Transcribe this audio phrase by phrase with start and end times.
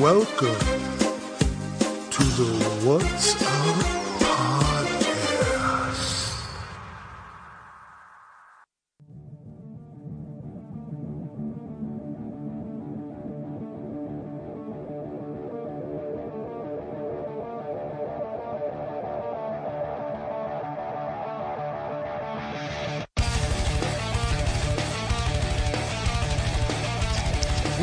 [0.00, 0.58] welcome
[2.10, 2.44] to the
[2.84, 3.76] What's Up
[4.22, 5.20] Podcast.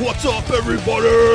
[0.02, 1.27] What's up, everybody?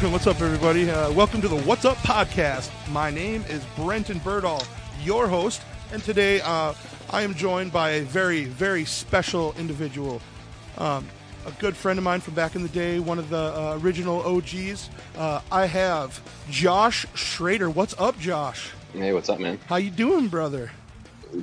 [0.00, 0.32] I'm just kidding.
[0.32, 0.90] What's up, everybody?
[0.90, 2.70] Uh, welcome to the What's Up podcast.
[2.90, 4.62] My name is Brenton Birdall,
[5.04, 5.60] your host,
[5.92, 6.72] and today uh,
[7.10, 10.22] I am joined by a very, very special individual.
[10.78, 11.06] Um,
[11.44, 14.22] a good friend of mine from back in the day, one of the uh, original
[14.22, 14.88] OGs.
[15.18, 17.68] Uh, I have Josh Schrader.
[17.68, 18.70] What's up, Josh?
[18.94, 19.58] Hey, what's up, man?
[19.66, 20.70] How you doing, brother?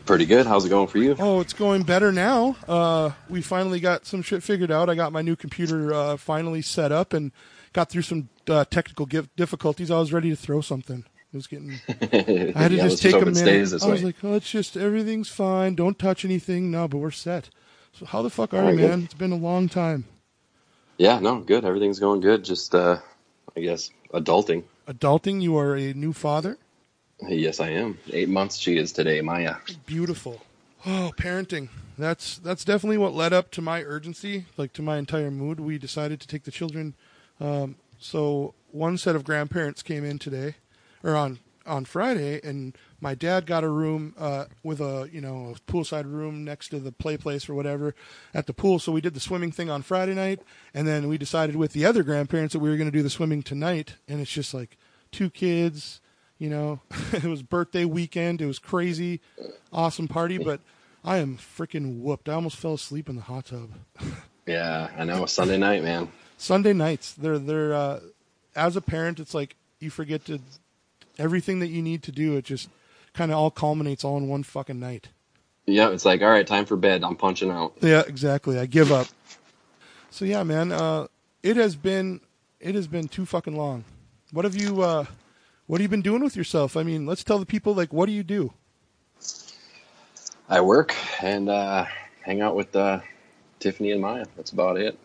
[0.08, 0.48] Pretty good.
[0.48, 1.16] How's it going for you?
[1.20, 2.56] Oh, it's going better now.
[2.68, 4.90] Uh, we finally got some shit figured out.
[4.90, 7.32] I got my new computer uh, finally set up and
[7.72, 9.92] got through some uh, technical difficulties.
[9.92, 11.06] I was ready to throw something.
[11.34, 11.72] It was getting.
[11.90, 13.84] I had to Yeah, just take a minute.
[13.84, 15.76] I was like, "Oh, it's just everything's fine.
[15.76, 17.50] Don't touch anything." No, but we're set.
[17.94, 18.90] So how the fuck are All you, right, good.
[18.90, 19.04] man?
[19.04, 20.06] It's been a long time.
[20.98, 21.66] Yeah, no, good.
[21.66, 22.44] Everything's going good.
[22.44, 22.98] Just, uh,
[23.56, 24.64] I guess, adulting.
[24.88, 25.42] Adulting.
[25.42, 26.58] You are a new father.
[27.28, 27.98] Yes, I am.
[28.14, 29.56] Eight months she is today, Maya.
[29.86, 30.42] Beautiful.
[30.86, 31.70] Oh, parenting.
[31.98, 35.60] That's that's definitely what led up to my urgency, like to my entire mood.
[35.60, 36.94] We decided to take the children.
[37.42, 40.56] Um, so one set of grandparents came in today,
[41.04, 45.54] or on on Friday, and my dad got a room uh, with a you know
[45.56, 47.94] a poolside room next to the play place or whatever
[48.34, 48.80] at the pool.
[48.80, 50.40] So we did the swimming thing on Friday night,
[50.74, 53.10] and then we decided with the other grandparents that we were going to do the
[53.10, 53.96] swimming tonight.
[54.08, 54.78] And it's just like
[55.12, 56.00] two kids,
[56.38, 56.80] you know.
[57.12, 58.42] it was birthday weekend.
[58.42, 59.22] It was crazy,
[59.72, 60.62] awesome party, but.
[61.04, 62.28] I am freaking whooped.
[62.28, 63.70] I almost fell asleep in the hot tub.
[64.48, 65.26] Yeah, I know.
[65.26, 66.10] Sunday night, man.
[66.38, 68.00] Sunday nights, they're they're uh,
[68.56, 70.40] as a parent, it's like you forget to
[71.18, 72.38] everything that you need to do.
[72.38, 72.70] It just
[73.14, 75.10] kind of all culminates all in one fucking night.
[75.66, 77.04] Yeah, it's like, all right, time for bed.
[77.04, 77.74] I'm punching out.
[77.82, 78.58] Yeah, exactly.
[78.58, 79.08] I give up.
[80.10, 81.08] So yeah, man, uh,
[81.44, 82.22] it has been
[82.60, 83.84] it has been too fucking long.
[84.32, 85.06] What have you uh,
[85.66, 86.78] what have you been doing with yourself?
[86.78, 88.54] I mean, let's tell the people like what do you do?
[90.50, 91.86] I work and uh,
[92.22, 93.02] hang out with uh,
[93.60, 94.26] Tiffany and Maya.
[94.38, 94.98] That's about it.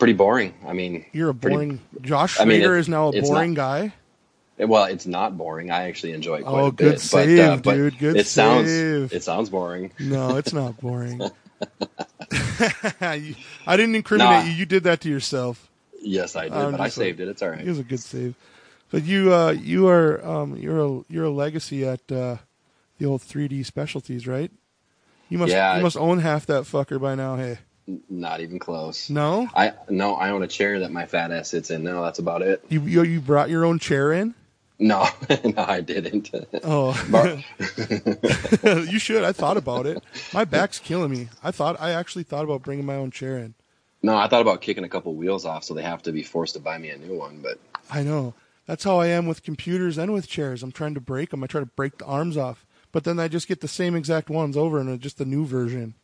[0.00, 0.54] Uh, pretty boring.
[0.66, 1.80] I mean, You're a pretty- boring.
[2.02, 3.92] Josh I mean, it- is now a boring not- guy.
[4.58, 5.70] Well, it's not boring.
[5.70, 7.00] I actually enjoy it quite Oh, a good bit.
[7.00, 7.98] save, but, uh, but dude.
[7.98, 9.12] Good it sounds save.
[9.12, 9.90] it sounds boring.
[9.98, 11.18] No, it's not boring.
[13.00, 13.34] I
[13.68, 14.42] didn't incriminate Nah.
[14.44, 14.52] you.
[14.52, 15.70] You did that to yourself.
[16.02, 17.28] Yes, I did, but I just like- saved it.
[17.28, 17.60] It's all right.
[17.60, 18.34] It was a good save.
[18.90, 22.36] But you, uh, you are, um, you're a, you're a legacy at uh,
[22.98, 24.50] the old 3D specialties, right?
[25.28, 27.36] You must, Yeah, you must own half that fucker by now.
[27.36, 27.58] Hey,
[28.08, 29.10] Not even close.
[29.10, 31.82] no, I no, I own a chair that my fat ass sits in.
[31.82, 32.64] No, that's about it.
[32.68, 34.34] you, you, you brought your own chair in.
[34.78, 35.06] No,
[35.44, 36.30] no, I didn't.
[36.64, 36.92] Oh,
[38.90, 39.24] you should.
[39.24, 40.02] I thought about it.
[40.32, 41.28] My back's killing me.
[41.42, 43.54] I thought, I actually thought about bringing my own chair in.
[44.02, 46.54] no, I thought about kicking a couple wheels off, so they have to be forced
[46.54, 47.40] to buy me a new one.
[47.42, 47.58] But
[47.90, 48.32] I know.
[48.66, 50.62] That's how I am with computers and with chairs.
[50.62, 51.42] I'm trying to break them.
[51.42, 54.30] I try to break the arms off, but then I just get the same exact
[54.30, 55.94] ones over and just a new version.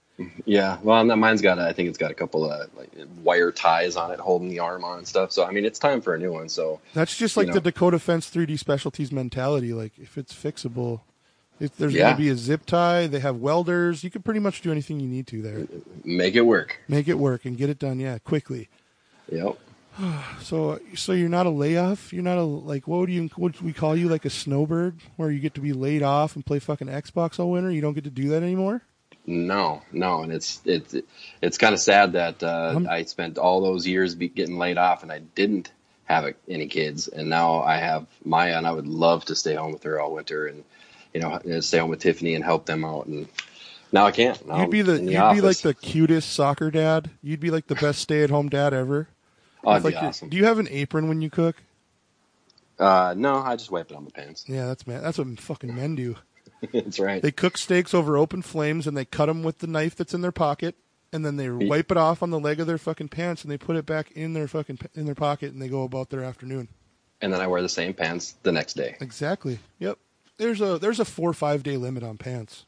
[0.44, 1.58] Yeah, well, no, mine's got.
[1.58, 2.90] A, I think it's got a couple of like
[3.22, 5.32] wire ties on it, holding the arm on and stuff.
[5.32, 6.48] So I mean, it's time for a new one.
[6.48, 7.60] So That's just like You the.
[7.60, 9.72] Dakota Fence 3D Specialties mentality.
[9.74, 11.00] Like if it's fixable,
[11.60, 12.04] if there's Yeah.
[12.04, 14.04] going to be a zip tie, they have welders.
[14.04, 15.66] You can pretty much do anything you need to there.
[16.04, 16.78] make it work.
[16.88, 17.98] Make it work and get it done.
[18.00, 18.68] Yeah, quickly.
[19.30, 19.58] Yep.
[20.42, 22.12] So, so you're not a layoff.
[22.12, 22.86] You're not a like.
[22.86, 23.24] What would you?
[23.36, 24.08] What would we call you?
[24.10, 27.50] Like a snowbird, where you get to be laid off and play fucking Xbox all
[27.50, 27.70] winter.
[27.70, 28.82] You don't get to do that anymore.
[29.26, 30.94] No, no, and it's it's
[31.42, 34.78] it's kind of sad that uh, I'm- I spent all those years be getting laid
[34.78, 35.72] off and I didn't
[36.04, 39.54] have a, any kids, and now I have Maya, and I would love to stay
[39.54, 40.62] home with her all winter, and
[41.12, 43.26] you know, stay home with Tiffany and help them out, and
[43.90, 44.46] now I can't.
[44.46, 47.10] Now You'd be I'm the you'd be like the cutest soccer dad.
[47.22, 49.08] You'd be like the best stay at home dad ever.
[49.64, 50.28] oh, like awesome.
[50.28, 51.56] do you have an apron when you cook?
[52.78, 54.44] Uh, no, I just wipe it on my pants.
[54.46, 55.02] Yeah, that's man.
[55.02, 56.14] That's what fucking men do.
[56.72, 57.22] That's right.
[57.22, 60.20] They cook steaks over open flames and they cut them with the knife that's in
[60.20, 60.74] their pocket,
[61.12, 63.58] and then they wipe it off on the leg of their fucking pants and they
[63.58, 66.68] put it back in their fucking in their pocket and they go about their afternoon.
[67.22, 68.96] and then I wear the same pants the next day.
[69.00, 69.58] Exactly.
[69.78, 69.98] Yep.
[70.38, 72.66] There's a there's a four or five day limit on pants.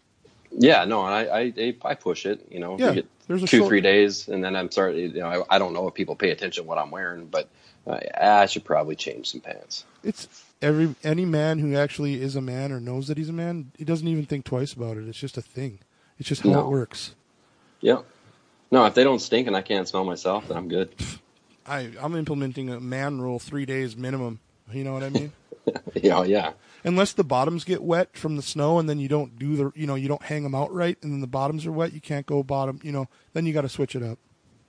[0.51, 2.47] Yeah, no, I I, I push it.
[2.51, 5.03] You know, Yeah, You there's a two short- three days, and then I'm sorry.
[5.03, 7.51] You know, I, I don't know if people pay attention to what I'm wearing, but
[7.87, 9.85] uh, I should probably change some pants.
[10.03, 10.27] It's
[10.63, 13.85] every any man who actually is a man or knows that he's a man, he
[13.85, 15.09] doesn't even think twice about it.
[15.09, 15.79] It's just a thing.
[16.19, 16.61] It's just how No.
[16.61, 17.15] it works.
[17.81, 17.99] Yeah.
[18.71, 20.95] No, if they don't stink and I can't smell myself, then I'm good.
[21.67, 24.41] I I'm implementing a man rule, three days minimum.
[24.73, 25.33] You know what I mean?
[25.95, 26.53] yeah, yeah.
[26.85, 29.87] Unless the bottoms get wet from the snow, and then you don't do the, you
[29.87, 32.25] know, you don't hang them out right, and then the bottoms are wet, you can't
[32.27, 32.79] go bottom.
[32.83, 34.19] You know, then you got to switch it up.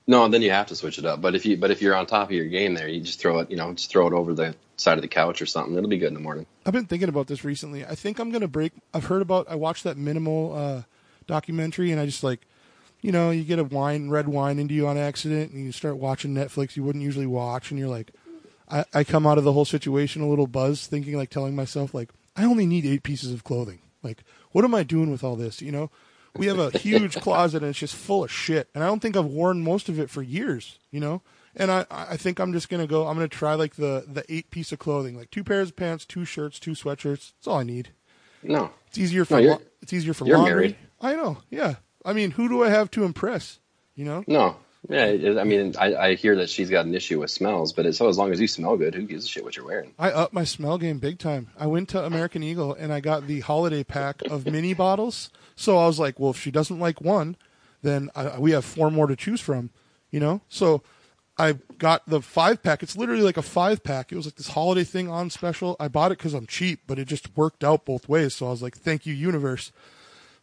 [0.09, 1.21] No, then you have to switch it up.
[1.21, 3.38] But if you but if you're on top of your game there, you just throw
[3.41, 5.77] it, you know, just throw it over the side of the couch or something.
[5.77, 6.47] It'll be good in the morning.
[6.65, 7.85] I've been thinking about this recently.
[7.85, 8.73] I think I'm gonna break.
[8.91, 9.47] I've heard about.
[9.47, 10.81] I watched that minimal uh,
[11.27, 12.47] documentary, and I just like,
[13.01, 15.97] you know, you get a wine, red wine into you on accident, and you start
[15.97, 18.09] watching Netflix you wouldn't usually watch, and you're like,
[18.67, 21.94] I, I come out of the whole situation a little buzzed, thinking like telling myself
[21.94, 23.77] like, I only need eight pieces of clothing.
[24.01, 24.23] Like,
[24.53, 25.61] what am I doing with all this?
[25.61, 25.91] You know,
[26.38, 29.16] we have a huge closet and it's just full of shit, and I don't think
[29.18, 30.80] I've worn most of it for years.
[30.92, 31.22] You know,
[31.56, 33.08] and I I think I'm just gonna go.
[33.08, 36.06] I'm gonna try like the the eight piece of clothing, like two pairs of pants,
[36.06, 37.34] two shirts, two sweatshirts.
[37.34, 37.90] That's all I need.
[38.42, 40.54] No, It's easier for No, la- it's easier for you're laundry.
[40.56, 40.76] married.
[41.02, 41.40] I know.
[41.50, 41.76] Yeah.
[42.06, 43.60] I mean, who do I have to impress?
[43.96, 44.24] You know.
[44.28, 44.56] no.
[44.88, 47.94] Yeah, it- I mean, I, I hear that she's got an issue with smells, but
[47.96, 49.94] so as long as you smell good, who gives a shit what you're wearing?
[50.00, 51.48] I up my smell game big time.
[51.60, 55.30] I went to American Eagle and I got the holiday pack of mini bottles.
[55.56, 57.36] So I was like, well, if she doesn't like one,
[57.81, 59.70] then I, we have four more to choose from,
[60.12, 60.42] you know?
[60.48, 60.81] So
[61.38, 62.81] I got the five pack.
[62.81, 64.12] It's literally like a five pack.
[64.12, 65.76] It was like this holiday thing on special.
[65.80, 68.34] I bought it because I'm cheap, but it just worked out both ways.
[68.34, 69.72] So I was like, thank you, universe.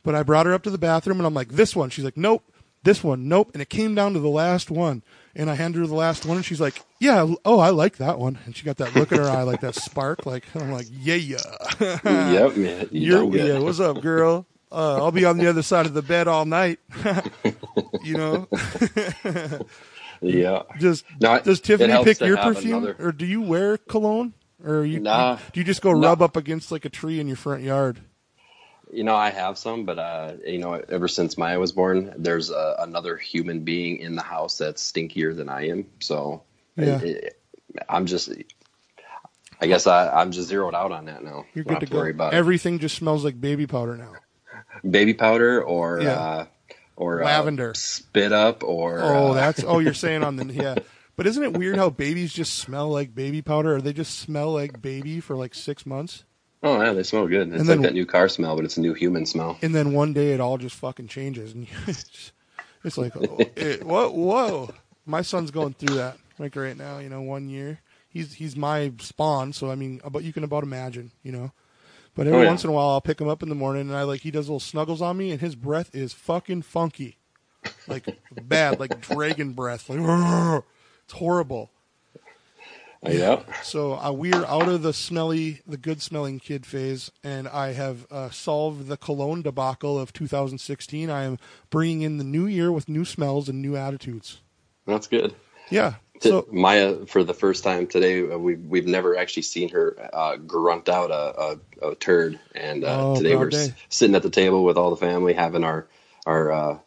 [0.02, 1.88] But I brought her up to the bathroom and I'm like, this one.
[1.90, 2.44] She's like, nope.
[2.86, 3.50] This one, nope.
[3.52, 5.02] And it came down to the last one.
[5.34, 8.18] And I handed her the last one and she's like, yeah, oh, I like that
[8.18, 8.38] one.
[8.46, 10.24] And she got that look in her eye, like that spark.
[10.24, 11.36] Like, I'm like, yeah, yeah.
[11.80, 12.88] yep, man.
[12.92, 14.46] You You're, yeah, what's up, girl?
[14.72, 16.78] Uh, I'll be on the other side of the bed all night.
[18.02, 18.48] you know,
[20.20, 20.62] yeah.
[20.78, 24.32] just No, it- does Tiffany pick your perfume, another- or do you wear cologne,
[24.64, 25.36] or you Nah.
[25.52, 26.08] do you just go No.
[26.08, 28.00] rub up against like a tree in your front yard?
[28.92, 32.50] You know, I have some, but uh, you know, ever since Maya was born, there's
[32.50, 35.86] uh, another human being in the house that's stinkier than I am.
[36.00, 36.42] So
[36.76, 37.00] Yeah.
[37.00, 37.40] it-
[37.88, 38.30] I'm just,
[39.60, 41.44] I guess I, I'm just zeroed out on that now.
[41.54, 41.98] You're good to to go.
[41.98, 42.36] worry about it.
[42.36, 44.12] Everything just smells like baby powder now.
[44.88, 46.12] baby powder or Yeah.
[46.12, 46.46] uh,
[46.96, 47.70] or Lavender.
[47.70, 50.76] uh, spit up or Oh, uh, that's oh, you're saying on the yeah.
[51.16, 54.52] But isn't it weird how babies just smell like baby powder, or they just smell
[54.52, 56.24] like baby for like six months,
[56.62, 57.48] oh yeah, they smell good.
[57.48, 59.58] It's And like that new car smell, but it's a new human smell.
[59.62, 62.32] and then one day it all just fucking changes, and it's,
[62.84, 64.70] it's like, oh, it, whoa, whoa.
[65.04, 66.98] My son's going through that like right now.
[66.98, 70.44] You know, one year he's he's my spawn, so I mean, uh, about you can
[70.44, 71.52] about imagine, you know.
[72.14, 72.48] But every Oh, yeah.
[72.48, 74.30] once in a while, I'll pick him up in the morning, and I like he
[74.30, 77.18] does little snuggles on me, and his breath is fucking funky,
[77.86, 79.98] like bad, like dragon breath, like
[81.04, 81.70] it's horrible.
[83.02, 83.42] Yeah.
[83.62, 88.06] So uh, we're out of the smelly, the good smelling kid phase, and I have
[88.10, 91.10] uh, solved the cologne debacle of 2016.
[91.10, 91.38] I am
[91.70, 94.40] bringing in the new year with new smells and new attitudes.
[94.86, 95.34] That's good.
[95.70, 95.94] Yeah.
[96.20, 100.36] So Maya, for the first time today, uh, we've we've never actually seen her uh,
[100.36, 104.30] grunt out a, a, a turd, and uh, Oh, today we're s- sitting at the
[104.30, 105.86] table with all the family having our
[106.24, 106.78] our uh,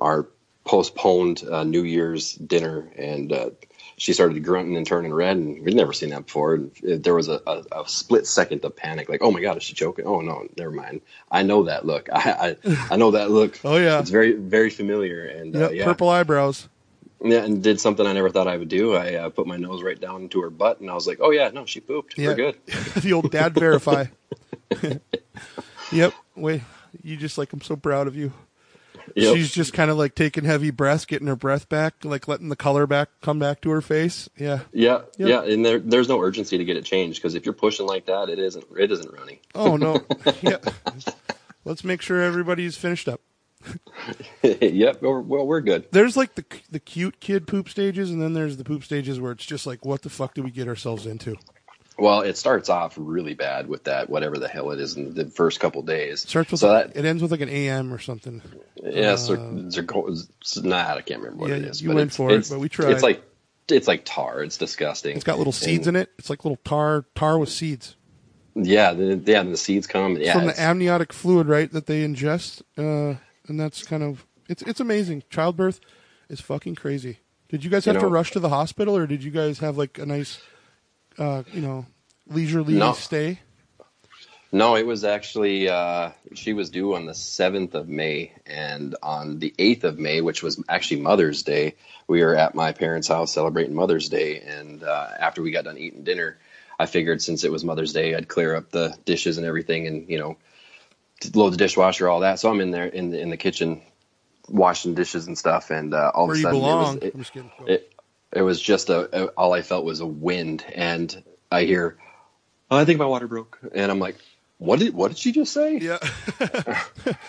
[0.00, 0.28] our
[0.64, 3.50] postponed uh, New Year's dinner, and uh,
[3.98, 6.54] she started grunting and turning red, and we'd never seen that before.
[6.54, 9.62] And there was a, a, a split second of panic, like, "Oh my God, is
[9.62, 11.00] she choking?" Oh no, never mind.
[11.30, 12.08] I know that look.
[12.12, 13.58] I I, I know that look.
[13.64, 13.98] Oh, yeah.
[13.98, 16.68] it's very very familiar, and uh, yeah, purple eyebrows.
[17.24, 18.94] yeah, and did something I never thought I would do.
[18.94, 21.30] I uh, put my nose right down into her butt, and I was like, "Oh
[21.30, 22.18] yeah, no, she pooped.
[22.18, 22.28] Yeah.
[22.28, 22.56] We're good."
[23.02, 24.06] the old dad verify.
[25.90, 26.12] yep.
[26.36, 26.62] Wait,
[27.02, 28.32] you just like I'm so proud of you.
[29.14, 29.36] Yep.
[29.36, 32.56] She's just kind of like taking heavy breaths, getting her breath back, like letting the
[32.56, 34.28] color back come back to her face.
[34.36, 34.60] Yeah.
[34.72, 35.28] yeah, Yep.
[35.28, 38.06] yeah, and there, there's no urgency to get it changed because if you're pushing like
[38.06, 39.38] that, it isn't it isn't running.
[39.54, 40.00] Oh no.
[40.42, 40.58] yeah.
[41.64, 43.20] Let's make sure everybody's finished up.
[44.42, 45.86] yep, well, we're good.
[45.90, 49.32] There's like the the cute kid poop stages, and then there's the poop stages where
[49.32, 51.36] it's just like, what the fuck did we get ourselves into?
[51.98, 55.26] Well, it starts off really bad with that whatever the hell it is in the
[55.26, 56.28] first couple days.
[56.28, 58.42] Starts with so like, that it ends with like an AM or something.
[58.82, 61.80] yeah, zir- zirco- nah, I can't remember what Yeah, it is.
[61.80, 62.92] you but went it's, for it, but we tried.
[62.92, 63.22] It's like
[63.68, 64.42] it's like tar.
[64.42, 65.16] It's disgusting.
[65.16, 66.10] It's got little seeds in it.
[66.18, 67.96] It's like little tar tar with seeds
[68.54, 70.16] Yeah, the, yeah, and the seeds come.
[70.18, 71.72] Yeah, from the amniotic fluid, right?
[71.72, 75.22] That they ingest, uh, and that's kind of it's it's amazing.
[75.30, 75.80] Childbirth
[76.28, 77.18] is fucking crazy.
[77.48, 79.76] Did you guys You have to rush to the hospital, or did you guys have
[79.78, 80.40] like a nice,
[81.18, 81.86] uh, you know,
[82.28, 82.92] leisurely No.
[82.92, 83.40] stay?
[84.52, 89.38] No, it was actually uh, she was due on the seventh of May, and on
[89.38, 91.74] the eighth of May, which was actually Mother's Day,
[92.08, 94.40] we were at my parents' house celebrating Mother's Day.
[94.40, 96.38] And uh, after we got done eating dinner,
[96.78, 100.08] I figured since it was Mother's Day, I'd clear up the dishes and everything, and
[100.08, 100.36] you know,
[101.34, 102.38] load the dishwasher, all that.
[102.38, 103.82] So I'm in there in the in the kitchen
[104.48, 106.96] washing dishes and stuff, and uh, all Where of a sudden belong.
[106.96, 107.14] it was.
[107.14, 107.50] I'm just kidding.
[107.66, 107.92] It,
[108.32, 111.96] it, was just a, a all I felt was a wind, and I hear,
[112.70, 114.16] oh, I think my water broke, and I'm like,
[114.58, 115.78] what did what did she just say?
[115.78, 115.98] Yeah.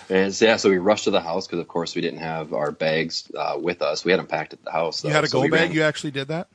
[0.09, 2.53] And so, yeah, so we rushed to the house because of course we didn't have
[2.53, 4.05] our bags uh, with us.
[4.05, 5.03] We had them packed at the house.
[5.03, 5.51] you had a so go bag.
[5.51, 6.47] ran- You actually did that.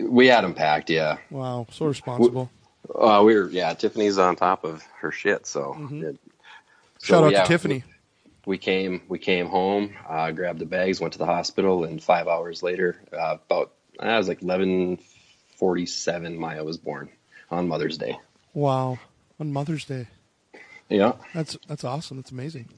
[0.00, 1.18] we had them packed, yeah.
[1.30, 2.48] Wow, so responsible.
[2.94, 3.74] Uh, we were yeah.
[3.74, 5.74] Tiffany's on top of her shit, so.
[5.78, 6.02] Mhm.
[6.04, 6.16] it-
[6.98, 7.74] so, Shout out yeah, to Tiffany.
[7.76, 7.84] we
[8.58, 12.62] came we came home uh, grabbed the bags went to the hospital and five hours
[12.62, 17.10] later uh, about i was like 1147 maya was born
[17.50, 18.18] on mother's day
[18.52, 18.98] Wow,
[19.38, 20.08] on Mother's Day.
[20.88, 22.16] yeah That's that's awesome.
[22.16, 22.68] That's amazing.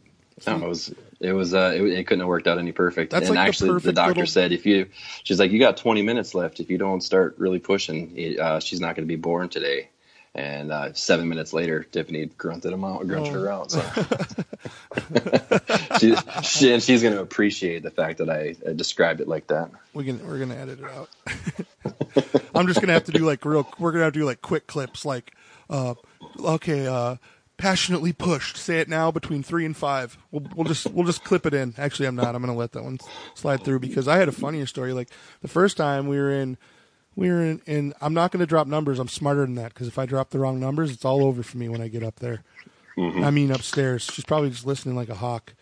[0.46, 3.28] no, it was it was uh, it, it couldn't have worked out any perfect That's
[3.28, 4.88] and like the actually the, perfect doctor little- said if you
[5.24, 8.80] she's like you got 20 minutes left if you don't start really pushing uh, she's
[8.80, 9.88] not going to be born today
[10.34, 13.40] and uh, seven minutes later, Tiffany grunted him out, grunted Oh.
[13.40, 13.70] her out.
[13.70, 13.80] So
[15.98, 19.46] she, she, and she's going to appreciate the fact that I, I described it like
[19.48, 19.70] that.
[19.94, 21.08] We can we're gonna edit it out.
[22.54, 23.68] I'm just gonna have to do like real.
[23.78, 25.04] We're gonna have to do like quick clips.
[25.04, 25.34] Like,
[25.68, 25.94] uh,
[26.40, 27.16] okay, uh,
[27.58, 28.56] passionately pushed.
[28.56, 30.16] Say it now between three and five.
[30.30, 31.74] We'll we'll just we'll just clip it in.
[31.76, 32.34] Actually, I'm not.
[32.34, 32.98] I'm gonna let that one
[33.34, 34.92] slide through because I had a funnier story.
[34.94, 35.10] Like
[35.42, 36.56] the first time we were in.
[37.14, 38.98] We were in, and I'm not going to drop numbers.
[38.98, 41.58] I'm smarter than that because if I drop the wrong numbers, it's all over for
[41.58, 42.42] me when I get up there.
[42.98, 44.02] I mean, upstairs.
[44.04, 45.54] She's probably just listening like a hawk.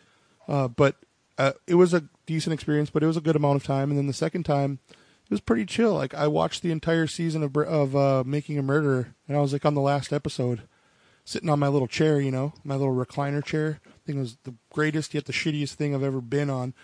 [0.49, 0.97] Uh, but
[1.39, 3.91] uh, it was a decent experience, but it was a good amount of time.
[3.91, 5.95] And then the second time, it was pretty chill.
[5.95, 9.53] Like I watched the entire season of of uh, Making a Murderer, and I was
[9.53, 10.63] like on the last episode,
[11.25, 13.81] sitting on my little chair, you know, my little recliner chair.
[13.87, 16.75] I think it was the greatest yet the shittiest thing I've ever been on.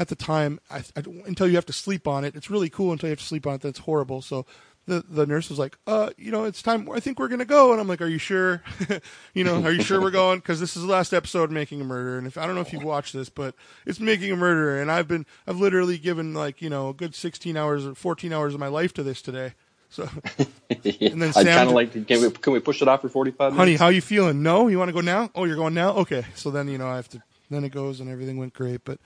[0.00, 2.90] At the time, I, I, until you have to sleep on it, it's really cool.
[2.90, 4.22] Until you have to sleep on it, that's horrible.
[4.22, 4.46] So
[4.86, 6.88] the the nurse was like, "Uh, you know, it's time.
[6.90, 8.62] I think we're gonna go." And I'm like, "Are you sure?
[9.34, 10.38] you know, are you sure we're going?
[10.38, 12.16] Because this is the last episode of Making a Murderer.
[12.16, 13.54] And if I don't know if you've watched this, but
[13.84, 17.14] it's Making a Murderer, and I've been I've literally given like you know a good
[17.14, 19.52] 16 hours or 14 hours of my life to this today.
[19.90, 20.08] So,
[20.70, 23.52] And then I'd kind of like, can we, can we push it off for 45
[23.52, 23.80] honey, minutes?
[23.80, 24.40] how you feeling?
[24.42, 25.30] No, you want to go now?
[25.34, 25.94] Oh, you're going now?
[25.96, 26.24] Okay.
[26.36, 27.22] So then you know I have to.
[27.50, 28.84] Then it goes, and everything went great.
[28.84, 29.00] But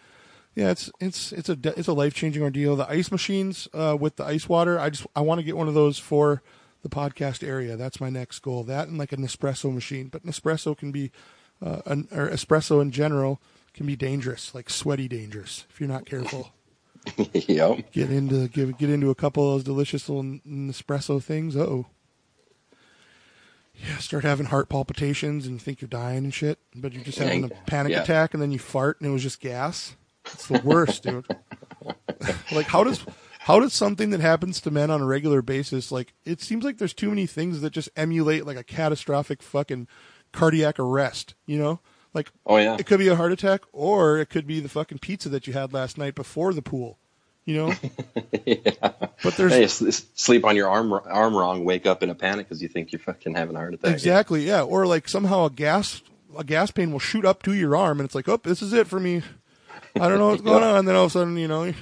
[0.55, 2.77] yeah, it's it's it's a it's a life changing ordeal.
[2.77, 4.79] The ice machines uh, with the ice water.
[4.79, 6.43] I just I want to get one of those for
[6.83, 7.77] the podcast area.
[7.77, 8.63] That's my next goal.
[8.65, 10.09] That and like a Nespresso machine.
[10.09, 11.11] But Nespresso can be,
[11.65, 13.41] uh, an, or espresso in general
[13.73, 16.53] can be dangerous, like sweaty dangerous if you're not careful.
[17.33, 17.91] yep.
[17.93, 21.57] get into give get into a couple of those delicious little Nespresso things.
[21.57, 21.87] Oh,
[23.75, 27.45] yeah, start having heart palpitations and think you're dying and shit, but you're just having
[27.45, 28.03] a panic Yeah.
[28.03, 29.97] attack and then you fart and it was just gas.
[30.33, 31.27] It's the worst, dude.
[32.53, 33.05] like how does
[33.41, 36.79] how does something that happens to men on a regular basis like it seems like
[36.79, 39.87] there's too many things that just emulate like a catastrophic fucking
[40.33, 41.81] cardiac arrest, you know?
[42.15, 42.77] Like Oh, yeah.
[42.79, 45.53] it could be a heart attack or it could be the fucking pizza that you
[45.53, 46.99] had last night before the pool.
[47.45, 47.75] You know?
[48.47, 48.93] yeah.
[49.23, 52.63] But there's Hey, sleep on your arm arm wrong, wake up in a panic because
[52.63, 53.93] you think you're fucking having a heart attack.
[53.93, 54.63] exactly, yeah.
[54.63, 56.03] Or like somehow a gas
[56.39, 58.73] a gas pain will shoot up to your arm and it's like, Oh, this is
[58.73, 59.23] it for me.
[59.97, 60.77] I don't know what's going on.
[60.79, 61.73] And then all of a sudden, you know,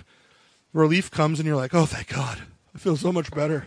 [0.72, 2.38] relief comes and you're like, Oh thank God.
[2.74, 3.64] I feel so much better.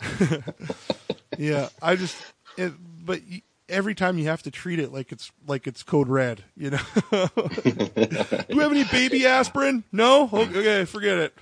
[1.38, 1.68] yeah.
[1.80, 2.16] I just
[2.56, 2.72] it,
[3.04, 3.20] but
[3.68, 6.78] every time you have to treat it like it's like it's code red, you know.
[7.10, 9.84] Do we have any baby aspirin?
[9.92, 10.28] No?
[10.32, 11.34] Okay, forget it.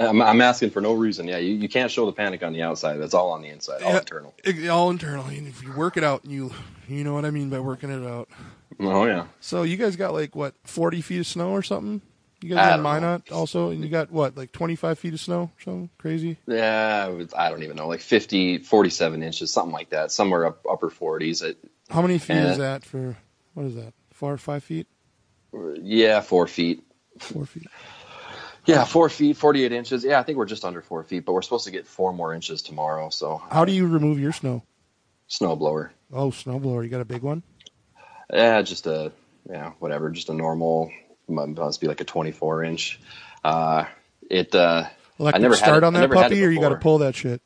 [0.00, 1.28] I'm, I'm asking for no reason.
[1.28, 2.96] Yeah, you, you can't show the panic on the outside.
[2.96, 4.34] That's all on the inside, all Yeah, internal.
[4.42, 5.26] it- all internal.
[5.26, 6.52] And if you work it out, and you
[6.88, 8.28] you know what I mean by working it out.
[8.80, 9.26] Oh yeah.
[9.40, 12.02] So you guys got like what forty feet of snow or something?
[12.42, 12.92] You guys got don't know.
[12.92, 15.50] Minot also, and you got what like twenty five feet of snow?
[15.64, 16.36] So crazy.
[16.46, 20.64] Yeah, was- I don't even know, like 50, 47 inches, something like that, somewhere up
[20.70, 21.42] upper 40s.
[21.42, 21.56] It,
[21.88, 22.62] How many feet is eh.
[22.62, 23.16] that for?
[23.54, 23.94] What is that?
[24.12, 24.86] Four or five feet?
[25.80, 26.84] yeah, four feet.
[27.18, 27.66] Four feet.
[28.66, 30.04] Yeah, four feet, 48 inches.
[30.04, 32.34] Yeah, I think we're just under four feet, but we're supposed to get four more
[32.34, 33.08] inches tomorrow.
[33.10, 34.62] So, How do you remove your snow?
[35.28, 35.92] snow blower.
[36.12, 36.82] Oh, snowblower.
[36.84, 37.42] You got a big one?
[38.32, 39.12] Yeah, just a,
[39.48, 40.90] yeah, whatever, just a normal,
[41.28, 43.00] must be like a 24 inch.
[43.44, 43.84] Uh,
[44.28, 44.84] it, uh,
[45.18, 46.76] Electric I never had start it- on that had puppy, it or you got to
[46.76, 47.40] pull that shit?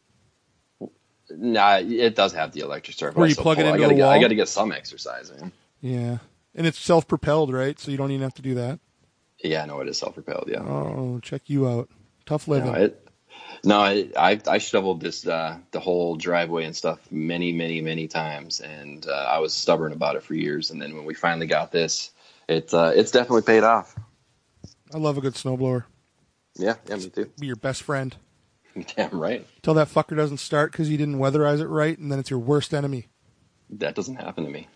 [1.30, 3.14] nah, it does have the electric start.
[3.16, 4.72] Where you plug it pull I into gotta a get, I got to get some
[4.72, 5.52] exercise in.
[5.80, 6.18] Yeah,
[6.54, 7.78] and it's self propelled, right?
[7.78, 8.80] So you don't even have to do that.
[9.42, 10.49] Yeah, no, it is self-propelled.
[10.49, 10.60] Yeah.
[10.60, 11.88] Oh, check you out.
[12.26, 12.72] Tough living.
[12.72, 13.08] No, it,
[13.64, 18.09] no I, I I shoveled this uh, the whole driveway and stuff many many many
[18.09, 20.71] times, and uh, I was stubborn about it for years.
[20.71, 22.11] And then when we finally got this,
[22.49, 23.95] it uh, it's definitely paid off.
[24.93, 25.85] I love a good snowblower.
[26.57, 27.31] Yeah, yeah, me too.
[27.38, 28.17] Be your best friend.
[28.97, 29.47] Damn right.
[29.62, 32.38] Till that fucker doesn't start because you didn't weatherize it right, and then it's your
[32.38, 33.07] worst enemy.
[33.71, 34.69] That doesn't happen to me.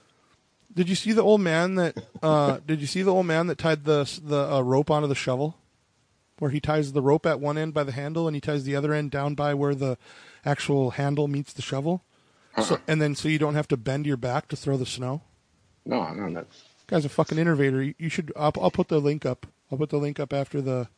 [0.72, 1.96] Did you see the old man that?
[2.22, 5.14] Uh, did you see the old man that tied the the uh, rope onto the
[5.14, 5.56] shovel?
[6.38, 8.76] Where he ties the rope at one end by the handle and he ties the
[8.76, 9.96] other end down by where the
[10.44, 12.02] actual handle meets the shovel.
[12.62, 15.22] So and then so you don't have to bend your back to throw the snow.
[15.84, 17.82] No, no, that's Guy's a fucking innovator.
[17.82, 18.32] You, you should.
[18.36, 19.46] I'll, I'll put the link up.
[19.70, 20.88] I'll put the link up after the.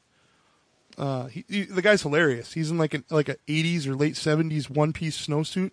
[0.98, 2.52] Uh, he, he, the guy's hilarious.
[2.52, 5.70] He's in like an like a '80s or late '70s one piece snowsuit,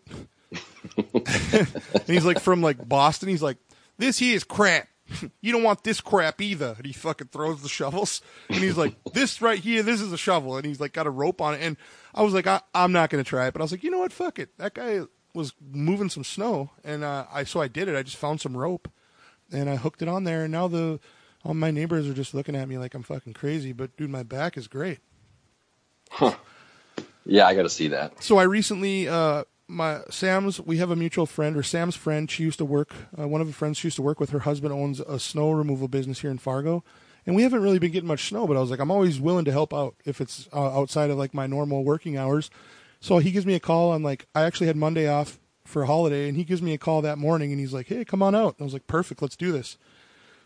[1.94, 3.30] and he's like from like Boston.
[3.30, 3.58] He's like,
[3.98, 4.88] "This here is crap.
[5.42, 8.96] You don't want this crap either." And he fucking throws the shovels, and he's like,
[9.14, 11.62] "This right here, this is a shovel," and he's like got a rope on it.
[11.62, 11.78] And
[12.14, 14.00] I was like, I, "I'm not gonna try it," but I was like, "You know
[14.00, 14.14] what?
[14.14, 15.02] Fuck it." That guy
[15.34, 17.96] was moving some snow, and uh, I so I did it.
[17.96, 18.90] I just found some rope
[19.54, 20.44] and I hooked it on there.
[20.44, 21.00] And now the
[21.46, 23.72] all my neighbors are just looking at me like I'm fucking crazy.
[23.72, 25.00] But dude, my back is great.
[26.10, 26.36] Huh.
[27.26, 27.48] yeah.
[27.48, 28.24] I got to see that.
[28.24, 29.44] So I recently, uh,
[29.74, 32.30] my Sam's, we have a mutual friend, or Sam's friend.
[32.30, 32.94] She used to work.
[33.18, 34.30] Uh, one of the friends she used to work with.
[34.30, 36.84] Her husband owns a snow removal business here in Fargo.
[37.26, 39.46] And we haven't really been getting much snow, but I was like, I'm always willing
[39.46, 42.50] to help out if it's uh, outside of like my normal working hours.
[43.00, 45.88] So he gives me a call on like I actually had Monday off for a
[45.88, 48.36] holiday, and he gives me a call that morning, and he's like, "Hey, come on
[48.36, 49.78] out." And I was like, "Perfect, let's do this."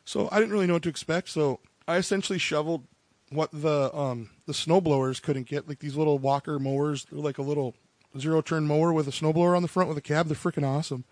[0.06, 2.86] So I didn't really know what to expect, so I essentially shoveled
[3.30, 7.40] what the um the snow blowers couldn't get, like these little walker mowers, they're like
[7.40, 7.76] a little
[8.20, 10.28] zero turn mower with a snowblower on the front with a cab.
[10.28, 11.06] They're freaking awesome.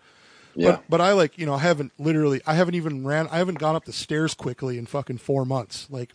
[0.54, 0.72] Yeah.
[0.72, 3.58] But but I like you know I haven't literally I haven't even ran I haven't
[3.58, 5.86] gone up the stairs quickly in fucking four months.
[5.90, 6.12] Like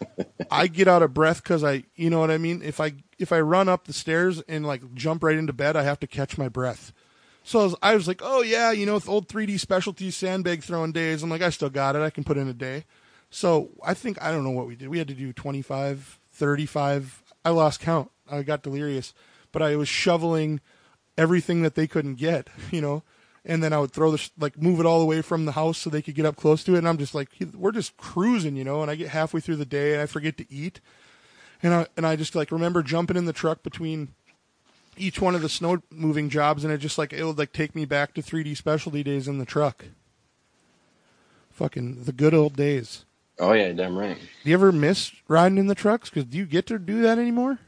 [0.50, 2.62] I get out of breath because I you know what I mean.
[2.62, 5.82] If I if I run up the stairs and like jump right into bed, I
[5.82, 6.92] have to catch my breath.
[7.42, 10.62] So I was, I was like, oh yeah, you know, with old 3D specialties sandbag
[10.62, 12.02] throwing days, I'm like, I still got it.
[12.02, 12.84] I can put in a day.
[13.30, 14.88] So I think I don't know what we did.
[14.88, 17.22] We had to do 25, 35.
[17.44, 18.10] I lost count.
[18.30, 19.14] I got delirious,
[19.52, 20.60] but I was shoveling
[21.16, 23.02] everything that they couldn't get, you know
[23.44, 25.78] and then I would throw the sh- like move it all away from the house
[25.78, 26.78] so they could get up close to it.
[26.78, 28.82] And I'm just like, we're just cruising, you know.
[28.82, 30.80] And I get halfway through the day and I forget to eat,
[31.62, 34.08] and I and I just like remember jumping in the truck between
[34.96, 37.74] each one of the snow moving jobs, and it just like it would like take
[37.74, 39.86] me back to 3D specialty days in the truck.
[41.50, 43.04] Fucking the good old days.
[43.38, 44.18] Oh yeah, damn right.
[44.18, 46.10] Do you ever miss riding in the trucks?
[46.10, 47.58] Because do you get to do that anymore?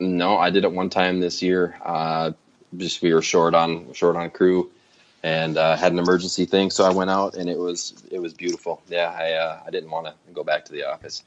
[0.00, 1.76] No, I did it one time this year.
[1.84, 2.32] Uh,
[2.76, 4.70] just we were short on short on crew,
[5.22, 8.32] and uh, had an emergency thing, so I went out and it was it was
[8.32, 8.82] beautiful.
[8.88, 11.22] Yeah, I uh, I didn't want to go back to the office.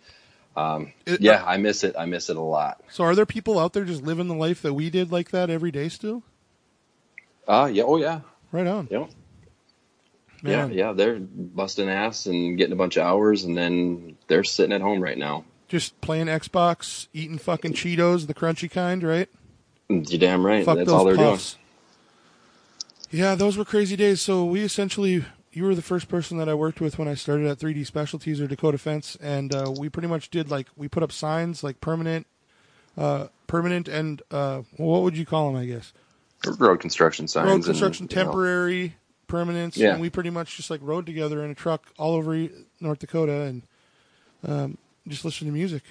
[0.55, 1.95] Um, It- yeah, I miss it.
[1.97, 2.81] I miss it a lot.
[2.89, 5.49] So are there people out there just living the life that we did like that
[5.49, 6.23] every day still?
[7.47, 8.87] Uh, yeah, oh yeah, Right on.
[8.89, 9.05] yeah,
[10.41, 10.69] Man.
[10.71, 10.93] yeah, yeah.
[10.93, 15.01] They're busting ass and getting a bunch of hours, and then they're sitting at home
[15.01, 15.43] right now.
[15.73, 19.27] Just playing Xbox, eating fucking Cheetos, the crunchy kind, right?
[19.89, 20.63] You're damn right.
[20.63, 21.57] Fuck That's those all they're puffs.
[23.09, 24.21] Yeah, those were crazy days.
[24.21, 27.47] So we essentially, you were the first person that I worked with when I started
[27.47, 31.01] at 3D Specialties or Dakota Fence, and uh, we pretty much did like we put
[31.01, 32.27] up signs like permanent,
[32.95, 35.59] uh, permanent, and uh, what would you call them?
[35.59, 35.91] I guess
[36.59, 37.47] road construction signs.
[37.47, 39.93] road and, construction, you know, temporary, permanence, Yeah.
[39.93, 42.47] and we pretty much just like rode together in a truck all over
[42.79, 43.63] North Dakota and
[44.47, 45.83] um, just listen to music.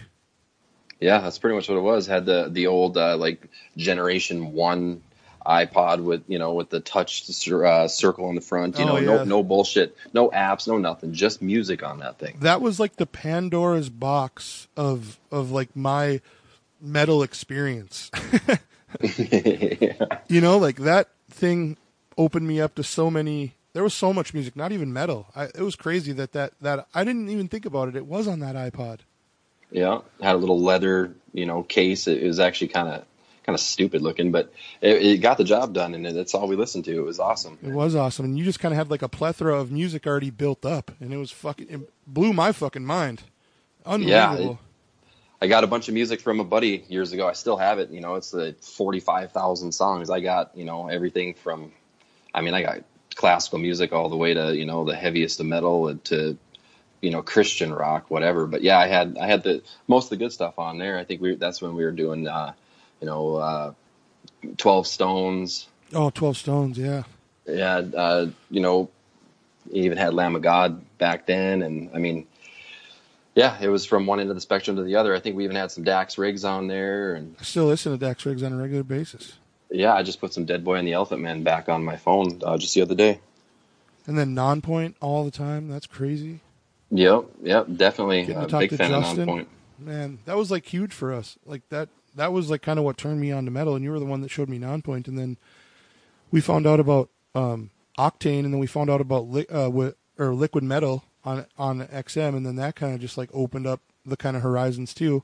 [1.01, 2.07] Yeah, that's pretty much what it was.
[2.07, 5.03] Had the the old uh, like generation one
[5.45, 8.79] iPod with you know with the touch uh, circle on the front.
[8.79, 9.07] You Oh, know, yeah.
[9.07, 12.37] no no bullshit, no apps, no nothing, just music on that thing.
[12.41, 16.21] that was like the Pandora's box of of like my
[16.81, 18.11] metal experience.
[19.01, 19.95] yeah.
[20.29, 21.77] you know, like that thing
[22.17, 23.55] opened me up to so many.
[23.75, 25.29] There was so much music, not even metal.
[25.35, 27.97] I, it was crazy that that that I didn't even think about it.
[27.97, 29.01] It was on that iPod.
[29.71, 32.07] yeah, had a little leather you know case.
[32.07, 33.05] It was actually kind of
[33.45, 36.55] kind of stupid looking, but it, it got the job done, and that's all we
[36.57, 36.97] listened to.
[36.97, 37.59] It was awesome.
[37.63, 40.31] It was awesome, and you just kind of had like a plethora of music already
[40.31, 43.23] built up, and it was fucking it blew my fucking mind.
[43.85, 44.61] Unbelievable.
[44.61, 44.69] Yeah,
[45.41, 47.27] I got a bunch of music from a buddy years ago.
[47.27, 47.91] I still have it.
[47.91, 50.09] You know, it's the forty-five thousand songs.
[50.11, 51.73] I got you know everything from,
[52.33, 55.47] I mean, I got classical music all the way to you know the heaviest of
[55.47, 56.37] metal and to,
[57.01, 58.47] you know, Christian rock, whatever.
[58.47, 60.99] But yeah, I had I had the most of the good stuff on there.
[60.99, 62.53] I think we that's when we were doing, uh,
[63.01, 63.73] you know, uh,
[64.57, 65.67] Twelve Stones.
[65.95, 67.03] oh, 12 Stones, yeah.
[67.47, 68.89] Yeah, uh, you know,
[69.71, 72.27] even had Lamb of God back then, and I mean,
[73.35, 75.15] yeah, it was from one end of the spectrum to the other.
[75.15, 77.99] I think we even had some Dax Riggs on there, and I still listen to
[77.99, 79.35] Dax Riggs on a regular basis.
[79.73, 82.75] Yeah, I just put some Deadboy and the Elephantmen back on my phone uh, just
[82.75, 83.21] the other day.
[84.07, 85.69] And then Nonpoint all the time.
[85.69, 86.41] That's crazy.
[86.91, 89.29] Yep, yep, definitely talk big fan of Justin.
[89.29, 89.47] Nonpoint.
[89.79, 91.39] Man, that was like huge for us.
[91.47, 93.91] Like that that was like kind of what turned me on to metal and you
[93.91, 95.39] were the one that showed me Nonpoint and then
[96.31, 99.95] we found out about um Octane and then we found out about li- uh wi-
[100.19, 103.81] or liquid metal on on XM and then that kind of just like opened up
[104.05, 105.23] the kind of horizons too.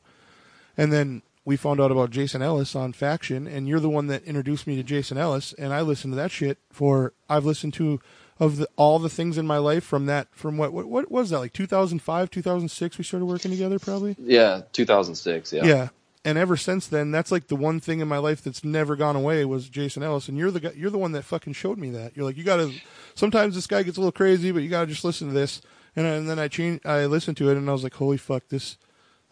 [0.77, 4.23] And then we found out about Jason Ellis on Faction, and you're the one that
[4.25, 8.01] introduced me to Jason Ellis, and I listened to that shit for I've listened to
[8.39, 11.31] of the, all the things in my life from that from what what what was
[11.31, 15.55] that like 2005 2006 we started working together probably Yeah, 2006.
[15.55, 15.65] Yeah.
[15.65, 15.89] yeah
[16.23, 19.17] and ever since then that's like the one thing in my life that's never gone
[19.17, 21.91] away was Jason Ellis and you're the guy, you're the one that fucking showed me
[21.91, 22.73] that you're like you got to
[23.15, 25.63] sometimes this guy gets a little crazy but you got to just listen to this
[25.97, 28.47] and, and then I changed I listened to it and I was like holy fuck
[28.51, 28.77] this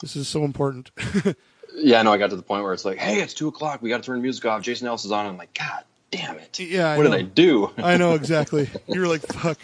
[0.00, 0.90] this is so important
[1.76, 3.82] Yeah, no, I got to the point where it's like, hey, it's two o'clock.
[3.82, 4.62] We got to turn the music off.
[4.62, 5.26] Jason Ellis is on.
[5.26, 6.58] I'm like, God damn it.
[6.58, 7.10] Yeah, I what know.
[7.10, 7.70] did I do?
[7.76, 8.70] I know exactly.
[8.88, 9.58] You were like, "Fuck."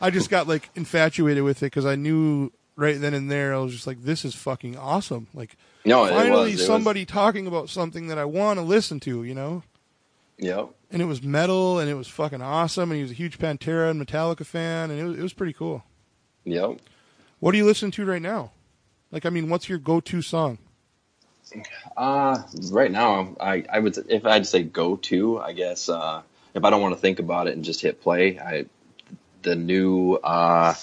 [0.00, 3.58] I just got like infatuated with it because I knew right then and there I
[3.58, 6.64] was just like, "This is fucking awesome!" Like, no, finally was.
[6.64, 9.62] Somebody talking about something that I want to listen to, you know.
[10.38, 10.70] Yep.
[10.90, 12.90] And it was metal, and it was fucking awesome.
[12.90, 15.52] And he was a huge Pantera and Metallica fan, and it was, it was pretty
[15.52, 15.84] cool.
[16.44, 16.78] Yep.
[17.40, 18.52] What are you listening to right now?
[19.10, 20.58] Like, I mean, what's your go-to song?
[21.96, 26.22] Uh, right now, I, I would if I'd say go to, I guess uh,
[26.54, 28.66] if I don't want to think about it and just hit play, I
[29.42, 30.74] the new uh,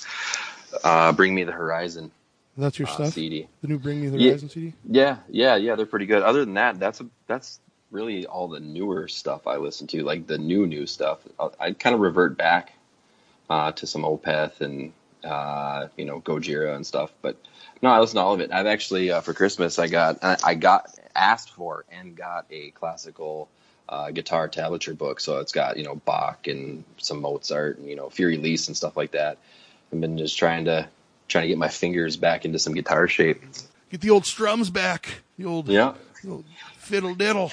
[0.84, 2.12] uh, Bring Me the Horizon
[2.58, 3.14] That's your uh, stuff.
[3.14, 3.48] CD.
[3.62, 4.30] The new Bring Me the Yeah.
[4.30, 4.76] Horizon CD.
[4.90, 6.24] Yeah, yeah, yeah, they're pretty good.
[6.24, 7.60] Other than that, that's a, that's
[7.92, 11.20] really all the newer stuff I listen to, like the new new stuff.
[11.40, 12.74] I, I kind of revert back
[13.50, 17.38] uh, to some Opeth and uh, you know Gojira and stuff, but
[17.82, 18.52] no, I listen to all of it.
[18.52, 22.72] I've actually uh, for Christmas I got I, I got asked for and got a
[22.72, 23.50] classical
[23.90, 27.96] uh, guitar tablature book, so it's got you know Bach and some Mozart and you
[27.96, 29.38] know Für Elise and stuff like that.
[29.94, 30.88] I've been just trying to
[31.28, 33.42] trying to get my fingers back into some guitar shape.
[33.90, 35.22] Get the old strums back.
[35.38, 35.94] The old, Yeah.
[36.24, 36.46] the old
[36.78, 37.52] fiddle diddle.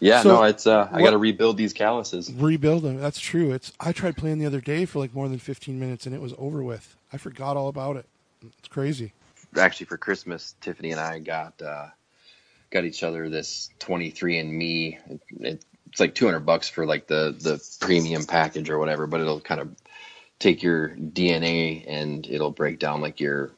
[0.00, 2.32] Yeah, So, no, it's uh, I what- got to rebuild these calluses.
[2.32, 2.98] rebuild them.
[3.00, 3.52] That's true.
[3.52, 6.20] It's I tried playing the other day for like more than 15 minutes and it
[6.20, 6.96] was over with.
[7.12, 8.06] I forgot all about it.
[8.58, 9.12] It's crazy.
[9.56, 11.86] Actually, for Christmas, Tiffany and I got uh,
[12.70, 14.98] got each other this 23andMe.
[15.10, 19.20] It, it, it's like 200 bucks for like the the premium package or whatever, but
[19.20, 19.74] it'll kind of
[20.38, 23.50] take your DNA and it'll break down like your,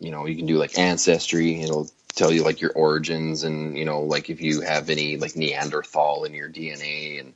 [0.00, 1.60] you know, you can do like ancestry.
[1.62, 1.88] It'll
[2.18, 6.24] tell you like your origins and you know like if you have any like Neanderthal
[6.24, 7.34] in your DNA and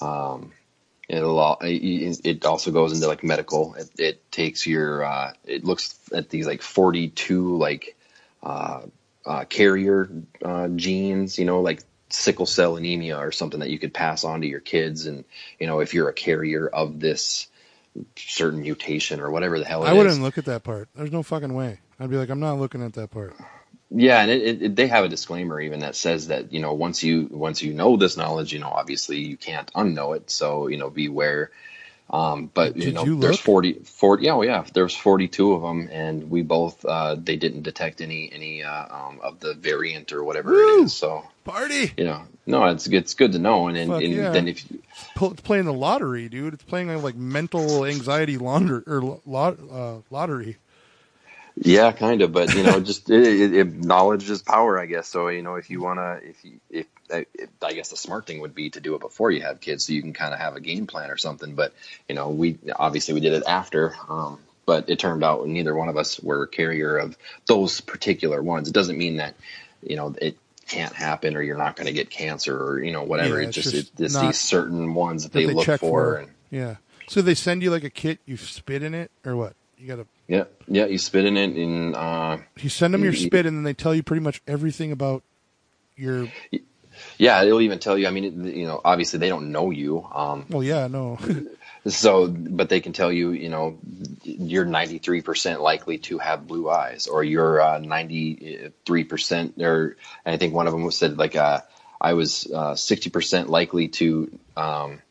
[0.00, 0.52] um,
[1.08, 3.74] it'll it it also goes into like medical.
[3.74, 7.96] It, it takes your uh, it looks at these like 42 like
[8.42, 8.82] uh,
[9.24, 10.10] uh, carrier
[10.44, 14.42] uh, genes, you know, like sickle cell anemia or something that you could pass on
[14.42, 15.24] to your kids, and
[15.58, 17.48] you know if you're a carrier of this
[18.16, 20.88] certain mutation or whatever the hell it I wouldn't look at that part.
[20.94, 21.78] There's no fucking way.
[22.00, 23.36] I'd be like, I'm not looking at that part.
[23.90, 27.02] Yeah, and it, it, they have a disclaimer even that says that you know once
[27.02, 30.30] you once you know this knowledge, you know obviously you can't unknow it.
[30.30, 31.50] So you know beware.
[32.10, 33.44] Um, but you Did know you there's look?
[33.44, 37.62] 40, 40 yeah, oh, yeah, there's 42 of them, and we both uh, they didn't
[37.62, 40.82] detect any any uh, um, of the variant or whatever Woo!
[40.82, 40.92] it is.
[40.92, 41.92] So Party.
[41.96, 43.68] you know, no, it's it's good to know.
[43.68, 44.30] And, and, Fuck and yeah.
[44.30, 44.82] then if you,
[45.20, 46.54] It's playing the lottery, dude.
[46.54, 50.58] It's playing like mental anxiety launder or lot, uh, lottery.
[51.56, 55.08] Yeah, kind of, but you know, just it, it, it, knowledge is power, I guess.
[55.08, 58.40] So you know, if you wanna, if you, if, if I guess the smart thing
[58.40, 60.56] would be to do it before you have kids, so you can kind of have
[60.56, 61.54] a game plan or something.
[61.54, 61.72] But
[62.08, 65.88] you know, we obviously we did it after, um, but it turned out neither one
[65.88, 68.68] of us were carrier of those particular ones.
[68.68, 69.36] It doesn't mean that
[69.80, 70.36] you know it
[70.66, 73.40] can't happen or you're not going to get cancer or you know whatever.
[73.40, 75.66] Yeah, it's it's just, just it, it's these certain ones that That they, they look
[75.66, 75.78] for.
[75.78, 76.16] for.
[76.16, 76.76] And, Yeah.
[77.06, 78.18] So they send you like a kit.
[78.24, 79.54] You spit in it or what?
[79.78, 80.06] You gotta.
[80.28, 81.94] yeah, yeah, you spit in it and.
[81.94, 84.92] Uh, You send them your You- spit, and then they tell you pretty much everything
[84.92, 85.22] about
[85.96, 86.28] your.
[87.18, 88.06] Yeah, it'll even tell you.
[88.06, 90.06] I mean, it, you know, obviously they don't know you.
[90.14, 91.18] Um, Well, yeah, no.
[91.88, 93.78] so, but they can tell you, you know,
[94.22, 100.66] you're 93% likely to have blue eyes, or you're uh, 93%, or I think one
[100.66, 101.60] of them said like, uh,
[102.00, 105.02] I was uh, 60% likely to um,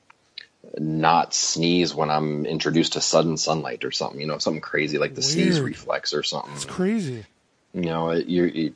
[0.78, 4.20] not sneeze when I'm introduced to sudden sunlight or something.
[4.20, 6.54] You know, something crazy like the sneeze reflex or something.
[6.54, 7.26] it's crazy.
[7.74, 8.72] You know, you're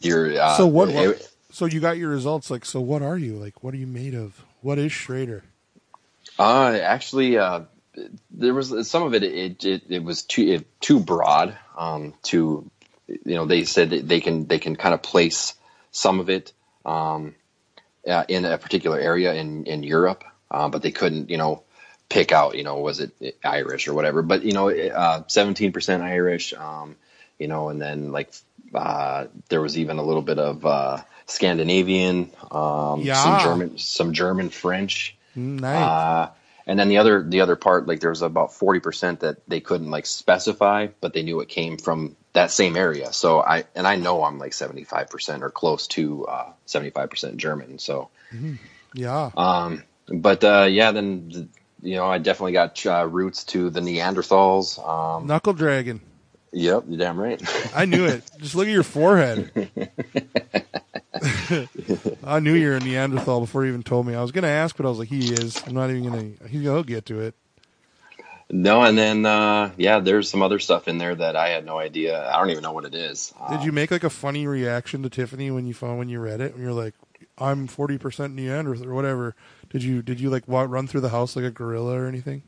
[0.00, 0.40] you're.
[0.40, 0.88] Uh, so what?
[0.90, 2.50] it- so you got your results.
[2.50, 3.34] Like, so what are you?
[3.34, 4.44] Like, what are you made of?
[4.62, 5.42] What is Schrader?
[6.38, 7.62] Uh, actually, uh,
[8.30, 9.22] there was some of it.
[9.22, 11.56] It it, it was too it, too broad.
[11.76, 12.70] Um, to
[13.08, 15.54] you know, they said that they can they can kind of place
[15.90, 16.52] some of it
[16.84, 17.34] um,
[18.06, 21.62] uh, in a particular area in in Europe, uh, but they couldn't you know
[22.08, 24.22] pick out you know was it Irish or whatever.
[24.22, 26.52] But you know, seventeen percent Irish.
[26.54, 26.96] Um,
[27.38, 28.32] you know, and then like
[28.74, 33.14] uh, there was even a little bit of uh, Scandinavian, um, Yeah.
[33.14, 35.16] some German, some German French.
[35.36, 35.76] Mm, Nice.
[35.76, 36.30] Uh,
[36.66, 39.90] and then the other the other part like there was about 40% that they couldn't
[39.90, 43.96] like specify but they knew it came from that same area so i and i
[43.96, 48.10] know i'm like 75% or close to uh, 75% german so
[48.94, 49.30] Yeah.
[49.36, 51.48] um but uh yeah then
[51.82, 56.00] you know i definitely got uh, roots to the neanderthals um Knuckle dragon.
[56.52, 57.40] yep you're damn right
[57.74, 58.22] I knew it.
[58.38, 59.50] Just look at your forehead.
[62.24, 64.14] I knew you were a Neanderthal before you even told me.
[64.14, 65.60] I was going to ask, but I was like, he is.
[65.66, 66.48] I'm not even going to.
[66.48, 67.34] He'll get to it.
[68.50, 71.78] no and then uh yeah there's some other stuff in there that i had no
[71.78, 74.46] idea i don't even know what it is Did Um, you make like a funny
[74.48, 76.54] reaction to Tiffany when you found when you read it?
[76.54, 76.94] When you're like,
[77.38, 79.36] I'm 40% Neanderthal or whatever.
[79.70, 82.42] Did you did you like run through the house like a gorilla or anything?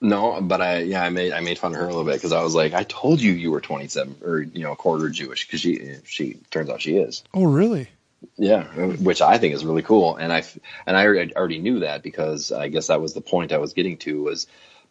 [0.00, 2.32] No, but I yeah I made I made fun of her a little bit because
[2.32, 5.46] I was like I told you you were 27 or you know a quarter Jewish
[5.46, 7.88] because she she turns out she is Oh, really?
[8.36, 10.44] yeah which I think is really cool and I
[10.86, 13.72] and I already already knew that because I guess that was the point I was
[13.74, 14.46] getting to was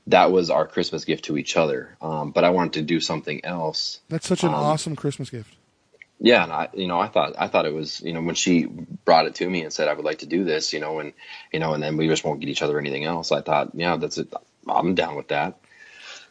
[0.07, 3.43] that was our Christmas gift to each other um, but I wanted to do something
[3.45, 5.55] else That's such an Um, awesome Christmas gift.
[6.21, 8.65] Yeah and i you know i thought i thought it was you know when she
[8.65, 11.13] brought it to me and said i would like to do this you know and
[11.51, 13.97] you know and then we just won't get each other anything else i thought yeah
[13.97, 14.31] that's it
[14.69, 15.57] i'm down with that.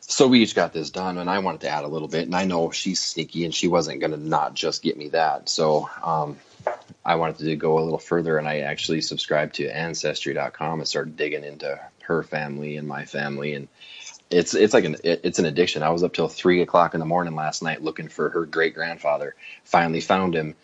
[0.03, 2.35] So we each got this done and i wanted to add a little bit and
[2.35, 5.91] i know she's sneaky and she wasn't going to not just get me that so
[6.03, 6.39] um
[7.05, 11.17] i wanted to go a little further and i actually subscribed to ancestry.com and started
[11.17, 13.69] digging into her family and my family and
[14.31, 15.83] it's it's like an it- it's an addiction.
[15.83, 18.75] I was up till three o'clock in the morning last night looking for her great
[18.75, 19.35] grandfather.
[19.65, 20.55] Finally found him,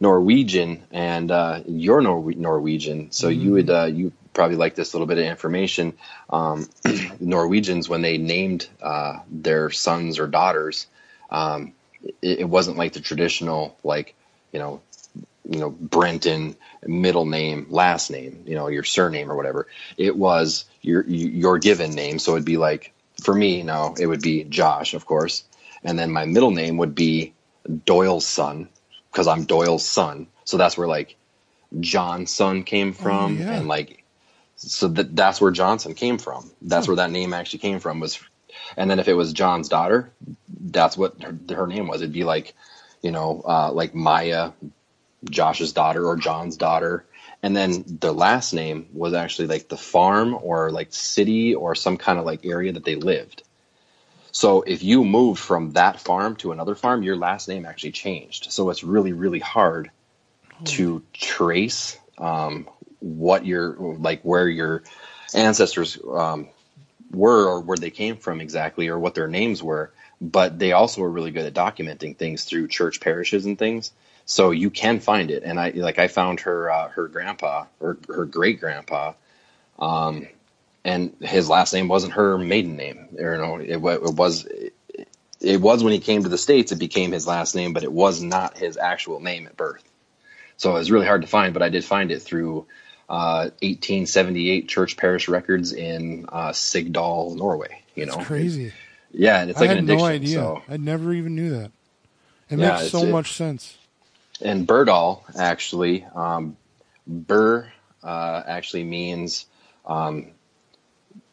[0.00, 5.06] Norwegian, and uh, you're Nor- Norwegian, so you would uh, you probably like this little
[5.06, 5.94] bit of information.
[6.30, 6.68] Um,
[7.20, 10.86] Norwegians, when they named uh, their sons or daughters,
[11.30, 11.72] um,
[12.22, 14.14] it, it wasn't like the traditional like
[14.52, 14.82] you know
[15.48, 20.64] you know Brenton middle name last name you know your surname or whatever it was
[20.82, 22.92] your your given name so it'd be like
[23.26, 25.42] for me now it would be Josh of course.
[25.82, 27.34] And then my middle name would be
[27.84, 28.68] Doyle's son
[29.10, 30.28] because I'm Doyle's son.
[30.44, 31.16] So that's where like
[31.80, 33.52] John's son came from yeah.
[33.52, 34.04] and like
[34.54, 36.52] so that that's where Johnson came from.
[36.62, 38.20] That's where that name actually came from was
[38.76, 40.12] and then if it was John's daughter
[40.48, 42.02] that's what her, her name was.
[42.02, 42.54] It'd be like
[43.02, 44.52] you know uh, like Maya
[45.28, 47.04] Josh's daughter or John's daughter.
[47.42, 51.96] And then the last name was actually like the farm or like city or some
[51.96, 53.42] kind of like area that they lived.
[54.32, 58.52] So if you moved from that farm to another farm, your last name actually changed.
[58.52, 59.90] So it's really, really hard
[60.64, 62.68] to trace um,
[63.00, 64.82] what your like where your
[65.34, 66.48] ancestors um,
[67.10, 69.92] were or where they came from exactly or what their names were.
[70.20, 73.92] But they also were really good at documenting things through church parishes and things
[74.26, 77.96] so you can find it and i like i found her uh, her grandpa or
[78.08, 79.12] her great grandpa
[79.78, 80.26] um
[80.84, 84.46] and his last name wasn't her maiden name you know it, it was
[85.40, 87.92] it was when he came to the states it became his last name but it
[87.92, 89.82] was not his actual name at birth
[90.56, 92.66] so it was really hard to find but i did find it through
[93.08, 98.72] uh 1878 church parish records in uh sigdal norway you know It's crazy.
[99.12, 100.34] yeah and it's I like had an addiction no idea.
[100.38, 101.70] so I never even knew that.
[102.50, 103.76] It Yeah, makes so it- much sense.
[104.40, 106.56] And Birdall actually, um,
[107.06, 107.70] Bur
[108.02, 109.46] uh, actually means
[109.84, 110.28] um,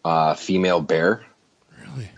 [0.03, 1.25] uh, female bear.
[1.81, 2.09] Really?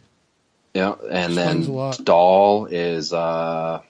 [0.73, 2.05] Yeah, and Explains then.
[2.05, 3.81] Doll is uh,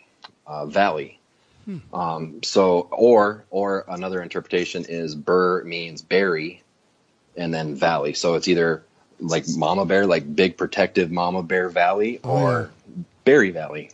[0.45, 1.19] uh, valley.
[1.65, 1.77] Hmm.
[1.93, 6.61] Um, so, or or another interpretation is Bur means berry,
[7.35, 8.13] and then valley.
[8.13, 8.83] So it's either
[9.19, 12.69] like mama bear, like big protective mama bear valley, Oh, or
[13.23, 13.89] berry valley.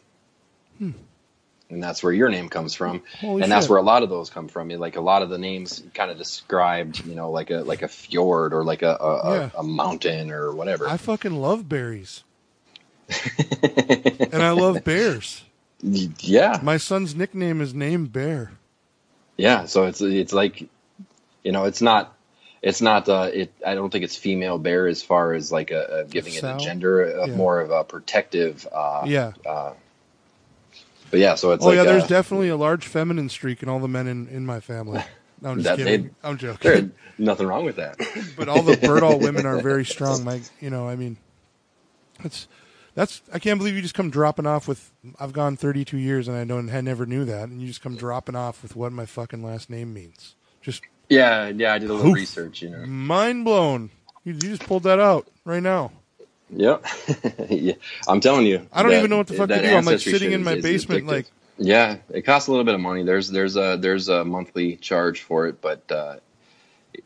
[1.71, 4.29] And that's where your name comes from, Holy and that's where a lot of those
[4.29, 4.67] come from.
[4.69, 7.87] Like a lot of the names kind of described, you know, like a like a
[7.87, 9.49] fjord or like a a, Yeah.
[9.55, 10.85] a, a mountain or whatever.
[10.87, 12.23] I fucking love berries.
[13.63, 15.43] and I love bears.
[15.81, 18.51] yeah, My son's nickname is Name Bear.
[19.37, 20.67] Yeah, so it's it's like,
[21.43, 22.15] you know, it's not,
[22.61, 23.09] it's not.
[23.09, 23.51] Uh, it.
[23.65, 26.57] I don't think it's female bear as far as like a, a giving it a
[26.59, 27.35] gender of Yeah.
[27.35, 28.67] more of a protective.
[28.71, 29.31] Uh, Yeah.
[29.45, 29.73] Uh,
[31.11, 33.69] but yeah, so it's oh like yeah, there's uh, definitely a large feminine streak in
[33.69, 35.03] all the men in, in my family.
[35.43, 36.03] No, I'm just That kidding.
[36.03, 36.91] they- I'm there's joking.
[37.17, 37.97] nothing wrong with that.
[38.37, 40.23] but all the Birdall women are very strong.
[40.23, 41.17] Like you know, I mean,
[42.21, 42.47] that's
[42.93, 43.23] that's.
[43.33, 44.91] I can't believe you just come dropping off with.
[45.19, 46.69] I've gone 32 years and I don't.
[46.69, 49.67] I never knew that, and you just come dropping off with what my fucking last
[49.67, 50.35] name means.
[50.61, 52.15] Just yeah, yeah, I did a little Oof.
[52.15, 52.85] research, you know.
[52.85, 53.89] mind blown.
[54.23, 55.91] You, you just pulled that out right now.
[56.53, 56.85] Yep,
[57.49, 57.73] yeah,
[58.07, 58.67] I'm telling you.
[58.73, 59.75] I don't that- even know what the fuck to do.
[59.75, 61.07] I'm like sitting in my is basement, addictive.
[61.07, 61.25] like
[61.57, 63.03] Yeah, it costs a little bit of money.
[63.03, 66.17] There's there's a there's a monthly charge for it, but uh,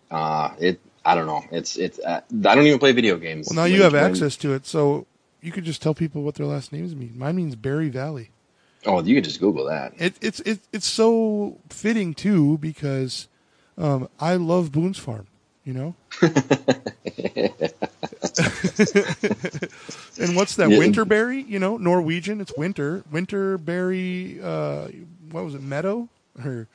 [0.09, 1.43] uh, it I don't know.
[1.51, 1.99] It's it's.
[1.99, 3.47] Uh, I don't even play video games.
[3.49, 5.05] Well, now you have when- access to it, so
[5.41, 7.13] you could just tell people what their last names mean.
[7.15, 8.31] Mine means Berry Valley.
[8.87, 9.93] Oh, you can just Google that.
[9.97, 13.27] It, it's it, it's so fitting too because
[13.77, 15.27] um, I love Boone's Farm.
[15.65, 15.95] You know.
[20.19, 20.69] and what's that?
[20.69, 20.77] Yeah.
[20.77, 21.47] Winterberry?
[21.47, 22.39] You know, Norwegian.
[22.39, 23.03] It's winter.
[23.11, 24.41] Winterberry.
[24.43, 24.87] Uh,
[25.31, 25.61] what was it?
[25.63, 26.07] Meadow
[26.43, 26.67] or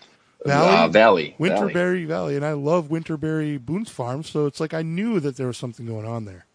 [0.44, 0.76] Valley?
[0.76, 1.36] Uh, Valley.
[1.38, 1.38] Valley.
[1.38, 5.46] Winterberry Valley, and I love Winterberry Boone's Farm, so it's like I knew that there
[5.46, 6.46] was something going on there.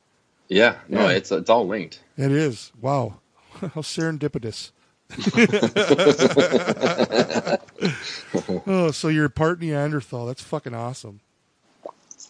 [0.47, 0.75] Yeah.
[0.89, 1.15] No, Yeah.
[1.15, 2.01] it's it's all linked.
[2.17, 2.71] It is.
[2.81, 3.19] Wow.
[3.59, 4.71] How serendipitous.
[8.67, 10.25] oh, so you're part Neanderthal.
[10.25, 11.21] That's fucking awesome.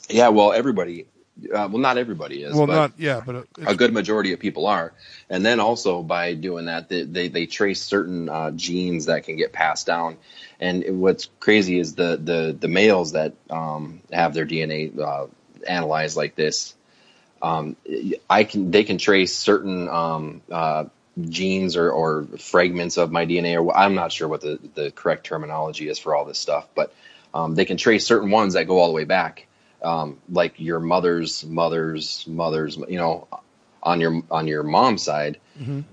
[0.10, 0.30] Yeah.
[0.30, 1.06] Well, everybody.
[1.44, 2.56] Uh, well, not everybody is.
[2.56, 4.94] well, but not yeah, but a good majority of people are.
[5.30, 9.36] And then also by doing that, they they, they trace certain uh, genes that can
[9.36, 10.16] get passed down.
[10.62, 15.28] And what's crazy is the the the males that um, have their DNA uh,
[15.68, 16.74] analyzed like this.
[17.42, 17.76] Um,
[18.30, 20.86] I can they can trace certain um, uh,
[21.22, 25.26] genes or, or fragments of my DNA, or I'm not sure what the, the correct
[25.26, 26.94] terminology is for all this stuff, but
[27.34, 29.48] um, they can trace certain ones that go all the way back,
[29.86, 33.28] um, like your mother's mother's mother's, you know,
[33.82, 35.40] on your on your mom's side.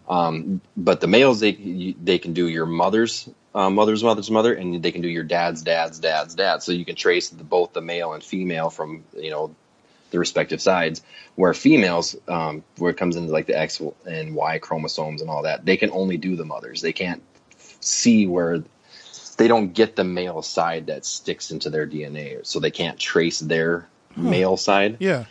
[0.09, 4.83] Um, but the males they they can do your mother's uh, mother's mother's mother, and
[4.83, 6.63] they can do your dad's dad's dad's dad.
[6.63, 9.55] So you can trace the, both the male and female from you know
[10.11, 11.03] the respective sides.
[11.35, 15.43] Where females, um, where it comes into like the X and Y chromosomes and all
[15.43, 16.81] that, they can only do the mothers.
[16.81, 17.23] They can't
[17.81, 18.65] see where
[19.43, 23.41] they don't get the male side that sticks into their DNA, so they can't trace
[23.41, 24.99] their male side.
[25.01, 25.25] yeah.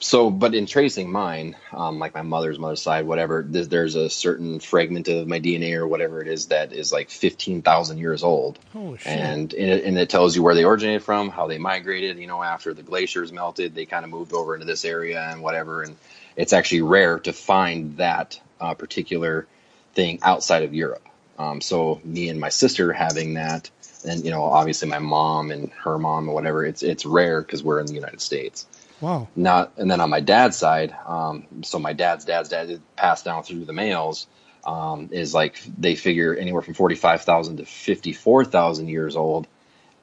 [0.00, 4.10] So, but in tracing mine, um, like my mother's mother's side, whatever, th- there's a
[4.10, 8.58] certain fragment of my DNA or whatever it is that is like 15,000 years old.
[9.06, 12.26] And, and, it, and it tells you where they originated from, how they migrated, you
[12.26, 15.82] know, after the glaciers melted, they kind of moved over into this area and whatever.
[15.82, 15.96] And
[16.34, 19.46] it's actually rare to find that uh, particular
[19.94, 21.06] thing outside of Europe.
[21.40, 23.70] Um, so me and my sister having that,
[24.06, 27.62] and, you know, obviously my mom and her mom or whatever, it's, it's rare because
[27.62, 28.66] we're in the United States.
[29.00, 29.28] Wow.
[29.34, 33.44] not and then on my dad's side um, so my dad's dad's dad passed down
[33.44, 34.26] through the males
[34.64, 39.46] um, is like they figure anywhere from 45,000 to 54,000 years old.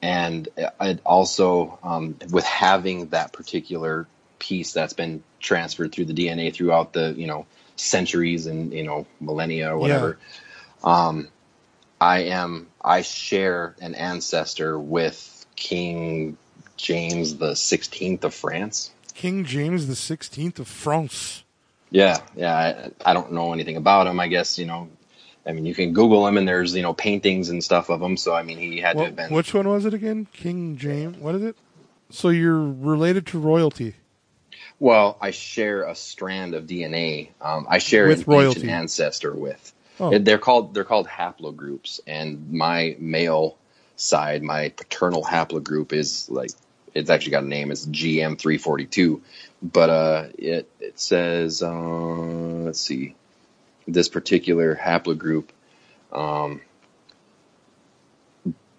[0.00, 0.48] And
[0.80, 4.06] it also um, with having that particular
[4.38, 9.06] piece that's been transferred through the DNA throughout the you know centuries and you know
[9.20, 10.18] millennia or whatever
[10.84, 11.28] um,
[12.00, 16.36] I am I share an ancestor with King
[16.76, 21.42] James the 16th of France King James the Sixteenth of France.
[21.90, 22.54] Yeah, yeah.
[22.54, 24.20] I, I don't know anything about him.
[24.20, 24.88] I guess you know.
[25.44, 28.16] I mean, you can Google him, and there's you know paintings and stuff of him.
[28.16, 29.32] So I mean, he had to have been.
[29.32, 30.28] which one was it again?
[30.32, 31.16] King James.
[31.16, 31.56] What is it?
[32.10, 33.94] So you're related to royalty.
[34.78, 37.30] Well, I share a strand of DNA.
[37.40, 38.60] Um, I share With an royalty.
[38.60, 39.72] ancient ancestor with.
[40.00, 40.16] Oh.
[40.16, 43.56] They're called they're called haplogroups, and my male
[43.96, 46.50] side, my paternal haplogroup is like
[46.94, 47.70] it's actually got a name.
[47.70, 49.22] It's GM three forty two,
[49.62, 53.14] but uh, it it says uh, let's see,
[53.86, 55.46] this particular haplogroup
[56.12, 56.60] um,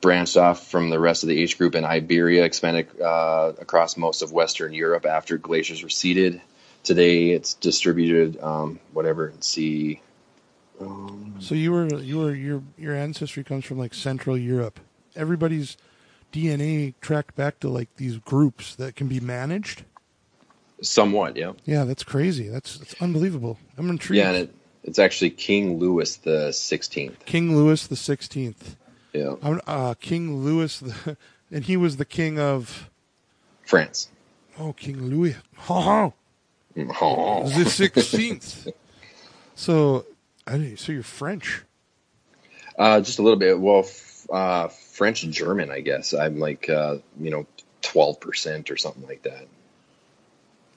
[0.01, 4.21] branched off from the rest of the H group in Iberia, expanded uh, across most
[4.21, 6.41] of Western Europe after glaciers receded.
[6.83, 9.31] Today, it's distributed, um, whatever.
[9.33, 10.01] Let's see.
[11.39, 14.79] So you were you were your your ancestry comes from like Central Europe.
[15.15, 15.77] Everybody's
[16.33, 19.83] DNA tracked back to like these groups that can be managed.
[20.81, 21.53] somewhat, yeah.
[21.65, 22.47] Yeah, that's crazy.
[22.49, 23.57] That's that's unbelievable.
[23.77, 24.17] I'm intrigued.
[24.17, 27.25] Yeah, and it, it's actually King Louis the Sixteenth.
[27.25, 28.75] King Louis the Sixteenth.
[29.13, 31.17] Yeah, I'm uh, King Louis the,
[31.51, 32.89] and he was the king of
[33.63, 34.09] France.
[34.59, 35.35] oh King Louis.
[35.57, 36.11] Ha ha.
[36.75, 38.67] The sixteenth.
[39.55, 40.05] so,
[40.49, 41.63] I didn't- so you're French.
[42.77, 43.59] Uh, just a little bit.
[43.59, 46.13] Well, f- uh, French and German, I guess.
[46.13, 47.45] I'm like, uh, you know,
[47.81, 49.45] twelve percent or something like that.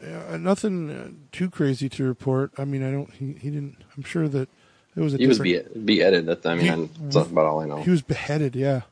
[0.03, 2.51] Yeah, nothing uh, too crazy to report.
[2.59, 3.11] I mean, I don't.
[3.15, 3.77] He, he didn't.
[3.97, 4.49] I'm sure that
[4.97, 5.75] it was a He was different.
[5.75, 6.27] be beheaded.
[6.27, 7.83] That I mean, He- that's about all I know.
[7.83, 8.57] He was beheaded.
[8.57, 8.83] Yeah.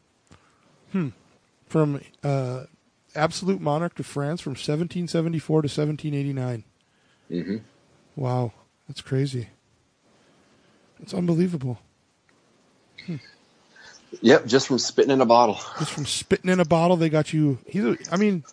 [0.92, 1.08] Hmm.
[1.68, 2.64] From uh,
[3.16, 6.64] absolute monarch to France from 1774 to 1789.
[7.30, 7.56] Mm-hmm.
[8.16, 8.52] Wow,
[8.88, 9.48] that's crazy.
[11.02, 11.78] It's unbelievable.
[13.06, 13.16] Hmm.
[14.20, 15.58] Yep, just from spitting in a bottle.
[15.78, 17.58] Just from spitting in a bottle, they got you.
[17.66, 17.84] He's.
[17.84, 18.44] A, I mean,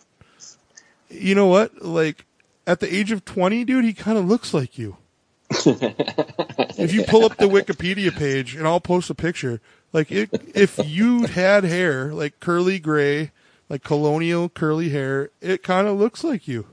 [1.09, 1.83] you know what?
[1.83, 2.25] Like
[2.65, 4.97] at the age of 20, dude, he kind of looks like you.
[5.49, 9.61] if you pull up the Wikipedia page, and I'll post a picture.
[9.93, 13.31] Like it, if you had hair like curly gray,
[13.69, 15.29] like colonial curly hair.
[15.41, 16.67] It kind of looks like you.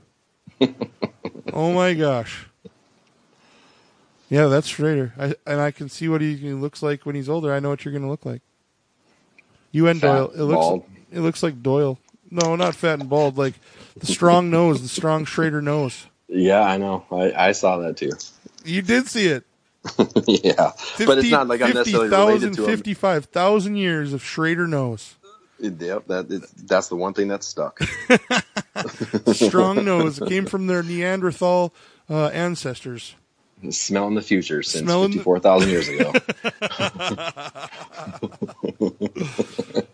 [1.53, 2.47] oh my gosh.
[4.35, 5.13] Yeah, that's Schrader.
[5.17, 7.53] I, and I can see what he looks like when he's older.
[7.53, 8.41] I know what you're going to look like.
[9.71, 10.31] You and Fat, Doyle.
[10.31, 10.85] It looks bald.
[11.09, 11.97] it looks like Doyle.
[12.29, 13.37] No, not fat and bald.
[13.37, 13.53] Like
[13.95, 16.07] the strong nose, the strong Schrader nose.
[16.27, 17.05] Yeah, I know.
[17.11, 18.11] I, I saw that too.
[18.65, 19.45] You did see it.
[20.27, 20.71] yeah,
[21.05, 22.69] but it's not like I'm necessarily related to him.
[22.71, 25.15] 55,000 years of Schrader nose.
[25.59, 27.79] Yep, that it, that's the one thing that's stuck.
[29.31, 30.19] Strong nose.
[30.19, 31.73] It came from their Neanderthal
[32.09, 33.15] uh, ancestors.
[33.71, 36.11] Smelling the future since Smelling 54,000 years ago.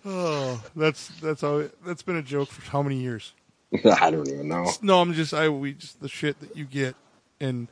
[0.03, 3.33] Oh, that's that's how that's been a joke for how many years?
[3.85, 4.69] I don't even know.
[4.81, 6.95] No, I'm just I we just the shit that you get
[7.39, 7.67] and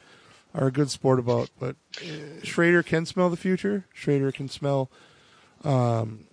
[0.53, 1.49] are a good sport about.
[1.59, 3.85] But uh, Schrader can smell the future.
[3.93, 4.89] Schrader can smell,
[5.63, 6.25] um,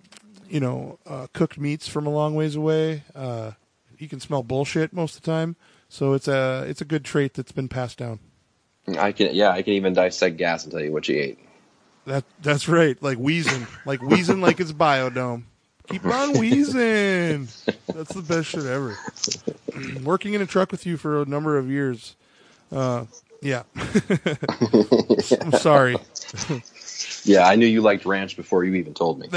[0.49, 3.03] you know, uh, cooked meats from a long ways away.
[3.15, 3.53] Uh,
[3.97, 5.57] he can smell bullshit most of the time.
[5.89, 8.21] So it's a it's a good trait that's been passed down.
[8.99, 11.39] I can, yeah, I can even dissect gas and tell you what you ate.
[12.07, 13.01] That that's right.
[13.03, 15.47] Like wheezing, like wheezing, like it's Bio-Dome.
[15.89, 17.49] Keep on wheezing.
[17.89, 18.97] That's the best shit ever.
[20.05, 22.15] Working in a truck with you for a number of years.
[22.71, 23.07] Uh,
[23.43, 23.65] yeah.
[25.41, 25.97] I'm sorry.
[27.25, 29.29] Yeah, I knew you liked ranch before you even told me.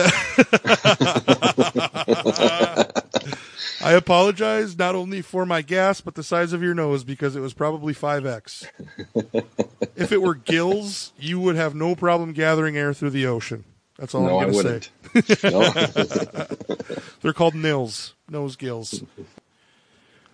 [3.81, 7.39] I apologize not only for my gas, but the size of your nose because it
[7.39, 8.67] was probably 5x.
[9.95, 13.63] if it were gills, you would have no problem gathering air through the ocean.
[13.97, 15.49] That's all no, I'm going to say.
[15.49, 16.85] no.
[17.21, 19.03] They're called nils, nose gills.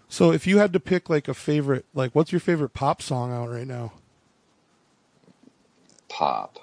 [0.08, 3.34] So if you had to pick like a favorite, like what's your favorite pop song
[3.34, 3.94] out right now?
[6.10, 6.60] Pop.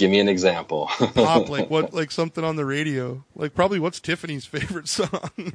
[0.00, 0.86] Give me an example.
[1.14, 3.22] Pop, like what, like something on the radio?
[3.36, 5.52] Like probably what's Tiffany's favorite song?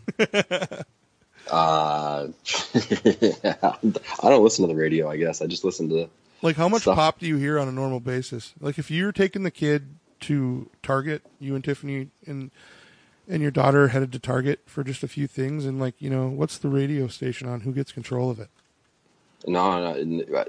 [1.50, 2.28] Uh,
[2.74, 5.10] yeah, I don't listen to the radio.
[5.10, 6.10] I guess I just listen to.
[6.44, 6.96] like how much Stuff.
[6.96, 8.54] pop do you hear on a normal basis?
[8.60, 12.52] Like if you're taking the kid to Target, you and Tiffany and
[13.28, 16.28] and your daughter headed to Target for just a few things, and like you know,
[16.28, 17.62] what's the radio station on?
[17.62, 18.50] Who gets control of it?
[19.48, 20.46] No, no,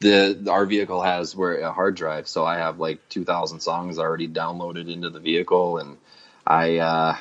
[0.00, 3.98] the our vehicle has where a hard drive, so I have like two thousand songs
[3.98, 5.96] already downloaded into the vehicle, and
[6.46, 7.16] I uh,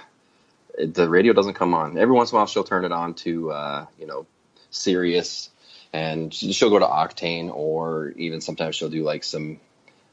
[0.77, 1.97] the radio doesn't come on.
[1.97, 4.25] Every once in a while, she'll turn it on to uh, you know
[4.69, 5.49] Sirius,
[5.93, 9.59] and she- she'll go to Octane, or even sometimes she'll do like some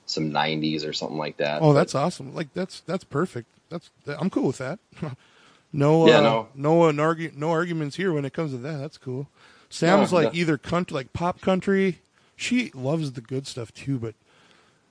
[0.06, 1.60] some '90s or something like that.
[1.62, 2.34] Oh, But- that's awesome!
[2.34, 3.48] Like that's that's perfect.
[3.68, 4.78] That's I'm cool with that.
[5.72, 6.48] no, Yeah, uh, no.
[6.54, 8.78] no, an argu- no arguments here when it comes to that.
[8.78, 9.28] That's cool.
[9.70, 10.38] Sam's No, like no.
[10.40, 11.98] either country, like pop country.
[12.36, 14.14] She loves the good stuff too, but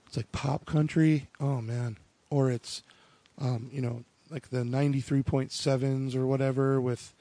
[0.08, 1.28] it's like pop country.
[1.40, 1.98] Oh man,
[2.30, 2.84] or it's,
[3.40, 6.80] um, you know, like the ninety three point sevens or whatever.
[6.80, 7.14] With,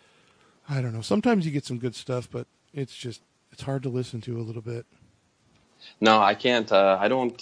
[0.68, 1.00] I don't know.
[1.00, 4.42] Sometimes you get some good stuff, but it's just it's hard to listen to a
[4.42, 4.86] little bit.
[6.00, 6.70] No, I can't.
[6.70, 7.36] Uh, I don't.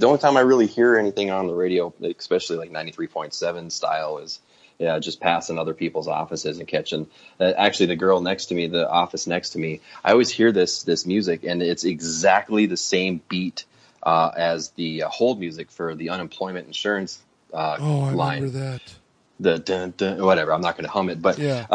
[0.00, 4.40] The only time I really hear anything on the radio, especially like 93.7 style, is
[4.78, 7.06] yeah, just passing other people's offices and catching.
[7.38, 10.52] Uh, actually, the girl next to me, the office next to me, I always hear
[10.52, 13.64] this this music, and it's exactly the same beat
[14.02, 17.20] uh, as the uh, hold music for the unemployment insurance
[17.52, 18.94] uh, Oh, I line remember that.
[19.40, 20.52] the dun, dun, whatever.
[20.52, 21.66] I'm not going to hum it, but Yeah.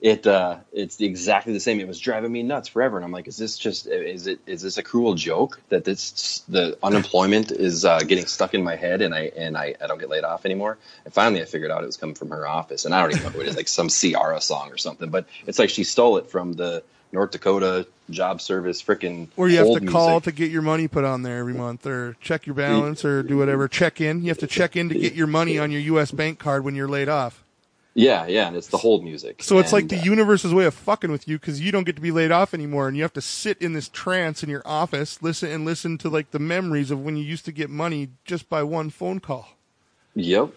[0.00, 1.80] It uh, it's exactly the same.
[1.80, 4.62] It was driving me nuts forever, and I'm like, is this just is it is
[4.62, 9.02] this a cruel joke that this the unemployment is uh, getting stuck in my head
[9.02, 10.78] and I and I, I don't get laid off anymore?
[11.04, 13.24] And finally, I figured out it was coming from her office, and I don't even
[13.24, 15.10] know who it is, like some Ciara song or something.
[15.10, 19.58] But it's like she stole it from the North Dakota Job Service freaking Or you
[19.58, 20.24] have to call music.
[20.24, 23.36] to get your money put on there every month, or check your balance, or do
[23.36, 23.66] whatever.
[23.66, 24.22] Check in.
[24.22, 26.12] You have to check in to get your money on your U.S.
[26.12, 27.42] bank card when you're laid off.
[27.98, 29.42] Yeah, yeah, and it's the hold music.
[29.42, 31.96] So it's like the uh, universe's way of fucking with you because you don't get
[31.96, 34.62] to be laid off anymore, and you have to sit in this trance in your
[34.64, 38.10] office, listen and listen to like the memories of when you used to get money
[38.24, 39.48] just by one phone call,
[40.14, 40.50] Yep.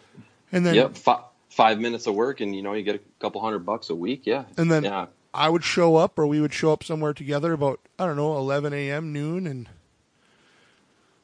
[0.51, 3.41] and then Yep, fi- five minutes of work, and you know you get a couple
[3.41, 4.27] hundred bucks a week.
[4.27, 7.53] Yeah, and then yeah, I would show up, or we would show up somewhere together
[7.53, 9.11] about I don't know 11 a.m.
[9.11, 9.67] noon, and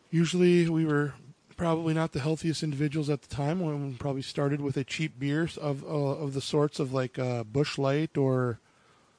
[0.10, 1.14] usually we were
[1.58, 3.60] probably not the healthiest individuals at the time.
[3.60, 7.20] When we probably started with a cheap beer of uh, of the sorts of like
[7.20, 8.60] uh, Busch Light or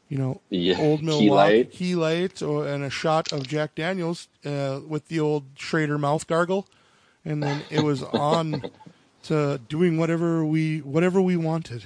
[0.08, 1.72] you know Yeah, old Milwaukee Light.
[1.72, 6.26] Key Light, or and a shot of Jack Daniels uh, with the old Schrader mouth
[6.26, 6.66] gargle,
[7.24, 8.62] and then it was on
[9.24, 11.84] to doing whatever we whatever we wanted.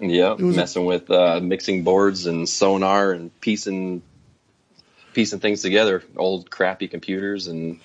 [0.00, 0.32] yeah.
[0.34, 4.02] Was a- Messing with uh, mixing boards and sonar and piecing
[5.14, 6.02] piecing things together.
[6.16, 7.80] Old crappy computers and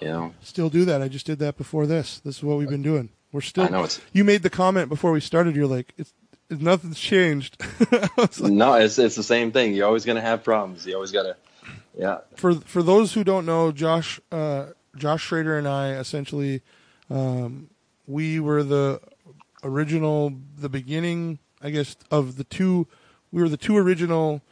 [0.00, 1.02] you know Still do that.
[1.02, 2.20] I just did that before this.
[2.20, 3.10] This is what we've been doing.
[3.32, 3.64] We're still.
[3.64, 5.56] I know it's You made the comment before we started.
[5.56, 6.12] You're like, it's,
[6.48, 7.60] it's nothing's changed.
[8.16, 9.74] Like, no, it's it's the same thing.
[9.74, 10.86] You're always gonna have problems.
[10.86, 11.36] You always gotta,
[11.96, 14.66] yeah, for for those who don't know, Josh uh,
[14.96, 16.62] Josh Schrader and I essentially
[17.10, 17.68] um,
[18.06, 19.00] we were the
[19.62, 22.86] original, the beginning, I guess, of the two.
[23.32, 24.42] We were the two original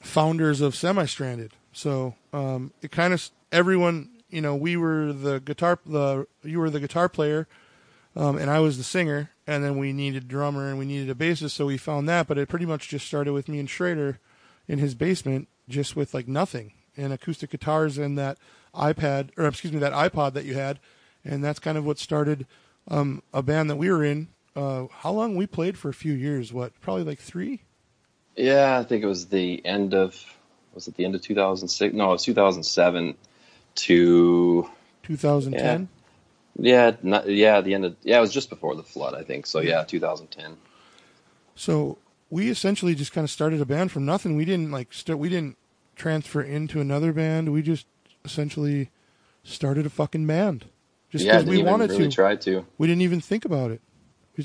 [0.00, 1.52] founders of Semi Stranded.
[1.72, 6.70] So um, it kind of everyone, you know, we were the guitar, the you were
[6.70, 7.46] the guitar player,
[8.16, 11.10] um, and I was the singer, and then we needed a drummer and we needed
[11.10, 12.26] a bassist, so we found that.
[12.26, 14.18] But it pretty much just started with me and Schrader
[14.66, 18.38] in his basement, just with like nothing and acoustic guitars and that
[18.74, 20.80] iPad or excuse me that iPod that you had,
[21.24, 22.46] and that's kind of what started
[22.88, 24.28] um, a band that we were in.
[24.56, 26.52] Uh, how long we played for a few years?
[26.52, 27.62] What probably like three?
[28.34, 28.78] yeah.
[28.78, 30.24] I think it was the end of
[30.72, 31.94] was it the end of 2006?
[31.94, 33.14] No, it was 2007
[33.74, 34.68] to
[35.02, 35.88] 2010.
[36.58, 38.18] yeah, not, yeah, the end of yeah.
[38.18, 39.46] It was just before the flood, I think.
[39.46, 40.56] So yeah, 2010.
[41.54, 41.98] So
[42.30, 44.36] we essentially just kind of started a band from nothing.
[44.36, 45.18] We didn't like start.
[45.18, 45.56] We didn't
[45.96, 47.52] transfer into another band.
[47.52, 47.86] We just
[48.24, 48.90] essentially
[49.44, 50.66] started a fucking band
[51.10, 52.10] just because didn't we wanted really to.
[52.10, 52.64] try to.
[52.78, 53.80] We didn't even think about it.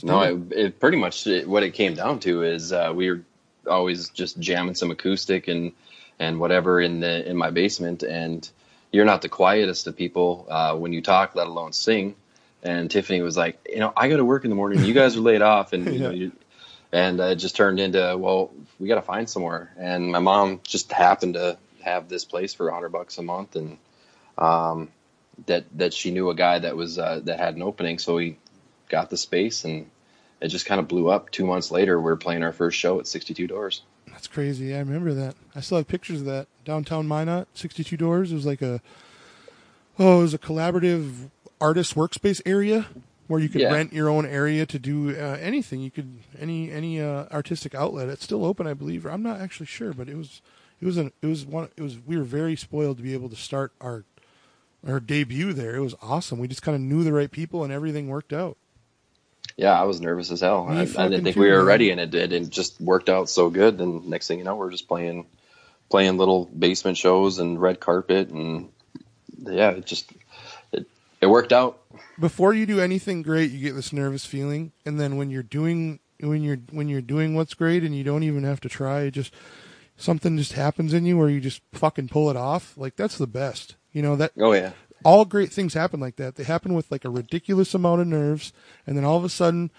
[0.03, 3.21] No, it, it pretty much it, what it came down to is uh, we were
[3.69, 5.71] always just jamming some acoustic and
[6.19, 8.49] and whatever in the in my basement, and
[8.91, 12.15] you're not the quietest of people uh, when you talk, let alone sing.
[12.63, 14.83] And Tiffany was like, you know, I got to work in the morning.
[14.83, 16.31] You guys are laid off, and you know, you,
[16.91, 19.71] and it just turned into well, we got to find somewhere.
[19.77, 23.55] And my mom just happened to have this place for a hundred bucks a month,
[23.55, 23.77] and
[24.37, 24.89] um,
[25.45, 28.37] that that she knew a guy that was uh, that had an opening, so we
[28.89, 29.89] got the space, and
[30.41, 31.31] it just kind of blew up.
[31.31, 33.81] Two months later, we are playing our first show at 62 Doors.
[34.07, 34.73] That's crazy.
[34.73, 35.35] I remember that.
[35.55, 38.31] I still have pictures of that downtown Minot, 62 doors.
[38.31, 38.81] It was like a
[39.97, 42.85] oh, it was a collaborative artist workspace area
[43.27, 43.73] where you could Yeah.
[43.73, 45.79] rent your own area to do uh, anything.
[45.81, 48.09] You could any any uh, artistic outlet.
[48.09, 49.05] It's still open, I believe.
[49.05, 50.41] I'm not actually sure, but it was
[50.81, 53.29] it was an it was one it was we were very spoiled to be able
[53.29, 54.03] to start our
[54.87, 55.75] our debut there.
[55.75, 56.37] It was awesome.
[56.37, 58.57] We just kind of knew the right people and everything worked out.
[59.55, 60.67] Yeah, I was nervous as hell.
[60.69, 62.31] I, I didn't think we were ready, and it did.
[62.31, 63.79] and just worked out so good.
[63.79, 65.25] And next thing you know, we're just playing,
[65.89, 68.69] playing little basement shows and red carpet, and
[69.39, 70.11] yeah, it just
[70.71, 70.87] it,
[71.21, 71.79] it worked out.
[72.19, 75.99] before you do anything great, you get this nervous feeling, and then when you're doing
[76.19, 79.11] when you're when you're doing what's great, and you don't even have to try, it
[79.11, 79.33] just
[79.95, 82.77] something just happens in you where you just fucking pull it off.
[82.77, 83.75] Like that's the best.
[83.91, 84.71] You know that Oh yeah,
[85.03, 86.35] all great things happen like that.
[86.35, 88.51] They happen with like a ridiculous amount of nerves,
[88.85, 89.71] and then all of a sudden,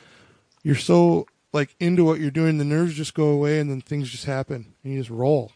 [0.62, 4.10] you're so like into what you're doing, the nerves just go away, and then things
[4.10, 5.52] just happen, and you just roll.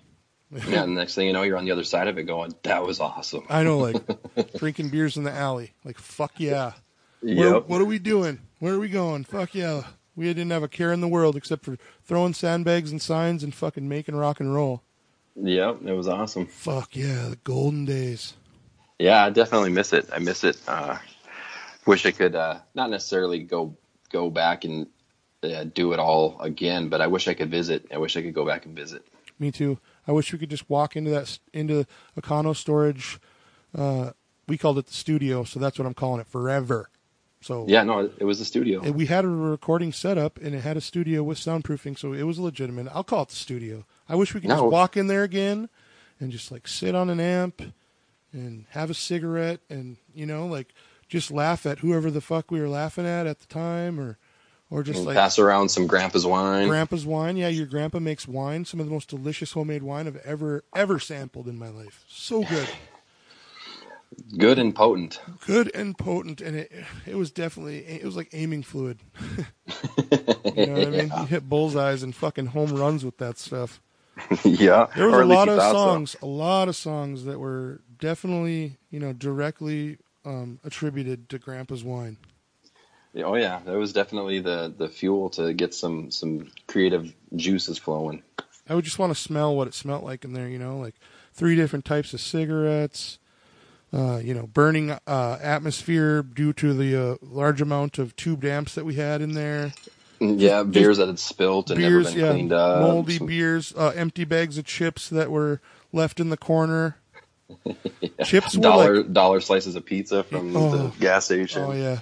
[0.68, 0.82] yeah.
[0.82, 2.86] And the next thing you know, you're on the other side of it, going, "That
[2.86, 4.02] was awesome." I know, like
[4.58, 6.72] drinking beers in the alley, like fuck yeah.
[7.20, 7.68] Where, Yep.
[7.68, 8.40] What are we doing?
[8.58, 9.24] Where are we going?
[9.24, 9.84] Fuck yeah.
[10.16, 13.54] We didn't have a care in the world except for throwing sandbags and signs and
[13.54, 14.82] fucking making rock and roll.
[15.36, 16.46] Yep, it was awesome.
[16.46, 18.34] Fuck yeah, the golden days.
[18.98, 20.10] Yeah, I definitely miss it.
[20.12, 20.58] I miss it.
[20.68, 20.98] Uh,
[21.86, 23.76] wish I could uh, not necessarily go
[24.10, 24.88] go back and
[25.42, 27.86] uh, do it all again, but I wish I could visit.
[27.92, 29.04] I wish I could go back and visit.
[29.38, 29.78] Me too.
[30.06, 31.86] I wish we could just walk into that into
[32.18, 33.18] Econo storage.
[33.76, 34.10] Uh,
[34.48, 36.88] we called it the studio, so that's what I'm calling it forever.
[37.40, 38.80] So Yeah, no, it was a studio.
[38.82, 42.12] And we had a recording set up and it had a studio with soundproofing, so
[42.12, 42.88] it was legitimate.
[42.92, 43.84] I'll call it the studio.
[44.08, 44.56] I wish we could No.
[44.56, 45.68] just walk in there again
[46.20, 47.62] and just like sit on an amp
[48.32, 50.72] and have a cigarette and you know like
[51.08, 54.18] just laugh at whoever the fuck we were laughing at at the time or
[54.72, 56.66] or just like pass around some grandpa's wine.
[56.66, 57.36] grandpa's wine.
[57.36, 60.98] Yeah, your grandpa makes wine, some of the most delicious homemade wine I've ever ever
[60.98, 62.04] sampled in my life.
[62.08, 62.68] So good.
[64.36, 65.22] Good and potent.
[65.46, 66.72] Good and potent and it
[67.06, 68.98] it was definitely it was like aiming fluid.
[70.54, 71.12] You know what I mean?
[71.18, 73.80] You hit bullseyes and fucking home runs with that stuff.
[74.44, 74.88] yeah.
[74.94, 75.78] There was a lot of thought so.
[75.78, 79.96] songs, a lot of songs that were definitely, you know, directly
[80.26, 82.18] um, attributed to Grandpa's wine.
[83.14, 87.78] Yeah, Oh yeah, that was definitely the the fuel to get some some creative juices
[87.78, 88.22] flowing.
[88.68, 90.94] I would just want to smell what it smelled like in there, you know, like
[91.34, 93.18] three different types of cigarettes,
[93.92, 98.74] uh, you know, burning uh, atmosphere due to the uh, large amount of tube amps
[98.76, 99.72] that we had in there.
[100.20, 102.80] Yeah, beers that had spilt and beers, never been yeah, cleaned up.
[102.82, 105.60] moldy Some- beers, uh, empty bags of chips that were
[105.92, 106.96] left in the corner.
[108.24, 110.70] Chips were dollar like dollar slices of pizza from Oh.
[110.76, 111.62] the gas station.
[111.62, 111.98] Oh yeah,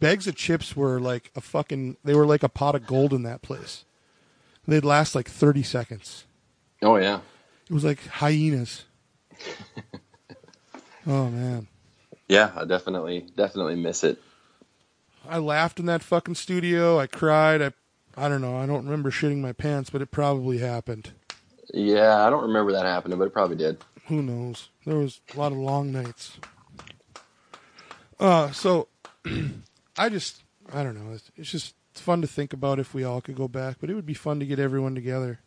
[0.00, 1.96] bags of chips were like a fucking.
[2.04, 3.84] They were like a pot of gold in that place.
[4.66, 6.24] They'd last like thirty seconds.
[6.82, 7.20] Oh yeah.
[7.68, 8.84] It was like hyenas.
[11.06, 11.68] oh man,
[12.28, 14.20] Yeah, I definitely definitely miss it.
[15.28, 16.98] I laughed in that fucking studio.
[16.98, 17.60] I cried.
[17.60, 17.72] I,
[18.16, 18.56] I don't know.
[18.56, 21.12] I don't remember shitting my pants, but it probably happened.
[21.72, 23.78] Yeah, I don't remember that happening, but it probably did.
[24.06, 24.70] Who knows?
[24.86, 26.38] There was a lot of long nights.
[28.18, 28.88] Uh, so
[29.98, 30.42] I just,
[30.72, 31.12] I don't know.
[31.14, 33.90] It's, it's just it's fun to think about if we all could go back, but
[33.90, 35.40] it would be fun to get everyone together.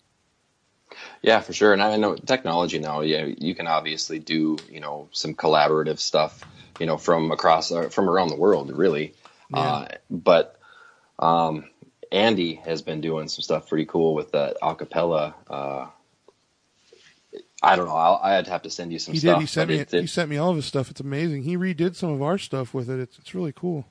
[1.22, 1.72] Yeah, for sure.
[1.72, 3.02] And I know technology now.
[3.02, 6.44] Yeah, you can obviously do you know some collaborative stuff,
[6.80, 9.14] you know, from across uh, from around the world, really.
[9.50, 9.60] Yeah.
[9.60, 10.60] Uh, but
[11.20, 11.70] um,
[12.12, 15.34] Andy has been doing some stuff pretty cool with that acapella.
[15.50, 15.86] Uh,
[17.64, 17.96] I don't know.
[17.96, 19.36] I'll, I'd have to send you some He stuff.
[19.38, 19.42] did.
[19.42, 19.76] He sent me.
[19.78, 20.90] it- it- he sent me all of his stuff.
[20.92, 21.44] It's amazing.
[21.44, 23.00] He redid some of our stuff with it.
[23.00, 23.86] It's it's really cool.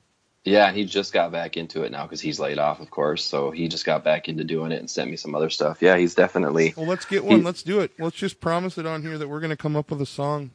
[0.44, 3.24] Yeah, and he just got back into it now because he's laid off, of course.
[3.24, 5.82] So he just got back into doing it and sent me some other stuff.
[5.82, 6.72] Yeah, he's definitely.
[6.76, 7.44] Well, let's get one.
[7.44, 7.92] Let's do it.
[7.98, 10.52] Let's just promise it on here that we're going to come up with a song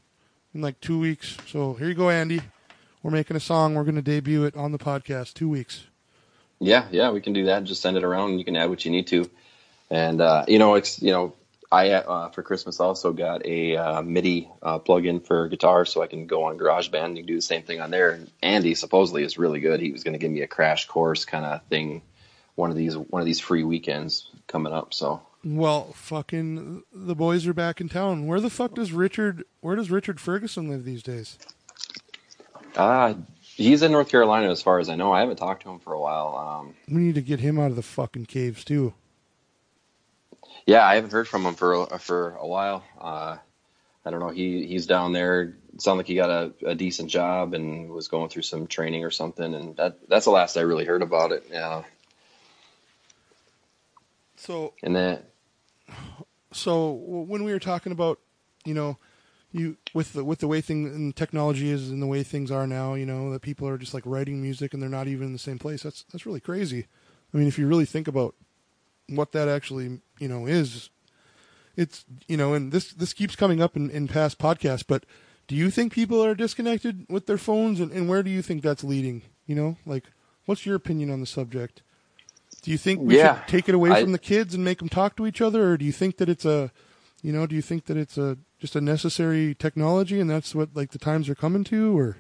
[0.56, 1.38] in like two weeks.
[1.48, 2.42] So here you go, Andy.
[3.04, 3.76] We're making a song.
[3.76, 5.36] We're going to debut it on the podcast.
[5.36, 5.84] Two weeks.
[6.60, 7.64] Yeah, yeah, we can do that.
[7.66, 9.30] Just send it around, and you can add what you need to.
[9.92, 11.34] And uh, you know, it's you know,
[11.72, 16.08] I uh, for Christmas also got a uh, MIDI uh, plug-in for guitar, so I
[16.08, 18.12] can go on GarageBand and do the same thing on there.
[18.12, 19.80] And Andy supposedly is really good.
[19.80, 22.02] He was going to give me a crash course kind of thing,
[22.56, 24.94] one of these one of these free weekends coming up.
[24.94, 28.28] So Well, fucking the boys are back in town.
[28.28, 29.44] Where the fuck does Richard?
[29.62, 31.38] Where does Richard Ferguson live these days?
[32.76, 35.12] uh, he's in North Carolina, as far as I know.
[35.14, 36.36] I haven't talked to him for a while.
[36.38, 38.94] Um, We need to get him out of the fucking caves too.
[40.66, 42.84] Yeah, I haven't heard from him for for a while.
[43.00, 43.38] Uh,
[44.06, 44.30] I don't know.
[44.30, 45.56] He he's down there.
[45.74, 49.04] It sounded like he got a, a decent job and was going through some training
[49.04, 49.54] or something.
[49.54, 51.48] And that that's the last I really heard about it.
[51.52, 51.84] Yeah,
[54.38, 55.24] So and then
[56.52, 58.20] so when we were talking about,
[58.64, 58.98] you know,
[59.52, 62.68] you with the with the way thing and technology is and the way things are
[62.68, 65.34] now, you know, that people are just like writing music and they're not even in
[65.34, 65.84] the same place.
[65.84, 66.88] That's that's really crazy.
[67.34, 68.36] I mean, if you really think about
[69.10, 70.90] what that actually, you know, is,
[71.76, 75.06] it's you know, and this this keeps coming up in, in past podcasts, but
[75.48, 78.62] do you think people are disconnected with their phones and, and where do you think
[78.64, 79.22] that's leading?
[79.46, 80.06] You know, like
[80.46, 81.82] what's your opinion on the subject?
[82.62, 84.80] Do you think we Yeah, should take it away I- from the kids and make
[84.80, 86.72] them talk to each other, or do you think that it's a,
[87.22, 90.70] you know, do you think that it's a just a necessary technology and that's what
[90.76, 92.18] like the times are coming to, or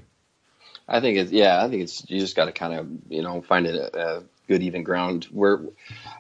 [0.88, 1.64] I think it's yeah.
[1.64, 4.62] I think it's you just got to kind of you know find a, a good
[4.62, 5.28] even ground.
[5.32, 5.62] We're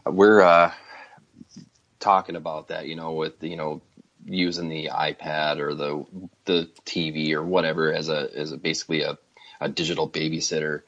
[0.05, 0.71] we're uh,
[1.99, 3.81] talking about that, you know, with you know
[4.25, 6.05] using the iPad or the
[6.45, 9.17] the TV or whatever as a as a basically a,
[9.61, 10.81] a digital babysitter.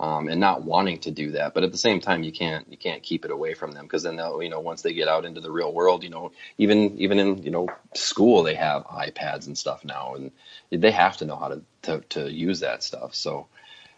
[0.00, 2.76] Um, and not wanting to do that, but at the same time, you can't you
[2.76, 5.24] can't keep it away from them because then they'll you know once they get out
[5.24, 9.46] into the real world, you know even even in you know school they have iPads
[9.46, 10.32] and stuff now, and
[10.70, 13.14] they have to know how to to, to use that stuff.
[13.14, 13.48] So,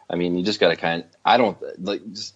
[0.09, 1.03] I mean, you just got to kind.
[1.05, 2.35] of I don't like just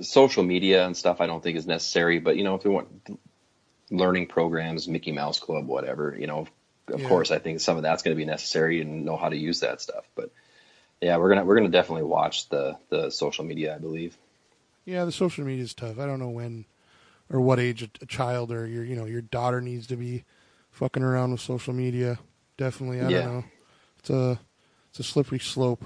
[0.00, 1.20] social media and stuff.
[1.20, 2.88] I don't think is necessary, but you know, if you want
[3.92, 6.48] learning programs, Mickey Mouse Club, whatever, you know,
[6.88, 7.04] of Yeah.
[7.04, 9.60] course, I think some of that's going to be necessary and know how to use
[9.60, 10.04] that stuff.
[10.16, 10.32] But
[11.02, 13.74] yeah, we're gonna we're gonna definitely watch the the social media.
[13.74, 14.16] I believe.
[14.84, 15.98] yeah, the social media is tough.
[15.98, 16.66] I don't know when
[17.30, 20.24] or what age a, a child or your you know your daughter needs to be
[20.70, 22.18] fucking around with social media.
[22.56, 23.22] Definitely, I Yeah.
[23.22, 23.44] don't know.
[23.98, 24.40] It's a
[24.90, 25.84] it's a slippery slope.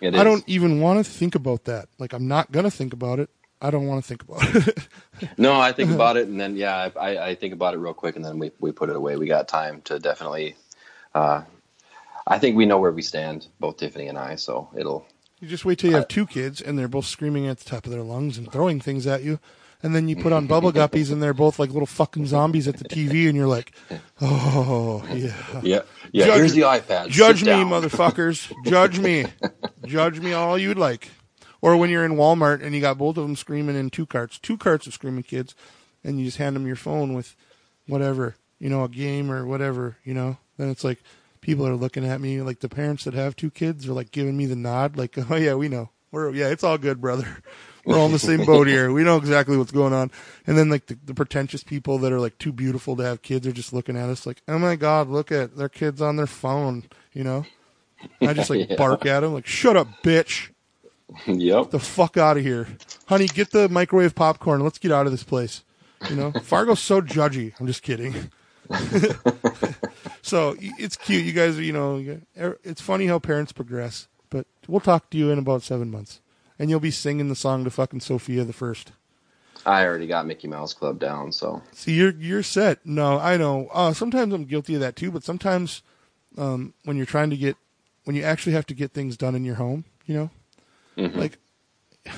[0.00, 0.24] It I is.
[0.24, 1.88] don't even want to think about that.
[1.98, 3.30] Like I'm not gonna think about it.
[3.60, 4.78] I don't want to think about it.
[5.36, 8.14] No, I think about it, and then yeah, I, I think about it real quick,
[8.14, 9.16] and then we we put it away.
[9.16, 10.54] We got time to definitely.
[11.12, 11.42] Uh,
[12.24, 14.36] I think we know where we stand, both Tiffany and I.
[14.36, 15.06] So it'll.
[15.40, 17.84] You just wait till you have two kids and they're both screaming at the top
[17.86, 19.38] of their lungs and throwing things at you.
[19.82, 22.76] And then you put on bubble guppies and they're both like little fucking zombies at
[22.78, 23.72] the TV and you're like,
[24.20, 25.32] oh, yeah.
[25.62, 25.82] Yeah,
[26.12, 26.26] yeah.
[26.26, 27.08] Judge- here's the iPad.
[27.08, 27.70] Judge Sit me, down.
[27.70, 28.52] motherfuckers.
[28.64, 29.26] Judge me.
[29.86, 31.08] Judge me all you'd like.
[31.60, 34.38] Or when you're in Walmart and you got both of them screaming in two carts,
[34.38, 35.54] two carts of screaming kids,
[36.04, 37.34] and you just hand them your phone with
[37.86, 41.02] whatever, you know, a game or whatever, you know, then it's like
[41.40, 44.36] people are looking at me like the parents that have two kids are like giving
[44.36, 45.90] me the nod, like, oh yeah, we know.
[46.10, 47.26] We're, yeah, it's all good, brother.
[47.84, 48.92] We're all in the same boat here.
[48.92, 50.10] We know exactly what's going on.
[50.46, 53.46] And then like the, the pretentious people that are like too beautiful to have kids
[53.46, 56.26] are just looking at us like, oh my God, look at their kids on their
[56.26, 56.84] phone,
[57.14, 57.46] you know?
[58.20, 58.76] And I just like Yeah.
[58.76, 60.50] bark at them like, shut up, bitch.
[61.26, 61.70] yep.
[61.70, 62.66] The fuck out of here.
[63.06, 64.62] Honey, get the microwave popcorn.
[64.62, 65.64] Let's get out of this place.
[66.08, 67.54] You know, Fargo's so judgy.
[67.58, 68.30] I'm just kidding.
[70.22, 71.24] so it's cute.
[71.24, 74.08] You guys, are, you know, er, it's funny how parents progress.
[74.30, 76.20] But we'll talk to you in about seven months,
[76.58, 78.92] and you'll be singing the song to fucking Sofia the First.
[79.64, 82.84] I already got Mickey Mouse Club down, so See, you're you're set.
[82.84, 83.68] No, I know.
[83.72, 85.10] Uh, sometimes I'm guilty of that too.
[85.10, 85.82] But sometimes,
[86.36, 87.56] um, when you're trying to get,
[88.04, 90.30] when you actually have to get things done in your home, you know,
[90.98, 91.16] Mhm.
[91.16, 91.38] like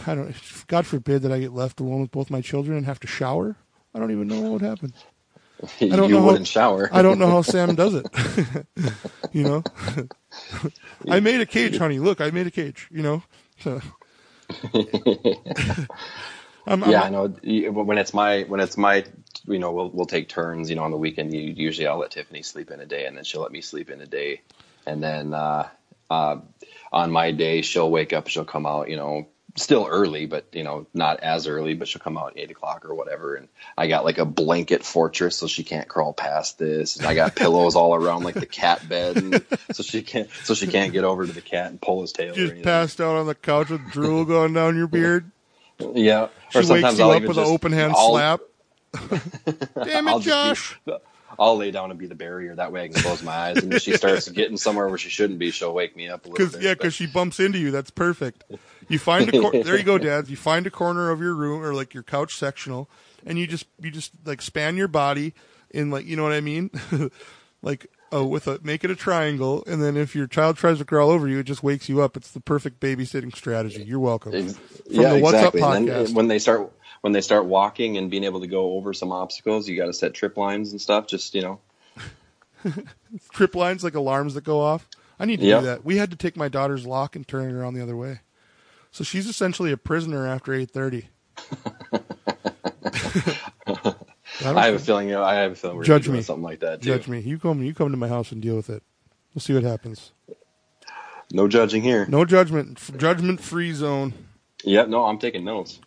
[0.06, 0.34] I don't.
[0.68, 3.56] God forbid that I get left alone with both my children and have to shower.
[3.94, 4.94] I don't even know what would happen.
[5.90, 6.90] I don't you know wouldn't shower.
[6.90, 8.08] I don't know how Sam does it.
[9.32, 9.66] you know,
[11.08, 11.98] I made a cage, honey.
[12.00, 12.88] Look, I made a cage.
[12.90, 13.22] You know,
[13.60, 13.80] so.
[16.66, 17.28] I'm, I'm- yeah, I know.
[17.28, 19.04] When it's my when it's my,
[19.46, 20.70] you know, we'll we'll take turns.
[20.70, 23.16] You know, on the weekend, you, usually I'll let Tiffany sleep in a day, and
[23.16, 24.42] then she'll let me sleep in a day,
[24.86, 25.68] and then uh,
[26.10, 26.38] uh,
[26.92, 28.88] on my day she'll wake up, she'll come out.
[28.88, 32.38] You know, still early, but you know, not as early, but she'll come out at
[32.38, 33.34] eight o'clock or whatever.
[33.34, 36.96] And I got like a blanket fortress, so she can't crawl past this.
[36.96, 40.54] And I got pillows all around like the cat bed, and so she can't so
[40.54, 42.34] she can't get over to the cat and pull his tail.
[42.34, 45.30] just passed out on the couch with drool going down your beard.
[45.94, 48.40] Yeah, She or wakes you I'll up with an open hand I'll- slap.
[49.84, 50.78] Damn it, I'll be- Josh!
[51.40, 52.54] I'll lay down and be the barrier.
[52.54, 53.56] That way I can close my eyes.
[53.56, 56.28] And if she starts getting somewhere where she shouldn't be, she'll wake me up a
[56.28, 56.62] little Because bit.
[56.64, 57.70] yeah, because she bumps into you.
[57.70, 58.44] That's perfect.
[58.90, 60.28] You find a cor- there you go, Dad.
[60.28, 62.90] You find a corner of your room or like your couch sectional,
[63.24, 65.32] and you just you just like span your body
[65.70, 66.70] in like you know what I mean,
[67.62, 70.84] like oh with a make it a triangle, and then if your child tries to
[70.84, 72.16] crawl over you, it just wakes you up.
[72.16, 73.82] It's the perfect babysitting strategy.
[73.84, 74.32] You're welcome.
[74.32, 74.54] From
[74.90, 75.62] yeah, the What's Up exactly.
[75.62, 76.14] And then podcast.
[76.14, 76.70] when they start
[77.00, 79.92] when they start walking and being able to go over some obstacles, you got to
[79.92, 81.06] set trip lines and stuff.
[81.06, 81.60] Just you know,
[83.32, 84.88] Trip lines like alarms that go off.
[85.18, 85.60] I need to Yep.
[85.60, 85.84] do that.
[85.84, 88.20] We had to take my daughter's lock and turn it around the other way,
[88.90, 91.08] so she's essentially a prisoner after eight thirty.
[94.42, 95.14] I have a feeling.
[95.14, 96.22] I have a feeling we're Judge doing me.
[96.22, 96.90] something like that too.
[96.90, 97.20] Judge me.
[97.20, 97.62] You come.
[97.62, 98.82] You come to my house and deal with it.
[99.34, 100.12] We'll see what happens.
[101.32, 102.06] No judging here.
[102.06, 102.80] No judgment.
[102.98, 104.14] Judgment free zone.
[104.64, 104.88] Yep.
[104.88, 105.78] No, I'm taking notes.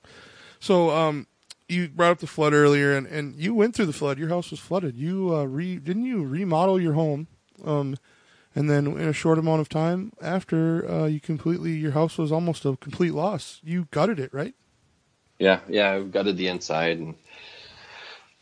[0.63, 1.27] So, um,
[1.67, 4.17] you brought up the flood earlier, and, and you went through the flood.
[4.17, 4.95] Your house was flooded.
[4.95, 7.27] You uh, re didn't you remodel your home,
[7.65, 7.97] um,
[8.55, 12.31] and then in a short amount of time after uh, you completely your house was
[12.31, 13.59] almost a complete loss.
[13.61, 14.55] You gutted it, right?
[15.37, 15.91] Yeah, yeah.
[15.91, 17.15] I gutted the inside and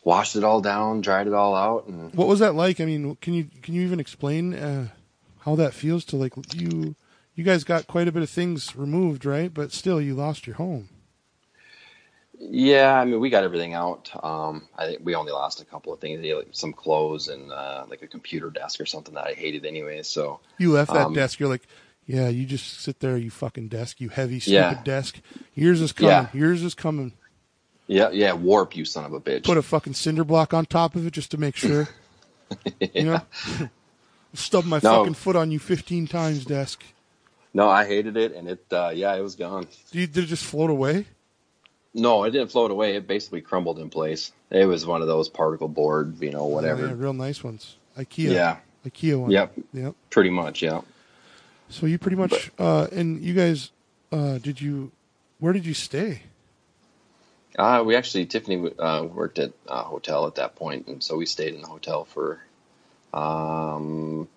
[0.03, 2.79] washed it all down, dried it all out, and What was that like?
[2.79, 4.89] I mean, can you can you even explain uh,
[5.39, 6.95] how that feels to like you?
[7.33, 9.51] You guys got quite a bit of things removed, right?
[9.51, 10.89] But still, you lost your home.
[12.43, 14.09] Yeah, I mean, we got everything out.
[14.23, 17.85] Um, I think we only lost a couple of things, like some clothes and uh,
[17.87, 20.01] like a computer desk or something that I hated anyway.
[20.01, 21.39] So You left that Um, desk.
[21.39, 21.67] You're like,
[22.07, 24.83] yeah, you just sit there, you fucking desk, you heavy, stupid Yeah.
[24.83, 25.21] desk.
[25.53, 26.09] Yours is coming.
[26.09, 26.27] Yeah.
[26.33, 27.13] Yours is coming.
[27.87, 29.43] yeah, yeah, warp you son of a bitch.
[29.43, 31.89] Put a fucking cinder block on top of it just to make sure.
[32.93, 33.21] You know?
[34.33, 34.97] Stub my No.
[34.97, 36.83] fucking foot on you 15 times, desk.
[37.53, 39.67] no, I hated it, and it uh, yeah, it was gone.
[39.91, 41.05] Did it just float away?
[41.93, 42.95] No, it didn't float away.
[42.95, 44.31] It basically crumbled in place.
[44.49, 46.87] It was one of those particle board, you know, whatever.
[46.87, 47.75] Yeah, real nice ones.
[47.97, 48.31] IKEA.
[48.31, 48.57] Yeah.
[48.85, 49.31] IKEA one.
[49.31, 49.53] Yep.
[49.73, 49.95] Yep.
[50.09, 50.81] Pretty much, yeah.
[51.69, 53.71] So you pretty much, uh, and you guys,
[54.11, 54.91] uh, did you,
[55.39, 56.23] where did you stay?
[57.57, 61.25] Uh, we actually Tiffany uh, worked at a hotel at that point, and so we
[61.25, 62.39] stayed in the hotel for
[63.13, 64.27] um,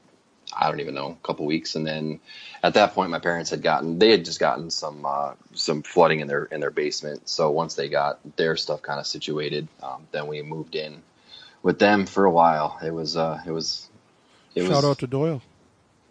[0.57, 2.20] I don't even know a couple weeks, and then
[2.62, 6.20] at that point, my parents had gotten they had just gotten some uh, some flooding
[6.20, 7.28] in their in their basement.
[7.28, 11.02] So once they got their stuff kind of situated, um, then we moved in
[11.62, 12.78] with them for a while.
[12.84, 13.88] It was uh, it was
[14.55, 15.42] it Shout was out to Doyle.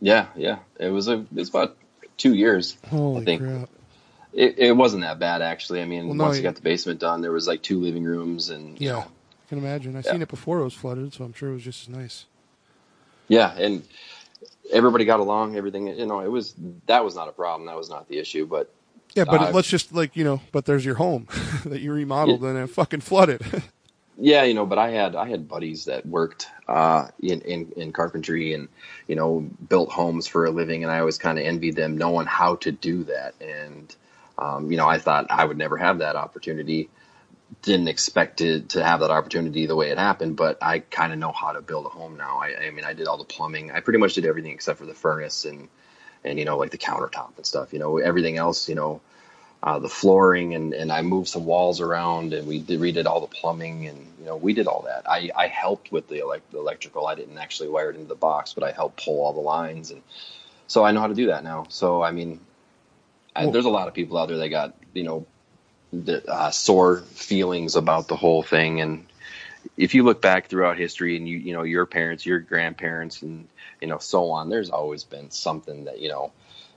[0.01, 1.77] yeah yeah it was a it was about
[2.17, 2.77] two years.
[2.89, 3.69] Holy I think crap.
[4.33, 5.81] it, it wasn't that bad actually.
[5.81, 7.79] I mean, Well, no, once you- you got the basement done, there was like two
[7.79, 8.93] living rooms and you Yeah.
[8.93, 9.95] know, I can imagine.
[9.95, 10.11] I Yeah.
[10.13, 12.25] seen it before it was flooded, so I'm sure it was just as nice.
[13.29, 13.83] Yeah, and
[14.71, 15.55] everybody got along.
[15.55, 16.55] Everything, you know, it was
[16.87, 17.67] that was not a problem.
[17.67, 18.45] That was not the issue.
[18.45, 18.71] But
[19.15, 21.27] Yeah, but Uh, let's just like you know, but there's your home
[21.65, 23.41] that you remodeled and it fucking flooded.
[24.17, 27.91] yeah, you know, but I had I had buddies that worked uh, in, in in
[27.91, 28.67] carpentry and
[29.07, 29.39] you know
[29.69, 32.71] built homes for a living, and I always kind of envied them knowing how to
[32.71, 33.35] do that.
[33.41, 33.95] And
[34.37, 36.89] um, you know, I thought I would never have that opportunity.
[37.61, 41.19] Didn't expect to to have that opportunity the way it happened, but I kind of
[41.19, 42.39] know how to build a home now.
[42.41, 43.71] I, I mean, I did all the plumbing.
[43.71, 45.69] I pretty much did everything except for the furnace and
[46.23, 47.73] and you know like the countertop and stuff.
[47.73, 48.67] You know, everything else.
[48.67, 49.01] You know,
[49.63, 53.21] uh, the flooring and, and I moved some walls around and we did, redid all
[53.21, 55.09] the plumbing and you know we did all that.
[55.09, 57.07] I, I helped with the, elect, the electrical.
[57.07, 59.91] I didn't actually wire it into the box, but I helped pull all the lines
[59.91, 60.01] and
[60.67, 61.67] so I know how to do that now.
[61.69, 62.41] So I mean,
[63.33, 65.25] I, there's a lot of people out there that got you know
[66.27, 69.05] uh, sore feelings about the whole thing and
[69.77, 73.47] if you look back throughout history and you you know your parents, your grandparents, and
[73.81, 76.31] you know so on, there's always been something that you know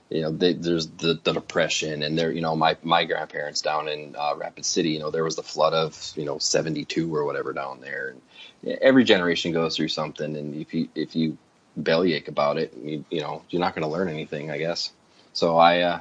[0.09, 3.89] you know, they, there's the, the depression and there, you know, my, my grandparents down
[3.89, 7.25] in uh, Rapid City, you know, there was the flood of, you know, 72 or
[7.25, 8.15] whatever down there.
[8.63, 10.37] And every generation goes through something.
[10.37, 11.37] And if you, if you
[11.75, 14.93] bellyache about it, you, you know, you're not going to learn anything, I guess.
[15.33, 15.99] So I, uh,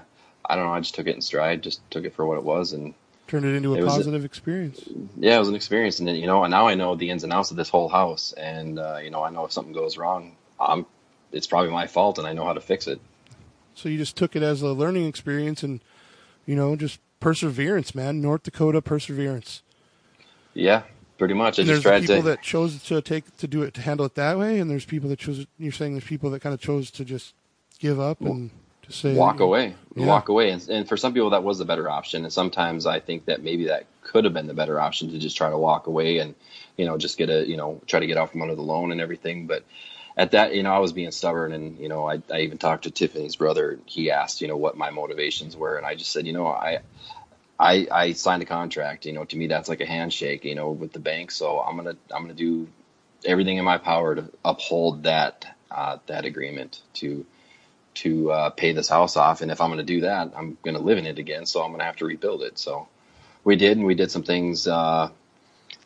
[0.49, 0.73] I don't know.
[0.73, 1.63] I just took it in stride.
[1.63, 2.95] Just took it for what it was, and
[3.29, 4.81] turned it into a It was a- positive experience.
[5.17, 5.99] yeah, it was an experience.
[5.99, 7.89] And then you know, and now I know the ins and outs of this whole
[7.89, 10.87] house, and uh, you know, I know if something goes wrong, I'm
[11.33, 13.01] it's probably my fault, and I know how to fix it.
[13.75, 15.81] So you just took it as a learning experience, and
[16.47, 18.21] you know, just perseverance, man.
[18.21, 19.63] North Dakota perseverance.
[20.55, 20.83] Yeah,
[21.19, 21.59] pretty much.
[21.59, 22.29] I And just there's people to.
[22.29, 25.09] that chose to take to do it to handle it that way, and there's people
[25.11, 25.47] that chose.
[25.59, 27.35] You're saying there's people that kind of chose to just
[27.79, 28.51] give up and
[28.89, 29.75] say walk away.
[29.95, 30.07] Yeah.
[30.07, 30.51] walk away.
[30.51, 32.25] And, and for some people that was the better option.
[32.25, 35.37] And sometimes i think that maybe that could have been the better option to just
[35.37, 36.35] try to walk away and
[36.77, 38.93] you know just get a you know try to get out from under the loan
[38.93, 39.47] and everything.
[39.47, 39.65] But
[40.17, 42.85] at that you know i was being stubborn and you know i, I even talked
[42.85, 45.77] to tiffany's brother he asked you know what my motivations were.
[45.77, 46.81] And i just said you know i
[47.59, 50.71] I, I signed a contract, you know, to me that's like a handshake, you know,
[50.71, 51.31] with the bank.
[51.31, 52.69] So I'm gonna I'm gonna do
[53.25, 57.25] everything in my power to uphold that uh, that agreement to
[57.97, 59.41] to uh, pay this house off.
[59.43, 61.47] And if I'm going to do that, I'm going to live in it again.
[61.47, 62.59] So I'm going to have to rebuild it.
[62.59, 62.89] So
[63.45, 65.09] we did, and we did some things uh,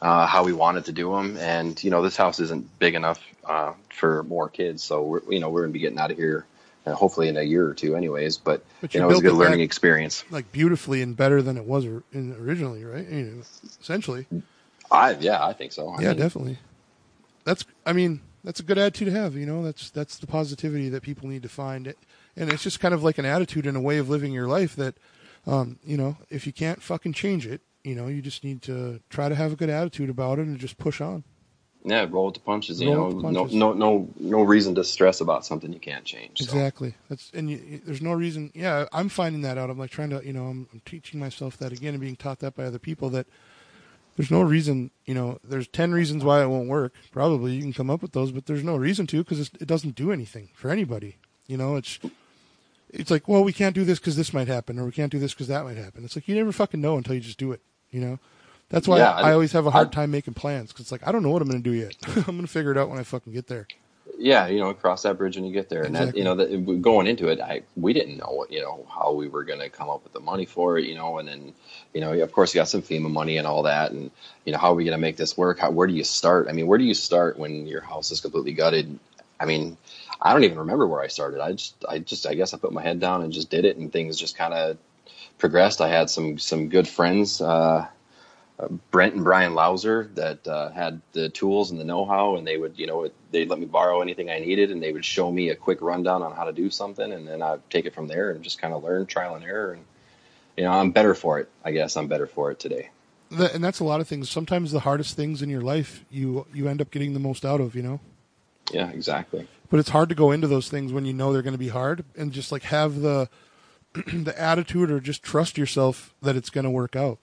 [0.01, 1.37] uh, how we wanted to do them.
[1.37, 4.83] And you know, this house isn't big enough uh, for more kids.
[4.83, 6.47] So we're you know we're going to be getting out of here.
[6.87, 8.39] Uh, hopefully in a year or two, anyways.
[8.39, 10.25] But, But you you know, it was a good learning experience.
[10.31, 13.07] like beautifully and better than it was in originally, right?
[13.07, 13.43] You know,
[13.83, 14.27] essentially.
[14.91, 15.91] I yeah, I think so.
[15.91, 16.59] I yeah, mean, definitely.
[17.45, 19.63] That's I mean, that's a good attitude to have, you know.
[19.63, 21.95] That's that's the positivity that people need to find.
[22.37, 24.77] And it's just kind of like an attitude and a way of living your life
[24.77, 24.95] that
[25.47, 29.01] um, you know, if you can't fucking change it, you know, you just need to
[29.09, 31.25] try to have a good attitude about it and just push on.
[31.83, 32.79] Yeah, roll with the punches.
[32.79, 36.39] You Roll know, no no no no reason to stress about something you can't change.
[36.39, 36.45] So.
[36.45, 36.95] Exactly.
[37.09, 38.51] That's and you, you- there's no reason.
[38.55, 39.71] Yeah, I'm finding that out.
[39.71, 42.41] I'm like trying to, you know, I'm, I'm teaching myself that again and being taught
[42.41, 43.27] that by other people that
[44.21, 44.91] there's no reason.
[45.07, 46.93] You know, there's ten reasons why it won't work.
[47.13, 49.95] Probably you can come up with those, but there's no reason to because it doesn't
[49.95, 51.17] do anything for anybody.
[51.47, 51.99] You know, it's
[52.91, 55.19] it's like, well, we can't do this because this might happen, or we can't do
[55.19, 56.05] this because that might happen.
[56.05, 57.61] It's like you never fucking know until you just do it.
[57.91, 58.19] You know.
[58.69, 60.93] That's why Yeah, I, I- always have a hard I- time making plans because it's
[60.93, 61.97] like I don't know what I'm going to do yet.
[62.17, 63.67] I'm going to figure it out when I fucking get there.
[64.19, 65.83] yeah, you know, cross that bridge when you get there.
[65.83, 69.13] And that, you know, that going into it, I we didn't know you know how
[69.13, 71.53] we were going to come up with the money for it, you know, and then
[71.93, 74.11] you know, of course, you got some FEMA money and all that, and
[74.45, 75.59] you know, how are we going to make this work?
[75.59, 76.49] How where do you start?
[76.49, 78.99] I mean, where do you start when your house is completely gutted?
[79.39, 79.77] I mean,
[80.21, 81.41] I don't even remember where I started.
[81.41, 83.77] I just, I just, I guess I put my head down and just did it,
[83.77, 84.79] and things just kind of
[85.39, 85.81] progressed.
[85.81, 87.41] I had some some good friends.
[87.41, 87.89] Uh,
[88.91, 92.79] Brent and Brian Lauser that uh, had the tools and the know-how, and they would,
[92.79, 95.57] you know, they'd let me borrow anything I needed, and they would show me a
[95.57, 98.45] quick rundown on how to do something, and then I'd take it from there and
[98.45, 99.85] just kind of learn trial and error, and
[100.61, 101.49] you know, I'm better for it.
[101.65, 102.91] I guess I'm better for it today.
[103.31, 104.29] And that's a lot of things.
[104.29, 107.63] Sometimes the hardest things in your life, you you end up getting the most out
[107.63, 107.75] of.
[107.75, 108.01] You know.
[108.71, 109.49] Yeah, exactly.
[109.71, 111.69] but it's hard to go into those things when you know they're going to be
[111.69, 113.31] hard and just like have the
[113.95, 117.19] the attitude or just trust yourself that it's going to work out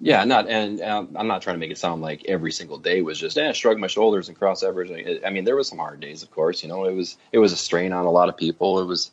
[0.00, 3.02] Yeah, not and um, I'm not trying to make it sound like every single day
[3.02, 5.20] was just eh, shrug my shoulders and cross average.
[5.24, 6.62] I mean, there was some hard days, of course.
[6.62, 8.80] You know, it was it was a strain on a lot of people.
[8.80, 9.10] It was,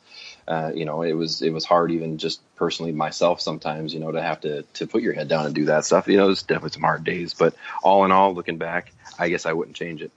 [0.48, 3.92] uh, you know, it was it was hard even just personally myself sometimes.
[3.94, 6.08] You know, to have to to put your head down and do that stuff.
[6.08, 9.46] You know, there's definitely some hard days, but all in all, looking back, I guess
[9.46, 10.10] I wouldn't change it.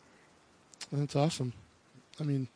[0.91, 1.53] that's awesome
[2.19, 2.47] i mean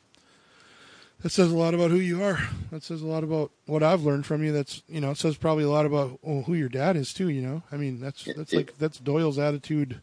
[1.23, 2.39] that says a lot about who you are
[2.71, 5.37] that says a lot about what i've learned from you that's you know it says
[5.37, 8.25] probably a lot about oh, who your dad is too you know i mean that's
[8.25, 10.01] that's it- like that's doyle's attitude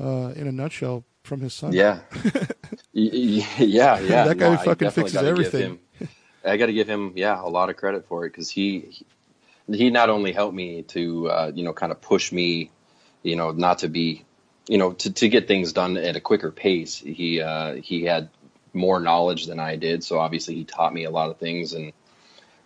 [0.00, 2.00] uh, in a nutshell from his son Yeah,
[2.92, 4.24] yeah, yeah.
[4.24, 5.78] That guy I fucking fixes everything.
[6.48, 9.04] I got to give him, yeah, a lot of credit for it because he,
[9.70, 12.70] he not only helped me to, uh, you know, kind of push me,
[13.22, 14.24] you know, not to be,
[14.68, 16.98] you know, to, to get things done at a quicker pace.
[16.98, 18.28] He uh, he had
[18.72, 21.92] more knowledge than I did, so obviously he taught me a lot of things, and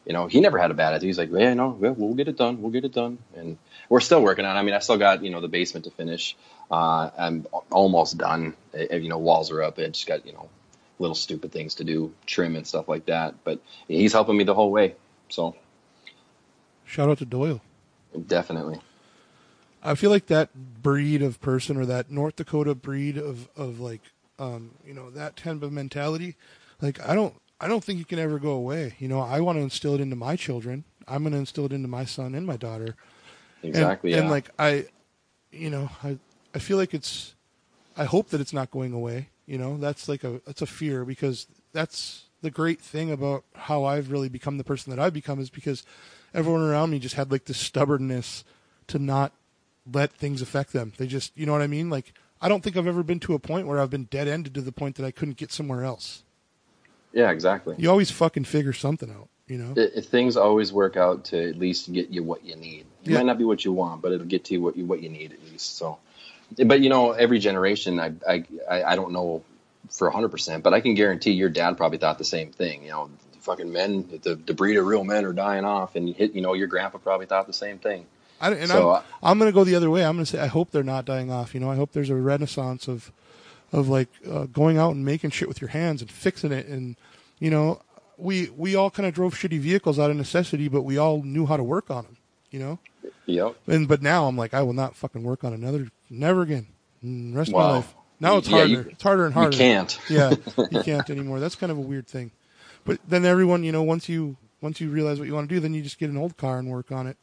[0.05, 1.07] you know, he never had a bad attitude.
[1.07, 3.57] He's like, yeah, no, we'll, we'll get it done, we'll get it done, and
[3.89, 4.57] we're still working on.
[4.57, 4.59] it.
[4.59, 6.37] I mean, I still got you know the basement to finish.
[6.71, 8.55] Uh, I'm almost done.
[8.75, 9.79] Uh, You know, walls are up.
[9.79, 10.49] I just got you know
[11.03, 13.35] little stupid things to do, trim and stuff like that.
[13.45, 14.95] But he's helping me the whole way.
[15.29, 15.55] So
[16.87, 17.61] shout out to doyle
[18.19, 18.81] definitely.
[19.83, 24.01] I feel like that breed of person or that North Dakota breed of, of like
[24.39, 26.37] um, you know, that type of mentality,
[26.81, 28.95] like I don't I don't think it can ever go away.
[28.99, 30.85] You know, I want to instill it into my children.
[31.07, 32.97] I'm going to instill it into my son and my daughter.
[33.63, 34.13] Exactly.
[34.13, 34.31] And, yeah.
[34.31, 34.87] like I
[35.51, 36.19] you know, I
[36.55, 37.35] I feel like it's
[37.97, 39.77] I hope that it's not going away, you know.
[39.77, 44.29] That's like a that's a fear because that's the great thing about how I've really
[44.29, 45.85] become the person that I've become is because
[46.35, 48.45] everyone around me just had like this stubbornness
[48.89, 49.33] to not
[49.91, 50.93] let things affect them.
[50.97, 51.89] They just, you know what I mean?
[51.91, 54.55] Like, I don't think I've ever been to a point where I've been dead ended
[54.55, 56.25] to the point that I couldn't get somewhere else.
[57.13, 57.75] yeah, exactly.
[57.79, 59.29] You always fucking figure something out.
[59.47, 62.57] You know, It, it- things always work out to at least get you what you
[62.57, 62.87] need.
[63.05, 63.19] It Yeah.
[63.19, 65.09] might not be what you want, but it'll get to you what you what you
[65.11, 65.77] need at least.
[65.77, 65.99] So,
[66.67, 69.43] but you know, every generation, I I I, I don't know
[69.91, 72.85] for hundred percent, but I can guarantee your dad probably thought the same thing.
[72.85, 76.41] You know, fucking men, the the breed of real men are dying off, and you
[76.41, 78.07] know, your grandpa probably thought the same thing.
[78.41, 80.05] I, and So, I'm, uh, I'm going to go the other way.
[80.05, 81.55] I'm going to say I hope they're not dying off.
[81.55, 83.13] You know, I hope there's a renaissance of
[83.73, 86.67] of like uh, going out and making shit with your hands and fixing it.
[86.67, 86.97] And
[87.39, 87.83] you know,
[88.17, 91.47] we we all kind of drove shitty vehicles out of necessity, but we all knew
[91.47, 92.17] how to work on them.
[92.51, 92.79] You know,
[93.27, 93.57] Yep.
[93.69, 96.67] and but now I'm like, I will not fucking work on another, never again.
[97.05, 97.95] Mm, Rest of my life.
[98.21, 98.69] Now it's Yeah, harder.
[98.73, 99.53] you- it's harder and harder.
[99.57, 99.99] You can't.
[100.09, 100.35] yeah,
[100.71, 101.41] you can't anymore.
[101.41, 102.31] That's kind of a weird thing.
[102.85, 105.61] But then everyone, you know, once you once you realize what you want to do,
[105.61, 107.17] then you just get an old car and work on it.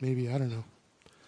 [0.00, 0.64] Maybe I don't know.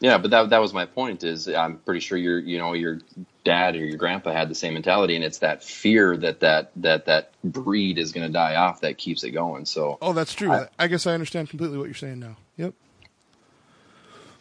[0.01, 1.25] Yeah, but that that was my point.
[1.25, 3.01] Is I'm pretty sure your you know your
[3.45, 7.07] dad or your grandpa had the same mentality, and it's that fear that that that
[7.07, 9.67] that breed is going to die off that keeps it going.
[9.67, 10.51] So Oh, that's true.
[10.53, 12.37] I, I- guess I understand completely what you're saying now.
[12.57, 12.75] Yep.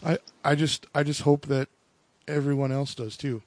[0.04, 1.70] I I just I just hope that
[2.28, 3.42] everyone else does too.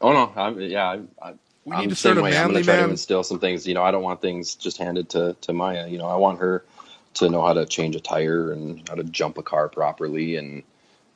[0.00, 1.34] Oh no, I'm, yeah, I, I,
[1.64, 2.36] We I'm need the to start same a way.
[2.36, 2.84] I'm going to try man.
[2.86, 3.66] to instill some things.
[3.66, 5.86] You know, I don't want things just handed to to Maya.
[5.88, 6.64] You know, I want her
[7.14, 10.62] to know how to change a tire and how to jump a car properly, and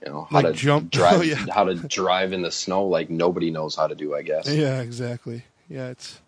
[0.04, 1.44] you know how Like to jump- oh, drive oh, yeah.
[1.52, 4.14] how to drive in the snow like nobody knows how to do.
[4.14, 4.48] I guess.
[4.48, 5.44] Yeah, exactly.
[5.68, 6.20] Yeah, it's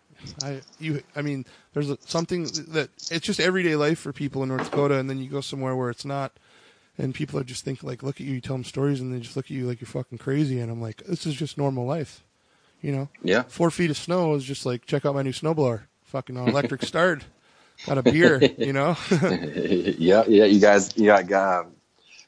[0.43, 4.49] I you I mean, there's a, something that it's just everyday life for people in
[4.49, 6.33] North Dakota, and then you go somewhere where it's not,
[7.01, 9.19] and people are just think like, look at you, you tell them stories, and they
[9.19, 11.85] just look at you like you're fucking crazy, and I'm like, this is just normal
[11.85, 12.23] life,
[12.81, 13.09] you know.
[13.23, 13.43] Yeah.
[13.43, 16.83] Four feet of snow is just like check out my new snowblower, fucking on electric
[16.83, 17.25] start,
[17.87, 18.95] got a beer, you know.
[19.11, 20.45] yeah, yeah.
[20.45, 21.63] You guys, you got uh,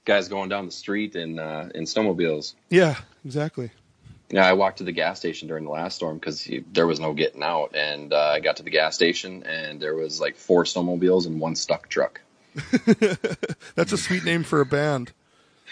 [0.05, 2.55] guys going down the street in uh, in snowmobiles.
[2.69, 3.69] yeah, exactly.
[4.31, 7.13] Yeah, I walked to the gas station during the last storm because there was no
[7.13, 10.63] getting out, and uh, I got to the gas station, and there was like four
[10.63, 12.22] snowmobiles and one stuck truck.
[13.75, 15.11] That's a sweet name for a band.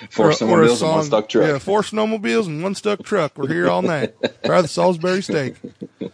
[0.10, 1.04] Four Or- or a snowmobiles and one song.
[1.04, 1.48] stuck truck.
[1.48, 3.38] Yeah, four snowmobiles and one stuck truck.
[3.38, 4.16] We're here all night.
[4.44, 5.56] Try the Salisbury steak.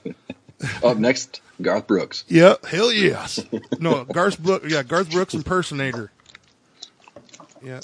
[0.83, 2.23] Up next, Garth Brooks.
[2.27, 3.39] Yeah, hell yes.
[3.79, 4.69] No, Garth Brooks.
[4.69, 6.11] Yeah, Garth Brooks impersonator.
[7.63, 7.79] Yeah,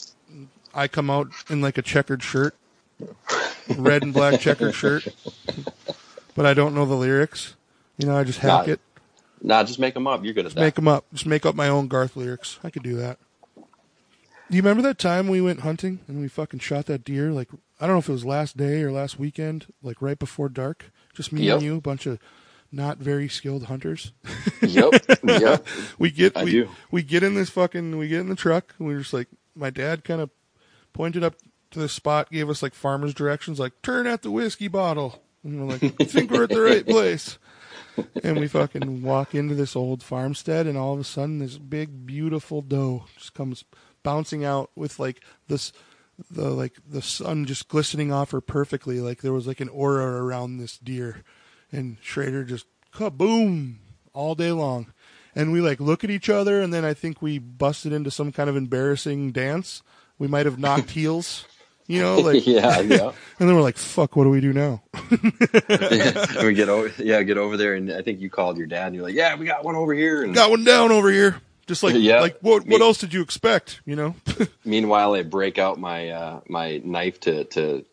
[0.73, 2.55] I come out in like a checkered shirt,
[3.77, 5.07] red and black checkered shirt,
[6.36, 7.53] but I don't know the lyrics.
[7.97, 8.79] You know, I just hack Nah, it,
[9.46, 10.24] Nah, just make them up.
[10.24, 10.62] You're good at that.
[10.62, 12.60] make them up, just make up my own Garth lyrics.
[12.64, 13.20] I could do that.
[14.50, 17.32] Do you remember that time we went hunting and we fucking shot that deer?
[17.32, 20.48] Like I don't know if it was last day or last weekend, like right before
[20.50, 20.91] dark.
[21.14, 21.56] Just me Yep.
[21.58, 22.20] and you, a bunch of
[22.72, 24.14] not very skilled hunters.
[24.62, 25.66] yep, yep.
[26.00, 26.70] we get I we, do.
[26.91, 29.70] we get in this fucking we get in the truck and we're just like my
[29.70, 30.30] dad kind of
[30.94, 31.36] pointed up
[31.72, 35.60] to the spot gave us like farmer's directions like turn at the whiskey bottle and
[35.60, 37.38] we're like I think we're at the right place
[38.24, 42.06] and we fucking walk into this old farmstead and all of a sudden this big
[42.06, 43.64] beautiful doe just comes
[44.04, 45.72] bouncing out with like this
[46.30, 50.24] the like the sun just glistening off her perfectly like there was like an aura
[50.24, 51.24] around this deer
[51.74, 53.76] and Schrader just kaboom
[54.14, 54.94] all day long.
[55.36, 58.32] And we like look at each other, and then I think we busted into some
[58.32, 59.82] kind of embarrassing dance.
[60.20, 61.46] We might have knocked heels,
[61.88, 63.11] you know, like yeah, yeah.
[63.39, 64.81] And then we're like, "Fuck, what do we do now?"
[65.11, 65.34] And
[66.43, 68.95] we get over, yeah, get over there, and I think you called your dad, and
[68.95, 71.41] you're like, "Yeah, we got one over here." And Got one down over here.
[71.65, 72.19] Just like, Yeah.
[72.21, 72.65] like what?
[72.65, 73.81] Me- What else did you expect?
[73.86, 74.15] You know?
[74.65, 77.86] meanwhile, I break out my uh, my knife to to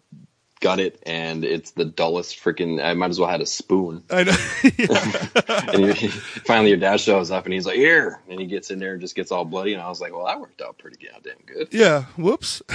[0.61, 2.83] gut it, and it's the dullest freaking.
[2.83, 4.05] I might as well had a spoon.
[4.11, 4.37] I know.
[5.73, 8.79] And you, finally, your dad shows up, and he's like, "Here," and he gets in
[8.79, 9.73] there and just gets all bloody.
[9.73, 12.05] And I was like, "Well, that worked out pretty goddamn good." Yeah.
[12.17, 12.63] Whoops.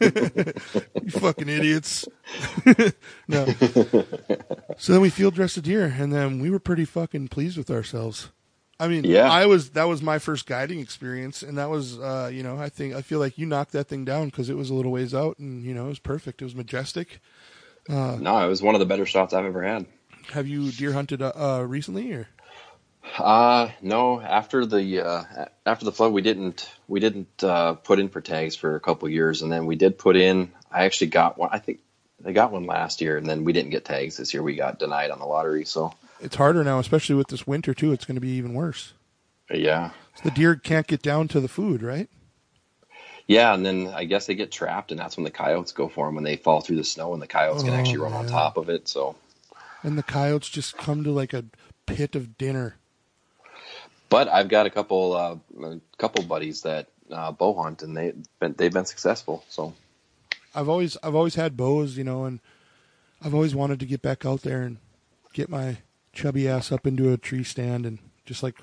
[0.00, 2.06] you fucking idiots.
[3.28, 3.46] no.
[4.78, 7.70] So then we field dressed a deer, and then we were pretty fucking pleased with
[7.70, 8.30] ourselves.
[8.78, 9.30] I mean, Yeah.
[9.30, 12.68] I was that was my first guiding experience, and that was, uh, you know, I
[12.68, 15.14] think I feel like you knocked that thing down because it was a little ways
[15.14, 16.42] out, and you know, it was perfect.
[16.42, 17.20] It was majestic.
[17.88, 19.86] No, it was one of the better shots I've ever had.
[20.32, 22.28] Have you deer hunted uh, uh, recently, or
[23.16, 24.20] Uh no.
[24.20, 25.24] After the uh,
[25.64, 29.08] after the flood, we didn't we didn't uh, put in for tags for a couple
[29.08, 30.50] years, and then we did put in.
[30.70, 31.50] I actually got one.
[31.52, 31.78] I think
[32.26, 34.42] I got one last year, and then we didn't get tags this year.
[34.42, 35.64] We got denied on the lottery.
[35.64, 37.92] So it's harder now, especially with this winter too.
[37.92, 38.94] It's going to be even worse.
[39.50, 42.08] yeah, So the deer can't get down to the food, right?
[43.26, 43.52] yeah.
[43.54, 46.14] And then I guess they get trapped, and that's when the coyotes go for them
[46.14, 48.56] when they fall through the snow, and the coyotes can Oh, actually run on top
[48.56, 48.88] of it.
[48.88, 49.16] So,
[49.82, 51.44] And the coyotes just come to like a
[51.86, 52.76] pit of dinner.
[54.08, 58.12] but I've got a couple uh, a couple buddies that uh, bow hunt, and they
[58.40, 59.44] been, they've been successful.
[59.48, 59.74] So
[60.54, 62.40] I've always I've always had bows, you know, and
[63.22, 64.78] I've always wanted to get back out there and
[65.32, 65.78] get my
[66.16, 68.56] chubby ass up into a tree stand and just like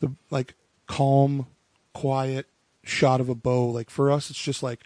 [0.00, 0.54] the like
[0.86, 1.46] calm,
[1.94, 2.46] quiet
[2.82, 3.66] shot of a bow.
[3.66, 4.80] Like for us, it's just like,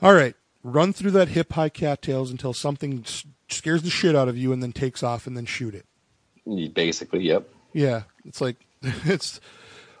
[0.00, 3.04] all right, run through that hip high cattails until something
[3.48, 5.86] scares the shit out of you, and then takes off, and then shoot it.
[6.74, 7.48] Basically, yep.
[7.72, 9.40] Yeah, it's like it's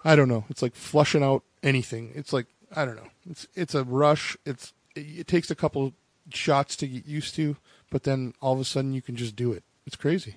[0.04, 0.44] I don't know.
[0.50, 2.12] It's like flushing out anything.
[2.14, 3.08] It's like I don't know.
[3.28, 4.36] It's it's a rush.
[4.44, 5.94] It's it, it takes a couple
[6.32, 7.56] shots to get used to,
[7.90, 9.64] but then all of a sudden you can just do it.
[9.86, 10.36] It's crazy.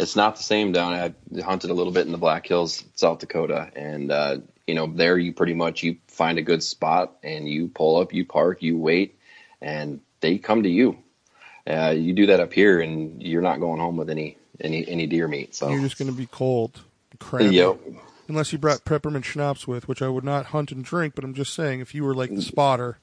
[0.00, 0.94] It's not the same down.
[0.94, 4.86] I hunted a little bit in the Black Hills, South Dakota, and uh, you know
[4.86, 8.62] there you pretty much you find a good spot and you pull up, you park,
[8.62, 9.18] you wait,
[9.60, 10.96] and they come to you.
[11.66, 15.06] Uh, you do that up here, and you're not going home with any any any
[15.06, 15.54] deer meat.
[15.54, 16.80] So You're just going to be cold,
[17.18, 17.56] crampy.
[17.56, 17.78] Yep.
[18.28, 21.34] Unless you brought peppermint schnapps with, which I would not hunt and drink, but I'm
[21.34, 22.98] just saying if you were like the spotter,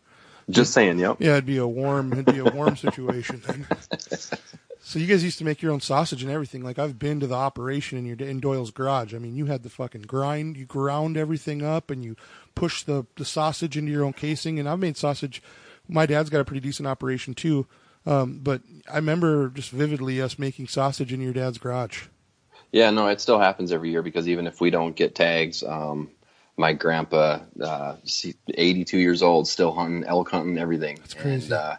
[0.49, 1.17] Just saying, yep.
[1.19, 3.67] yeah, it'd be a warm, it'd be a warm situation then.
[4.87, 6.63] So you guys used to make your own sausage and everything.
[6.63, 9.13] Like I've been to the operation in your in Doyle's garage.
[9.13, 12.15] I mean, you had the fucking grind, you ground everything up, and you
[12.55, 14.59] push the the sausage into your own casing.
[14.59, 15.43] And I've made sausage.
[15.89, 17.67] My dad's got a pretty decent operation too.
[18.05, 22.05] Um, but I remember just vividly us making sausage in your dad's garage.
[22.71, 26.11] Yeah, no, it still happens every year because even if we don't get tags, um,
[26.55, 27.97] my grandpa, uh,
[28.47, 30.95] 82 years old, still hunting, elk hunting, everything.
[30.95, 31.45] That's crazy.
[31.47, 31.75] And, uh,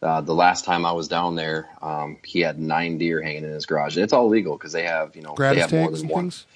[0.00, 3.50] uh, the last time I was down there, um, he had nine deer hanging in
[3.50, 3.96] his garage.
[3.96, 6.24] And it's all legal because they have, you know, Gratis they have more than one.
[6.24, 6.46] things.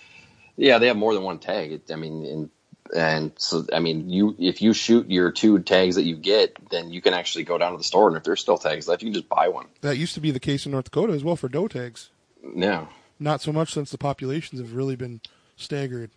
[0.56, 1.72] Yeah, they have more than one tag.
[1.72, 2.50] It, I mean, and
[2.94, 6.92] and so I mean, you if you shoot your two tags that you get, then
[6.92, 9.06] you can actually go down to the store, and if there's still tags left, you
[9.06, 9.66] can just buy one.
[9.80, 12.10] That used to be the case in North Dakota as well for doe tags.
[12.54, 12.86] Yeah,
[13.18, 15.20] Not so much since the populations have really been
[15.56, 16.10] staggered.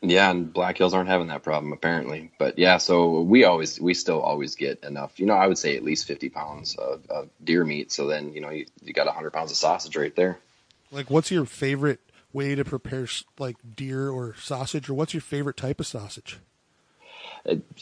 [0.00, 2.30] Yeah, and Black Hills aren't having that problem apparently.
[2.38, 5.18] But yeah, so we always we still always get enough.
[5.18, 7.90] You know, I would say at least fifty pounds of, of deer meat.
[7.90, 10.38] So then you know you, you got hundred pounds of sausage right there.
[10.90, 12.00] Like, what's your favorite
[12.32, 16.38] way to prepare like deer or sausage, or what's your favorite type of sausage?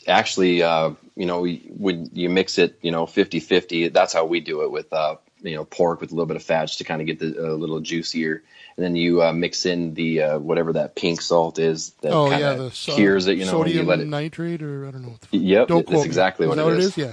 [0.06, 4.24] actually, uh, you know, we, when you mix it, you know, 50 50, that's how
[4.24, 6.84] we do it with, uh, you know, pork with a little bit of fat to
[6.84, 8.42] kind of get the a little juicier.
[8.76, 12.28] And then you uh, mix in the uh, whatever that pink salt is that oh
[12.28, 14.06] kind yeah, of so- cures it, you know, sodium you let it.
[14.06, 15.08] nitrate, or I don't know.
[15.10, 15.36] What the.
[15.38, 16.84] Yep, Don't that's exactly what is it that what is.
[16.84, 16.96] it is?
[16.98, 17.12] Yeah.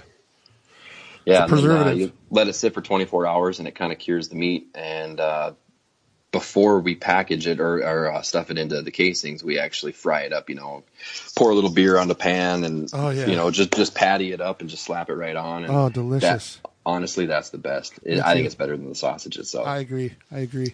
[1.26, 3.76] Yeah, It's a and then, uh, you let it sit for 24 hours and it
[3.76, 4.68] kind of cures the meat.
[4.76, 5.54] And uh,
[6.34, 10.24] before we package it or, or uh, stuff it into the casings, we actually fry
[10.24, 10.50] it up.
[10.50, 10.84] You know,
[11.38, 13.28] pour a little beer on the pan and Oh, yeah.
[13.28, 15.64] you know just just patty it up and just slap it right on.
[15.64, 16.58] And Oh, delicious.
[16.58, 18.00] that- honestly, that's the best.
[18.04, 19.68] It, I think it's better than the sausage itself.
[19.68, 20.14] I agree.
[20.32, 20.74] I agree.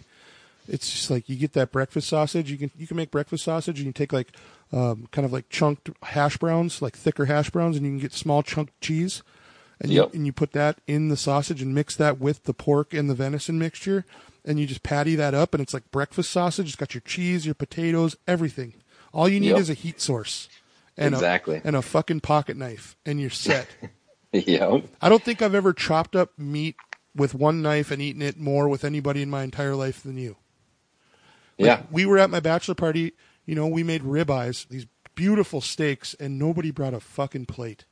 [0.68, 2.50] It's just like you get that breakfast sausage.
[2.50, 3.78] You can you can make breakfast sausage.
[3.80, 4.28] And you take like
[4.72, 8.12] um, kind of like chunked hash browns, like thicker hash browns, and you can get
[8.12, 9.22] small chunked cheese,
[9.80, 10.14] and you Yep.
[10.14, 13.14] and you put that in the sausage and mix that with the pork and the
[13.14, 14.04] venison mixture,
[14.44, 16.66] and you just patty that up, and it's like breakfast sausage.
[16.68, 18.74] It's got your cheese, your potatoes, everything.
[19.12, 19.58] All you need Yep.
[19.58, 20.48] is a heat source,
[20.96, 21.56] and Exactly.
[21.56, 23.66] a, and a fucking pocket knife, and you're set.
[24.46, 24.80] yeah.
[25.00, 26.76] I don't think I've ever chopped up meat
[27.14, 30.36] with one knife and eaten it more with anybody in my entire life than you.
[31.58, 31.82] Like, Yeah.
[31.90, 33.12] We were at my bachelor party,
[33.44, 37.84] you know, we made ribeyes, these beautiful steaks, and nobody brought a fucking plate.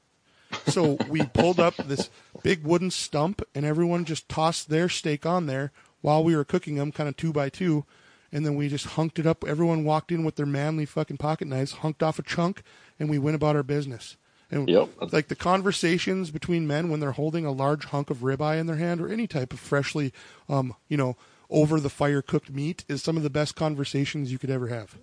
[0.66, 2.11] So we pulled up this
[2.43, 6.76] big wooden stump, and everyone just tossed their steak on there while we were cooking
[6.76, 7.84] them, kind of two by two.
[8.30, 9.43] And then we just hunked it up.
[9.47, 12.62] Everyone walked in with their manly fucking pocket knives, hunked off a chunk,
[12.99, 14.16] and we went about our business.
[14.51, 15.12] And Yep.
[15.12, 18.77] like the conversations between men when they're holding a large hunk of ribeye in their
[18.77, 20.12] hand or any type of freshly,
[20.48, 21.16] um, you know,
[21.51, 24.97] over the fire cooked meat is some of the best conversations you could ever have.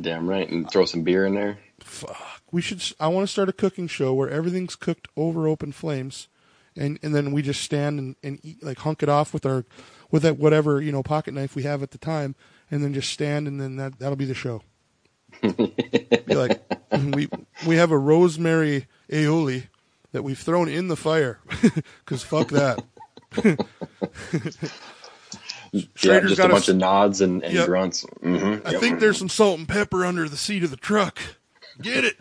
[0.00, 0.48] Damn right.
[0.48, 1.58] And throw some beer in there.
[1.80, 2.42] Fuck.
[2.50, 2.82] We should.
[3.00, 6.28] I want to start a cooking show where everything's cooked over open flames,
[6.76, 9.64] and and then we just stand and, and eat like hunk it off with our
[10.10, 12.34] with that whatever you know pocket knife we have at the time,
[12.70, 14.62] and then just stand and then that that'll be the show.
[15.40, 16.60] Be like
[17.14, 17.28] we
[17.66, 19.64] we have a rosemary aioli
[20.12, 21.38] that we've thrown in the fire
[22.04, 22.82] because fuck that.
[25.72, 27.66] yeah, just a bunch s- of nods and, and Yep.
[27.66, 28.02] grunts.
[28.22, 31.18] hmm I think there's some salt and pepper under the seat of the truck.
[31.80, 32.16] Get it?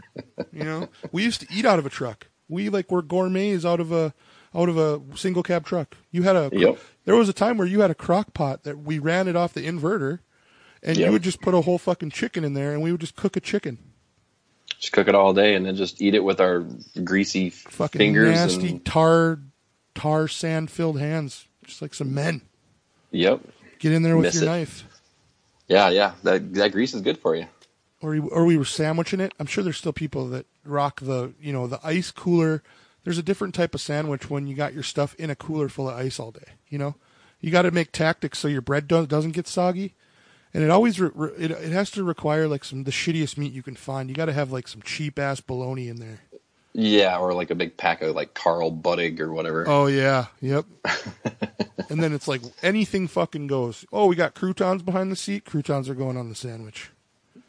[0.53, 2.27] You know, we used to eat out of a truck.
[2.47, 4.13] We like were gourmets out of a
[4.55, 5.95] out of a single cab truck.
[6.11, 6.77] You had a Yep.
[7.05, 9.53] there was a time where you had a crock pot that we ran it off
[9.53, 10.19] the inverter,
[10.83, 13.15] and you would just put a whole fucking chicken in there, and we would just
[13.15, 13.77] cook a chicken.
[14.79, 16.65] Just cook it all day and then just eat it with our
[17.03, 18.29] greasy Fucking fingers.
[18.33, 19.39] nasty And, tar
[19.93, 22.41] tar sand filled hands, just like some men.
[23.11, 23.41] yep.
[23.79, 24.47] Get in there with Miss your it.
[24.47, 24.83] knife.
[25.67, 26.13] Yeah, yeah.
[26.23, 27.45] That that grease is good for you.
[28.01, 29.33] or we, or we were sandwiching it.
[29.39, 32.63] I'm sure there's still people that rock the you know the ice cooler.
[33.03, 35.89] There's a different type of sandwich when you got your stuff in a cooler full
[35.89, 36.53] of ice all day.
[36.69, 36.95] You know,
[37.39, 39.95] you got to make tactics so your bread do- doesn't get soggy,
[40.53, 43.53] and it always re- re- it it has to require like some the shittiest meat
[43.53, 44.09] you can find.
[44.09, 46.19] You got to have like some cheap ass bologna in there.
[46.73, 49.67] Yeah, or like a big pack of like Carl Buddig or whatever.
[49.67, 50.65] Oh yeah, yep.
[51.89, 53.85] and then it's like anything fucking goes.
[53.91, 55.45] Oh, we got croutons behind the seat.
[55.45, 56.91] Croutons are going on the sandwich.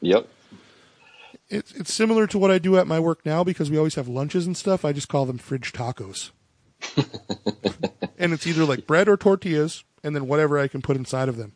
[0.01, 0.29] Yep.
[1.49, 4.09] It's it's similar to what I do at my work now because we always have
[4.09, 4.85] lunches and stuff.
[4.85, 6.31] I just call them fridge tacos.
[8.19, 11.37] and it's either like bread or tortillas, and then whatever I can put inside of
[11.37, 11.55] them.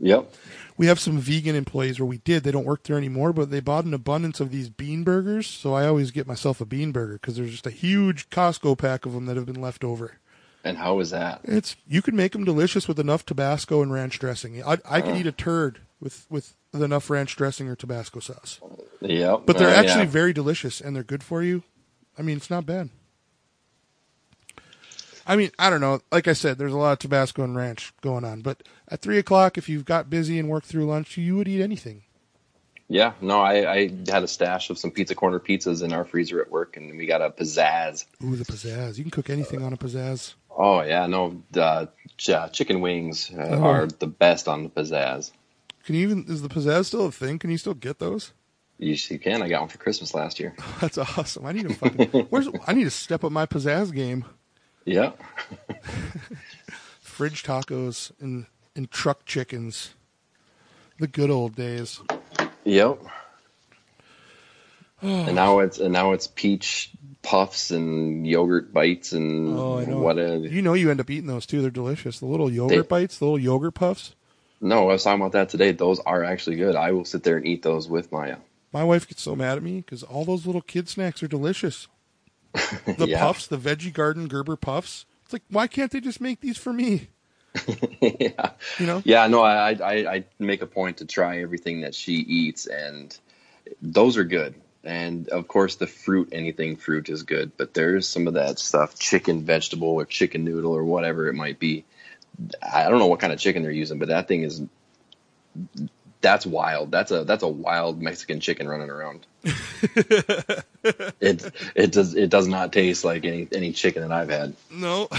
[0.00, 0.34] Yep.
[0.76, 2.42] We have some vegan employees, where we did.
[2.42, 5.46] They don't work there anymore, but they bought an abundance of these bean burgers.
[5.46, 9.04] So I always get myself a bean burger because there's just a huge Costco pack
[9.04, 10.18] of them that have been left over.
[10.64, 11.40] And how is that?
[11.44, 14.62] It's you can make them delicious with enough Tabasco and ranch dressing.
[14.62, 18.60] I I can eat a turd with with enough ranch dressing or Tabasco sauce.
[19.00, 19.42] Yep.
[19.46, 20.10] But they're Uh, actually yeah.
[20.10, 21.62] very delicious and they're good for you.
[22.18, 22.90] I mean, it's not bad.
[25.30, 26.00] I mean, I don't know.
[26.10, 28.40] Like I said, there's a lot of Tabasco and ranch going on.
[28.40, 31.62] But at three o'clock, if you've got busy and worked through lunch, you would eat
[31.62, 32.02] anything.
[32.88, 33.78] Yeah, no, I, I
[34.08, 37.06] had a stash of some pizza corner pizzas in our freezer at work, and we
[37.06, 38.04] got a pizzazz.
[38.24, 38.98] Ooh, the pizzazz!
[38.98, 40.34] You can cook anything on a pizzazz.
[40.50, 41.86] Oh yeah, no, uh,
[42.16, 43.62] ch- uh, chicken wings uh, Oh.
[43.62, 45.30] are the best on the pizzazz.
[45.84, 46.24] Can you even?
[46.28, 47.38] Is the pizzazz still a thing?
[47.38, 48.32] Can you still get those?
[48.78, 49.40] You, you can.
[49.40, 50.56] I got one for Christmas last year.
[50.80, 51.46] That's awesome.
[51.46, 52.08] I need to fucking.
[52.30, 52.48] Where's?
[52.66, 54.24] I need to step up my pizzazz game.
[54.84, 55.12] Yeah.
[57.00, 59.94] Fridge tacos and and truck chickens.
[60.98, 62.00] The good old days.
[62.64, 63.00] Yep.
[65.02, 66.90] and now it's and now it's peach
[67.22, 71.46] puffs and yogurt bites and Oh, what a You know, you end up eating those
[71.46, 71.60] too.
[71.62, 72.20] They're delicious.
[72.20, 74.14] The little yogurt They- bites, the little yogurt puffs.
[74.60, 74.88] no.
[74.88, 75.72] I was talking about that today.
[75.72, 76.76] Those are actually good.
[76.76, 78.36] I will sit there and eat those with Maya.
[78.72, 81.88] My wife gets so mad at me because all those little kid snacks are delicious.
[82.96, 83.20] The Yeah.
[83.20, 85.06] puffs, the Veggie Garden Gerber puffs.
[85.24, 87.08] It's like, why can't they just make these for me?
[88.00, 88.50] yeah.
[88.78, 89.02] You know?
[89.04, 93.16] Yeah, no, I, I I make a point to try everything that she eats, and
[93.80, 94.54] those are good.
[94.82, 98.98] And of course, the fruit, anything fruit is good, but there's some of that stuff,
[98.98, 101.84] chicken, vegetable, or chicken noodle, or whatever it might be.
[102.62, 104.62] I don't know what kind of chicken they're using, but that thing is
[106.20, 106.90] that's wild.
[106.90, 109.26] That's a that's a wild Mexican chicken running around.
[111.20, 114.54] it it does it does not taste like any any chicken that I've had.
[114.70, 115.08] No.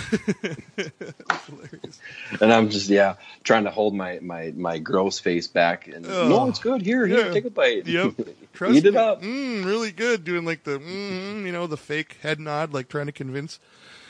[2.40, 6.28] And I'm just yeah trying to hold my my my gross face back and Oh.
[6.28, 6.82] no, it's good.
[6.82, 7.34] Here, here, Yeah.
[7.34, 7.86] take a bite.
[7.88, 8.14] Yep.
[8.54, 8.98] Trust Eat it me.
[8.98, 9.22] up.
[9.22, 10.24] Mm, really good.
[10.24, 13.60] Doing like the, mm, you know, the fake head nod, like trying to convince.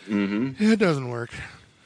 [0.08, 0.64] Mm-hmm.
[0.64, 1.32] It doesn't work.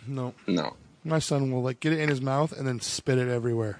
[0.07, 0.33] No.
[0.47, 0.75] No.
[1.03, 3.79] My son will like get it in his mouth and then spit it everywhere.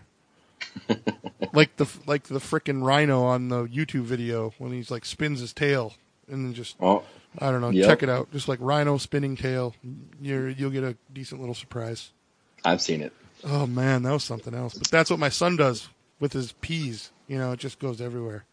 [1.53, 5.53] Like the like the frickin' rhino on the YouTube video when he's like spins his
[5.53, 5.93] tail
[6.29, 7.03] and then just Oh,
[7.39, 7.69] I don't know.
[7.69, 7.87] Yep.
[7.87, 8.31] Check it out.
[8.31, 9.75] Just like rhino spinning tail.
[10.21, 12.11] You're you'll get a decent little surprise.
[12.63, 13.13] I've seen it.
[13.43, 14.73] Oh man, that was something else.
[14.75, 17.11] But that's what my son does with his peas.
[17.27, 18.45] You know, it just goes everywhere.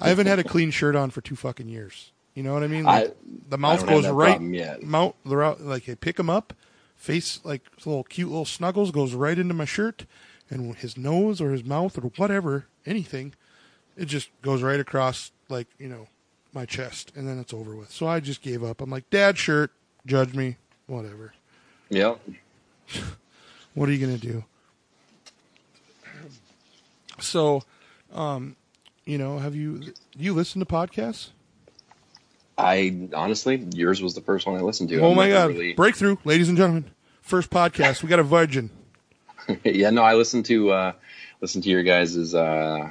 [0.00, 2.10] I haven't had a clean shirt on for two fucking years.
[2.34, 2.84] You know what I mean?
[2.84, 3.12] Like, I-
[3.48, 4.40] the I mouth goes right.
[4.40, 6.52] Mouth, the like they pick him up,
[6.96, 10.06] face like little cute little snuggles goes right into my shirt,
[10.52, 13.34] and his nose or his mouth or whatever, anything,
[13.96, 16.08] it just goes right across like you know
[16.52, 17.90] my chest, and then it's over with.
[17.90, 18.80] So I just gave up.
[18.80, 19.70] I'm like, Dad, shirt,
[20.06, 20.56] judge me,
[20.86, 21.32] whatever.
[21.90, 22.20] Yep.
[23.74, 24.44] What are you gonna do?
[27.20, 27.62] So,
[28.12, 28.56] um,
[29.06, 31.30] you know, have you you listen to podcasts?
[32.58, 35.00] I honestly, yours was the first one I listened to.
[35.00, 35.48] oh I'm my god!
[35.50, 36.90] really- Breakthrough, ladies and gentlemen,
[37.22, 38.02] first podcast.
[38.02, 38.68] We got a virgin.
[39.64, 40.92] yeah, no, I listened to uh
[41.40, 42.90] listened to your guys' uh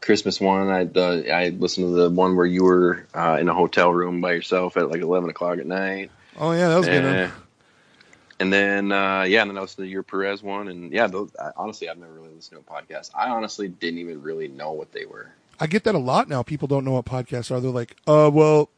[0.00, 0.68] Christmas one.
[0.68, 0.82] I
[1.30, 4.76] I listened to the one where you were uh, in a hotel room by yourself
[4.76, 6.10] at like eleven o'clock at night.
[6.38, 7.04] Oh yeah, that was good.
[7.04, 7.22] Eh.
[7.22, 7.32] one.
[8.40, 11.30] And then uh, yeah, and then I listened to your Perez one, and yeah, those,
[11.40, 13.10] I, honestly, I've never really listened to a podcast.
[13.14, 15.30] I honestly didn't even really know what they were.
[15.60, 16.42] I get that a lot now.
[16.42, 17.60] People don't know what podcasts are.
[17.60, 18.70] They're like, uh, well,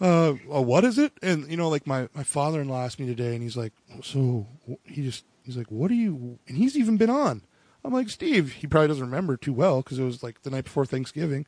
[0.00, 1.12] uh, uh, what is it?
[1.22, 3.72] And you know, like my my father in law asked me today, and he's like,
[4.02, 4.46] so
[4.84, 6.38] he just he's like, what are you?
[6.46, 7.42] And he's even been on.
[7.84, 8.52] I'm like, Steve.
[8.52, 11.46] He probably doesn't remember too well because it was like the night before Thanksgiving.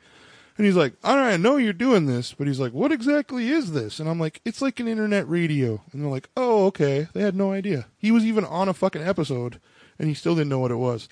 [0.59, 3.49] And he's like, all right, I know you're doing this, but he's like, what exactly
[3.49, 3.99] is this?
[3.99, 5.81] And I'm like, it's like an internet radio.
[5.93, 7.09] And they're like, oh, okay.
[7.15, 7.87] They had no idea.
[7.97, 9.61] He was even on a fucking episode,
[9.99, 11.09] and he still didn't know what it was.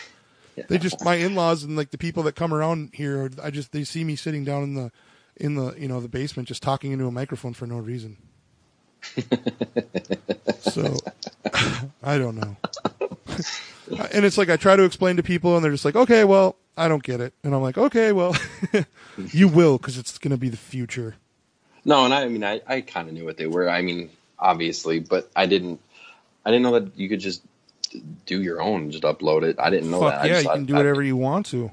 [0.69, 3.31] They just my in-laws and like the people that come around here.
[3.43, 4.93] I just they see me sitting down in the
[5.37, 8.19] in the you know the basement just talking into a microphone for no reason.
[10.61, 10.97] So
[12.03, 12.57] I don't know.
[14.13, 16.57] and it's like I try to explain to people, and they're just like, "Okay, well,
[16.77, 18.37] I don't get it," and I'm like, "Okay, well,
[19.33, 21.17] you will because it's going to be the future."
[21.85, 23.69] No, and I, I mean, I, I kind of knew what they were.
[23.69, 25.81] I mean, obviously, but I didn't,
[26.45, 27.43] I didn't know that you could just
[28.27, 29.57] do your own, just upload it.
[29.59, 30.21] I didn't know Fuck that.
[30.23, 31.71] I yeah, just you can do I- whatever you want to.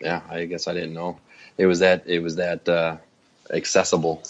[0.00, 1.18] yeah, I guess I didn't know.
[1.56, 2.98] It was that it was that uh,
[3.52, 4.22] accessible.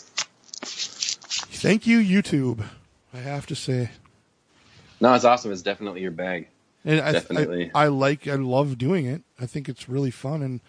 [1.58, 2.64] Thank you, YouTube.
[3.12, 3.90] I have to say.
[5.00, 5.50] No, it's awesome.
[5.50, 6.46] It's definitely your bag.
[6.84, 7.72] And I, Definitely.
[7.74, 9.22] I, I like, I love doing it.
[9.40, 10.42] I think it's really fun.
[10.42, 10.60] And,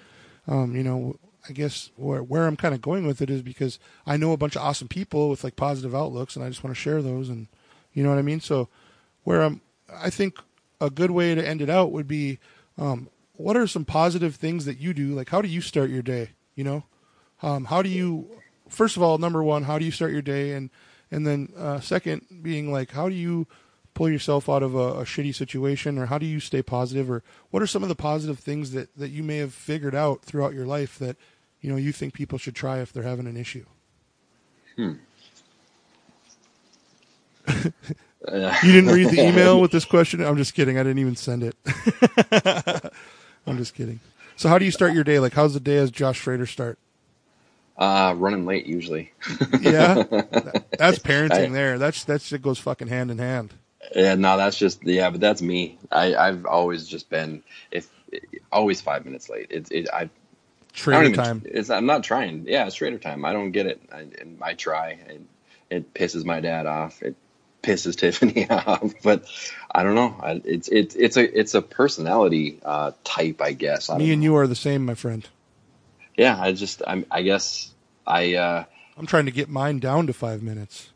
[0.48, 1.18] um, you know,
[1.48, 4.38] I guess where, where I'm kind of going with it is because I know a
[4.38, 7.30] bunch of awesome people with like positive outlooks and I just want to share those.
[7.30, 7.48] And
[7.94, 8.42] you know what I mean?
[8.42, 8.68] So
[9.24, 9.62] where I'm,
[9.94, 10.40] I think
[10.82, 12.40] a good way to end it out would be,
[12.80, 15.14] um, what are some positive things that you do?
[15.14, 16.32] Like, how do you start your day?
[16.56, 16.84] You know,
[17.44, 18.28] um, how do you,
[18.70, 20.54] first of all, number one, how do you start your day?
[20.54, 20.70] And,
[21.12, 23.48] and then, uh, second being like, how do you,
[24.00, 25.98] pull yourself out of a, a shitty situation?
[25.98, 27.12] Or how do you stay positive?
[27.12, 27.22] Or
[27.52, 30.54] what are some of the positive things that, that you may have figured out throughout
[30.54, 31.18] your life that
[31.60, 33.66] you know you think people should try if they're having an issue?
[37.48, 37.64] Uh,
[38.64, 40.24] you didn't read the email with this question?
[40.24, 40.78] I'm just kidding.
[40.78, 41.56] I didn't even send it.
[43.46, 44.00] I'm just kidding.
[44.38, 45.20] So how do you start your day?
[45.20, 46.80] Like how's the day as josh schrader start
[47.80, 49.12] uh, running late usually.
[49.60, 50.04] yeah
[50.78, 53.54] that's parenting I- there that's that it goes fucking hand in hand
[53.96, 55.80] Yeah, no, that's just yeah, but that's me.
[55.92, 57.42] I I've always just been
[57.72, 57.90] if
[58.52, 59.48] always five minutes late.
[59.50, 60.02] It's it I.
[60.02, 60.10] I
[60.74, 62.46] trader even, time It's I'm not trying.
[62.48, 63.26] Yeah, it's trader time.
[63.26, 63.82] I don't get it.
[63.92, 65.00] I, and I try.
[65.10, 65.22] It,
[65.70, 67.02] it pisses my dad off.
[67.02, 67.16] It
[67.64, 68.94] pisses Tiffany off.
[69.04, 69.26] But
[69.74, 70.16] I don't know.
[70.22, 73.90] I, it's it's it's a it's a personality uh, type, I guess.
[73.90, 74.26] I me and know.
[74.26, 75.28] you are the same my friend
[76.20, 77.72] Yeah, I just I'm, I guess
[78.06, 78.66] I uh,
[78.98, 80.90] i'm trying to get mine down to five minutes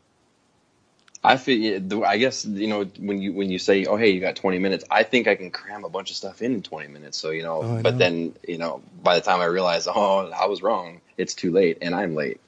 [1.26, 4.36] I feel I guess you know when you when you say oh hey you got
[4.36, 7.16] 20 minutes I think I can cram a bunch of stuff in in 20 minutes
[7.16, 7.98] so you know Oh, but know.
[7.98, 11.78] then you know by the time I realize oh I was wrong it's too late
[11.80, 12.40] and I'm late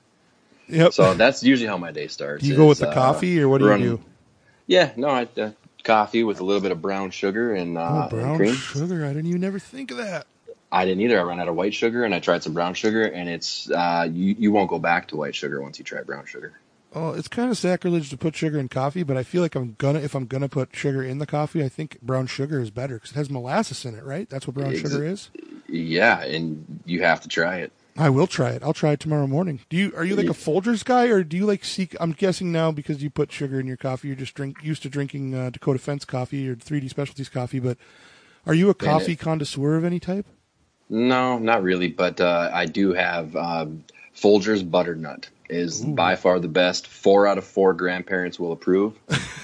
[0.68, 2.42] yep so that's usually how my day starts.
[2.44, 4.04] do you go with the uh, coffee or what do run- you do
[4.66, 8.00] Yeah, no, I, uh, coffee with a little bit of brown sugar and, uh, Oh,
[8.02, 8.52] and brown cream.
[8.52, 9.04] sugar.
[9.06, 10.26] I didn't even ever think of that.
[10.76, 11.18] I didn't either.
[11.18, 14.06] I ran out of white sugar and I tried some brown sugar, and it's uh,
[14.12, 16.52] you you won't go back to white sugar once you try brown sugar.
[16.94, 19.74] Oh, it's kind of sacrilege to put sugar in coffee, but I feel like I'm
[19.78, 22.94] gonna if I'm gonna put sugar in the coffee, I think brown sugar is better
[22.96, 24.28] because it has molasses in it, right?
[24.28, 25.30] That's what brown Exa- sugar is.
[25.66, 27.72] Yeah, and you have to try it.
[27.96, 28.62] I will try it.
[28.62, 29.60] I'll try it tomorrow morning.
[29.70, 31.96] Do you are you like a Folgers guy or do you like seek?
[31.98, 34.90] I'm guessing now because you put sugar in your coffee, you're just drink used to
[34.90, 37.60] drinking uh, Dakota Fence coffee or 3D Specialties coffee.
[37.60, 37.78] But
[38.44, 40.26] are you a coffee connoisseur of any type?
[40.88, 43.84] No, not really, but uh, I do have um,
[44.14, 46.86] Folgers Butternut is by far the best.
[46.86, 48.94] Four out of four grandparents will approve.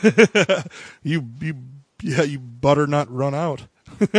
[1.04, 1.54] You you
[2.02, 3.62] yeah you butternut run out.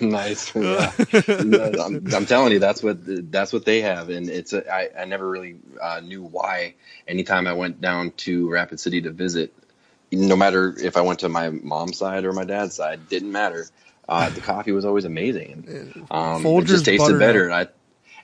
[0.00, 0.54] nice.
[0.54, 0.92] Yeah.
[1.80, 2.98] I'm, I'm telling you, that's what
[3.30, 6.74] that's what they have, and it's a, I, I never really uh, knew why.
[7.08, 9.52] Anytime I went down to Rapid City to visit,
[10.10, 13.66] no matter if I went to my mom's side or my dad's side, didn't matter.
[14.08, 17.50] Uh, the coffee was always amazing, and um, it just tasted better.
[17.50, 17.68] I,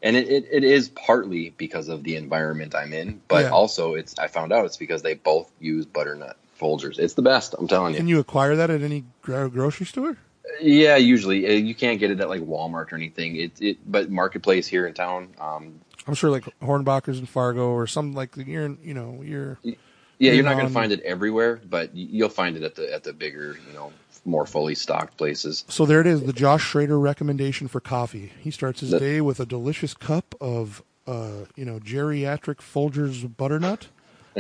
[0.02, 3.50] and it, it, it is partly because of the environment I'm in, but Yeah.
[3.50, 6.98] also it's I found out it's because they both use butternut Folgers.
[6.98, 7.54] It's the best.
[7.58, 7.98] I'm telling you.
[7.98, 10.16] Can you acquire that at any grocery store?
[10.60, 13.36] Yeah, usually uh, you can't get it at like Walmart or anything.
[13.36, 15.28] It, it but marketplace here in town.
[15.40, 19.74] Um, I'm sure like Hornbachers in Fargo or some like you're you know you're yeah,
[20.18, 23.04] You you're not going to find it everywhere, but you'll find it at the at
[23.04, 23.92] the bigger, you know,
[24.28, 25.64] more fully stocked places.
[25.68, 28.32] so there it is the Josh Schrader recommendation for coffee.
[28.40, 33.24] He starts his That- day with a delicious cup of uh, you know geriatric Folgers
[33.36, 33.88] butternut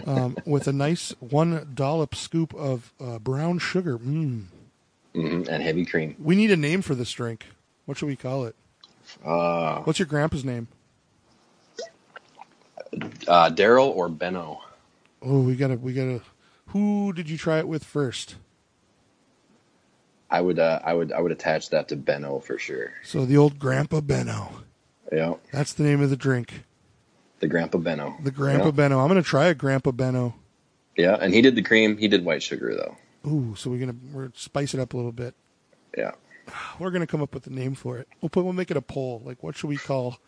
[0.06, 3.98] um, with a nice one dollop scoop of uh, brown sugar.
[3.98, 4.44] Mm.
[5.14, 6.14] hmm and heavy cream.
[6.18, 7.46] We need a name for this drink.
[7.86, 8.54] What should we call it?
[9.24, 10.68] Uh, What's your grandpa's name?
[13.26, 14.60] uh, Daryl or Benno?
[15.22, 16.20] Oh, we gotta we gotta.
[16.68, 18.36] Who did you try it with first?
[20.30, 22.92] I would uh, I would I would attach that to Benno for sure.
[23.02, 24.50] So the old Grandpa Benno.
[25.10, 26.64] Yeah, That's the name of the drink.
[27.40, 28.16] the Grandpa Benno.
[28.22, 28.70] The Grandpa Yeah.
[28.72, 29.00] Benno.
[29.00, 30.34] I'm gonna try a Grandpa Benno.
[30.96, 31.96] Yeah, and he did the cream.
[31.96, 32.96] He did white sugar though.
[33.30, 35.34] Ooh, so we're gonna we're spice it up a little bit.
[35.96, 36.12] Yeah.
[36.78, 38.08] We're gonna come up with a name for it.
[38.20, 39.22] We'll put we'll make it a poll.
[39.24, 40.18] Like what should we call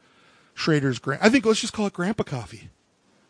[0.54, 1.22] Schrader's Grand?
[1.22, 2.70] I think let's just call it Grandpa Coffee.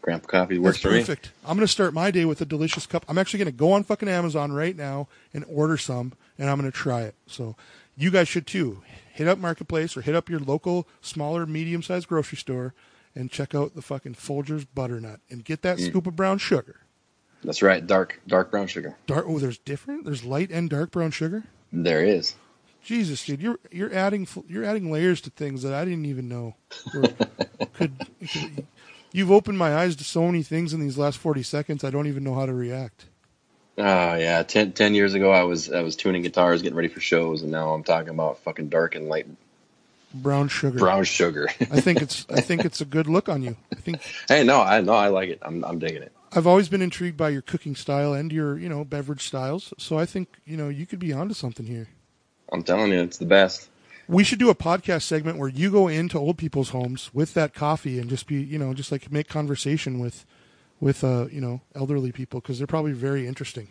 [0.02, 1.00] Grandpa coffee works That's for me.
[1.00, 1.30] perfect.
[1.44, 3.04] I'm gonna start my day with a delicious cup.
[3.08, 6.70] I'm actually gonna go on fucking Amazon right now and order some, and I'm gonna
[6.70, 7.14] try it.
[7.26, 7.56] So
[7.96, 8.82] you guys should too.
[9.12, 12.74] Hit up Marketplace or hit up your local smaller, medium sized grocery store
[13.14, 15.86] and check out the fucking Folgers butternut and get that mm.
[15.86, 16.80] scoop of brown sugar.
[17.44, 17.86] That's right.
[17.86, 18.96] Dark dark brown sugar.
[19.06, 19.24] Dark.
[19.28, 20.04] Oh, there's different.
[20.04, 21.44] There's light and dark brown sugar.
[21.72, 22.34] There is.
[22.82, 26.56] Jesus, dude, you're you're adding you're adding layers to things that I didn't even know.
[27.74, 28.66] could, could
[29.12, 31.84] you've opened my eyes to so many things in these last forty seconds.
[31.84, 33.06] I don't even know how to react.
[33.78, 37.00] Oh yeah, ten, 10 years ago I was I was tuning guitars, getting ready for
[37.00, 39.26] shows, and now I'm talking about fucking dark and light
[40.12, 40.78] Brown sugar.
[40.78, 41.48] brown sugar.
[41.70, 43.56] I think it's I think it's a good look on you.
[43.72, 45.38] I think hey, no, I no, I like it.
[45.42, 46.12] I'm I'm digging it.
[46.32, 49.72] I've always been intrigued by your cooking style and your, you know, beverage styles.
[49.78, 51.88] So I think, you know, you could be onto something here.
[52.52, 53.68] I'm telling you, it's the best.
[54.10, 57.54] We should do a podcast segment where you go into old people's homes with that
[57.54, 60.26] coffee and just be, you know, just like make conversation with,
[60.80, 63.68] with, uh, you know, elderly people because they're probably very interesting.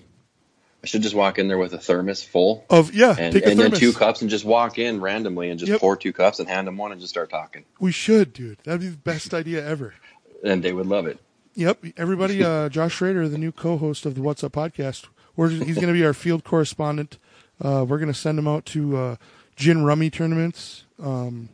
[0.82, 3.72] I should just walk in there with a thermos full Of yeah, and, and then
[3.72, 5.82] two cups and just walk in randomly and just Yep.
[5.82, 7.66] pour two cups and hand them one and just start talking.
[7.82, 8.60] We should, dude.
[8.64, 9.94] That'd be the best idea ever.
[10.42, 11.20] And they would love it.
[11.56, 12.42] Yep, everybody.
[12.42, 15.94] Uh, Josh Schrader, the new co-host of the What's Up podcast, we're, he's going to
[15.94, 17.18] be our field correspondent.
[17.60, 19.16] Uh, we're going to send him out to uh,
[19.60, 21.50] gin rummy tournaments, um,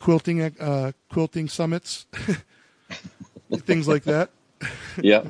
[0.00, 2.06] quilting uh, quilting summits,
[3.52, 4.30] things like that.
[5.00, 5.22] Yeah.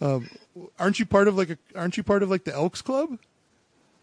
[0.78, 1.58] Aren't you part of like a?
[1.76, 3.18] Aren't you part of like the Elks Club?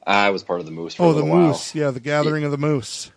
[0.08, 1.48] I was part of the moose for Oh, a the little while.
[1.48, 1.76] moose.
[1.76, 3.12] Yeah, the gathering of the moose.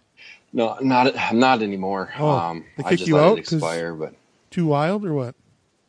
[0.53, 2.13] No, not not anymore.
[2.19, 4.15] Oh, um, they I kicked you out expire, but
[4.51, 5.37] Too wild or what?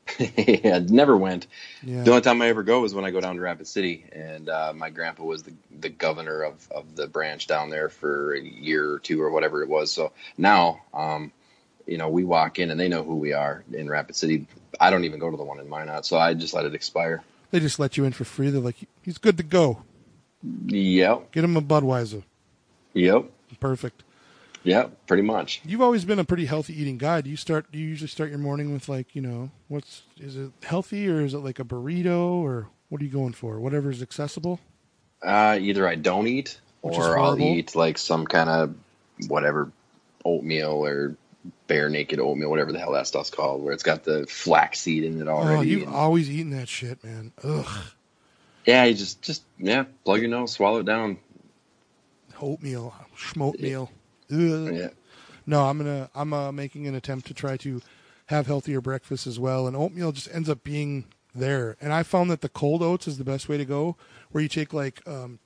[0.19, 1.47] yeah, never went.
[1.81, 2.03] Yeah.
[2.03, 4.49] The only time I ever go is when I go down to Rapid City, and
[4.49, 8.41] uh, my grandpa was the the governor of, of the branch down there for a
[8.41, 9.91] year or two or whatever it was.
[9.91, 11.31] So now, um,
[11.87, 14.47] you know, we walk in and they know who we are in Rapid City.
[14.79, 17.23] I don't even go to the one in Minot, so I just let it expire.
[17.51, 18.49] They just let you in for free.
[18.49, 19.83] They're like, he's good to go.
[20.67, 22.23] Yep, Get him a Budweiser.
[22.93, 23.25] yep,
[23.59, 24.03] Perfect.
[24.63, 25.61] Yep, pretty much.
[25.65, 27.21] You've always been a pretty healthy eating guy.
[27.21, 27.71] Do you start?
[27.71, 31.21] Do you usually start your morning with like you know what's is it healthy or
[31.21, 33.59] is it like a burrito or what are you going for?
[33.59, 34.59] Whatever is accessible.
[35.21, 38.75] Uh, either I don't eat or I'll eat like some kind of
[39.27, 39.71] whatever
[40.25, 41.15] oatmeal or
[41.67, 45.21] bare naked oatmeal, whatever the hell that stuff's called, where it's got the flaxseed in
[45.21, 45.57] it already.
[45.57, 47.31] Oh, you've and- always eaten that shit, man.
[47.43, 47.83] Ugh,
[48.65, 51.17] yeah, you just just yeah, plug your nose, swallow it down.
[52.41, 53.89] oatmeal, schmoatmeal.
[54.29, 54.89] Yeah,
[55.45, 57.81] No, I'm gonna I'm uh, making an attempt to try to
[58.27, 61.05] have healthier breakfast as well, and oatmeal just ends up being
[61.35, 61.75] there.
[61.81, 63.95] And I found that the cold oats is the best way to go,
[64.31, 65.39] where you take like um,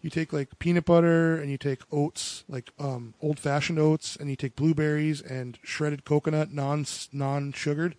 [0.00, 4.30] you take like peanut butter and you take oats, like um, old fashioned oats, and
[4.30, 7.96] you take blueberries and shredded coconut, non non sugared,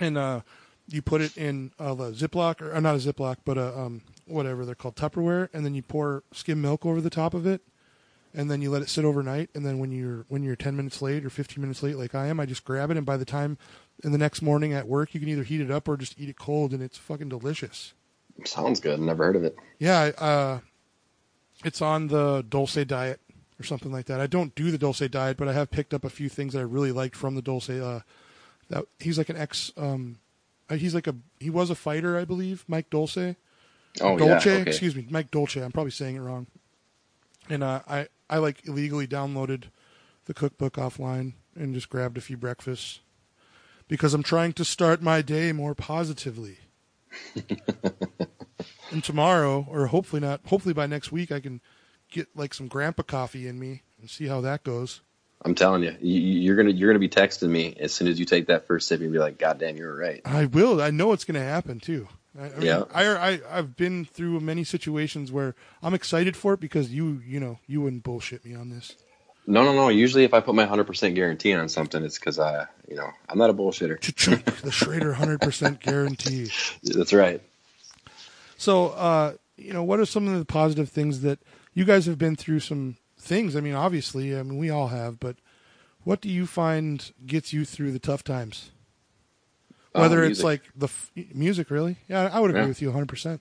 [0.00, 0.40] and uh,
[0.88, 4.02] you put it in uh, the Ziploc or uh, not a Ziploc, but a um,
[4.26, 7.62] whatever they're called Tupperware, and then you pour skim milk over the top of it
[8.36, 11.00] and then you let it sit overnight and then when you're when you're 10 minutes
[11.00, 13.24] late or 15 minutes late like I am I just grab it and by the
[13.24, 13.56] time
[14.04, 16.28] in the next morning at work you can either heat it up or just eat
[16.28, 17.94] it cold and it's fucking delicious.
[18.44, 19.00] sounds good.
[19.00, 19.56] Never heard of it.
[19.78, 20.58] Yeah, uh
[21.64, 23.20] it's on the Dulce diet
[23.58, 24.20] or something like that.
[24.20, 26.60] I don't do the Dulce diet, but I have picked up a few things that
[26.60, 28.00] I really liked from the Dulce uh
[28.68, 30.18] that he's like an ex um
[30.68, 33.16] uh, he's like a he was a fighter, I believe, Mike Dulce.
[34.02, 34.62] Oh Dolce, yeah, okay.
[34.68, 35.62] excuse me, Mike Dolce.
[35.62, 36.48] I'm probably saying it wrong.
[37.48, 39.64] And uh, I I like illegally downloaded
[40.26, 43.00] the cookbook offline and just grabbed a few breakfasts
[43.88, 46.58] because I'm trying to start my day more positively.
[48.90, 51.60] and tomorrow, or hopefully not, hopefully by next week, I can
[52.10, 55.00] get like some grandpa coffee in me and see how that goes.
[55.42, 58.24] I'm telling you, you, you're gonna you're gonna be texting me as soon as you
[58.24, 59.00] take that first sip.
[59.00, 60.20] You'll be like, God damn, you were right.
[60.24, 60.80] I will.
[60.80, 62.08] I know it's going to happen too.
[62.38, 62.84] I, I mean, Yeah.
[62.92, 67.40] I, I I've been through many situations where I'm excited for it because you you
[67.40, 68.94] know you wouldn't bullshit me on this.
[69.48, 69.88] No, no, no.
[69.88, 73.38] Usually, if I put my 100% guarantee on something, it's because I, you know, I'm
[73.38, 73.96] not a bullshitter.
[74.62, 76.50] The Schrader 100% guarantee.
[76.82, 77.40] That's right.
[78.58, 81.38] So, uh, you know, what are some of the positive things that
[81.74, 82.58] you guys have been through?
[82.58, 83.54] Some things.
[83.54, 85.36] I mean, obviously, I mean, we all have, but
[86.02, 88.72] what do you find gets you through the tough times?
[90.00, 90.44] Whether it's music.
[90.44, 91.96] like the f- music, really?
[92.08, 92.68] Yeah, I would agree Yeah.
[92.68, 93.40] with you 100%.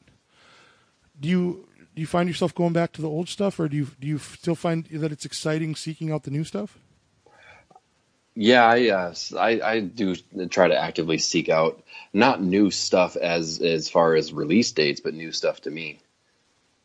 [1.20, 3.88] Do you do you find yourself going back to the old stuff, or do you
[4.00, 6.78] do you still find that it's exciting seeking out the new stuff?
[8.38, 10.14] Yeah, I, uh, I I do
[10.50, 15.14] try to actively seek out not new stuff as as far as release dates, but
[15.14, 16.00] new stuff to me.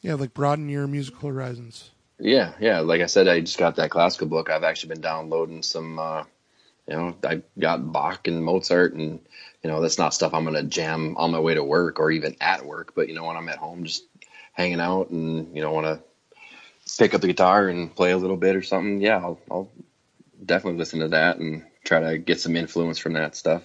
[0.01, 1.91] Yeah, like broaden your musical horizons.
[2.21, 2.81] Yeah, yeah.
[2.81, 4.49] Like I said, I just got that classical book.
[4.49, 5.99] I've actually been downloading some.
[5.99, 6.25] Uh,
[6.87, 9.19] you know, I got Bach and Mozart, and
[9.63, 12.37] you know that's not stuff I'm gonna jam on my way to work or even
[12.41, 12.95] at work.
[12.95, 14.05] But you know, when I'm at home, just
[14.53, 16.01] hanging out, and you know, want to
[16.99, 19.01] pick up the guitar and play a little bit or something.
[19.01, 19.71] Yeah, I'll, I'll
[20.45, 23.63] definitely listen to that and try to get some influence from that stuff.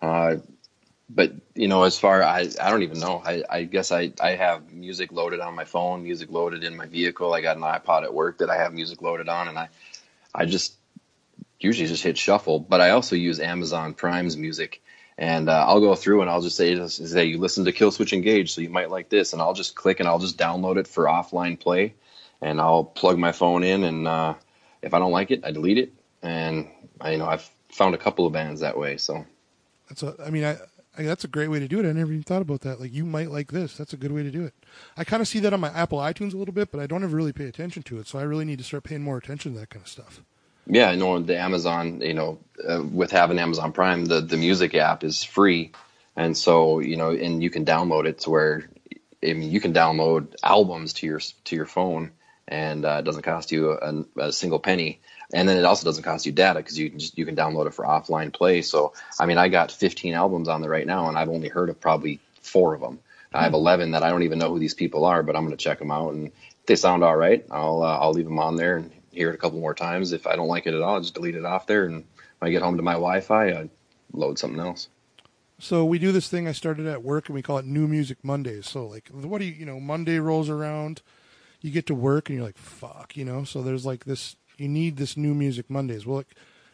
[0.00, 0.36] Uh,
[1.08, 3.22] but you know, as far I I don't even know.
[3.24, 6.86] I, I guess I, I have music loaded on my phone, music loaded in my
[6.86, 7.34] vehicle.
[7.34, 9.68] I got an iPod at work that I have music loaded on, and I
[10.34, 10.74] I just
[11.60, 12.58] usually just hit shuffle.
[12.58, 14.82] But I also use Amazon Prime's music,
[15.18, 18.52] and uh, I'll go through and I'll just say, say you listen to Killswitch Engage,
[18.52, 21.04] so you might like this, and I'll just click and I'll just download it for
[21.04, 21.94] offline play,
[22.40, 24.34] and I'll plug my phone in, and uh,
[24.82, 26.68] if I don't like it, I delete it, and
[27.00, 28.96] I, you know I've found a couple of bands that way.
[28.96, 29.24] So
[29.88, 30.14] That's a.
[30.24, 30.58] I mean, I,
[30.96, 31.02] I.
[31.02, 31.88] That's a great way to do it.
[31.88, 32.80] I never even thought about that.
[32.80, 33.76] Like you might like this.
[33.76, 34.54] That's a good way to do it.
[34.96, 37.04] I kind of see that on my Apple iTunes a little bit, but I don't
[37.04, 38.06] ever really pay attention to it.
[38.06, 40.22] So I really need to start paying more attention to that kind of stuff.
[40.66, 44.74] Yeah, I know the Amazon, you know, uh, with having Amazon Prime, the the music
[44.74, 45.72] app is free,
[46.16, 48.68] and so you know, and you can download it to where,
[49.22, 52.12] I mean, you can download albums to your to your phone,
[52.46, 55.00] and uh, it doesn't cost you a, a single penny.
[55.34, 57.66] And then it also doesn't cost you data because you can just you can download
[57.66, 58.62] it for offline play.
[58.62, 61.70] So I mean, I got 15 albums on there right now, and I've only heard
[61.70, 63.00] of probably four of them.
[63.34, 65.56] I have 11 that I don't even know who these people are, but I'm going
[65.56, 68.38] to check them out, and if they sound all right, I'll uh, I'll leave them
[68.38, 70.12] on there and hear it a couple more times.
[70.12, 72.04] If I don't like it at all, I'll just delete it off there, and
[72.38, 73.70] when I get home to my Wi-Fi, I
[74.12, 74.88] load something else.
[75.58, 78.18] So we do this thing I started at work, and we call it New Music
[78.24, 78.68] Mondays.
[78.68, 81.02] So like, what do you, you know, Monday rolls around,
[81.60, 83.44] you get to work, and you're like, fuck, you know.
[83.44, 86.04] So there's like this, you need this New Music Mondays.
[86.04, 86.26] Well, it,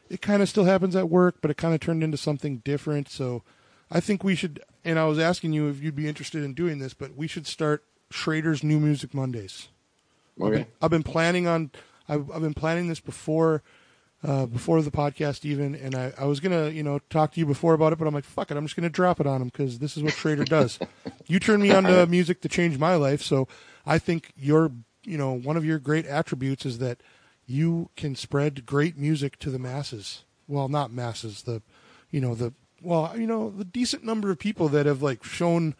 [0.09, 3.10] it kind of still happens at work, but it kind of turned into something different.
[3.10, 3.43] So
[3.90, 4.62] I think we should.
[4.85, 7.47] And I was asking you if you'd be interested in doing this, but we should
[7.47, 9.69] start Schrader's New Music Mondays.
[10.40, 10.66] Okay.
[10.81, 11.73] I've been planning on.
[12.09, 13.62] I've, I've been planning this before,
[14.24, 17.47] uh, before the podcast even, and I, I was gonna, you know, talk to you
[17.47, 19.48] before about it, but I'm like, fuck it, I'm just gonna drop it on him
[19.48, 20.78] because this is what Trader does.
[21.26, 23.48] you turned me on to music to change my life, so
[23.86, 24.72] I think your,
[25.05, 27.01] you know, one of your great attributes is that
[27.47, 30.24] you can spread great music to the masses.
[30.47, 31.62] Well, not masses, the,
[32.10, 32.52] you know, the
[32.82, 35.74] well, you know, the decent number of people that have like shown,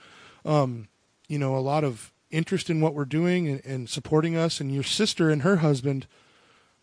[0.45, 0.89] um,
[1.29, 4.61] you know, a lot of interest in what we're doing and, and supporting us.
[4.61, 6.07] And your sister and her husband,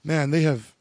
[0.03, 0.73] man, they have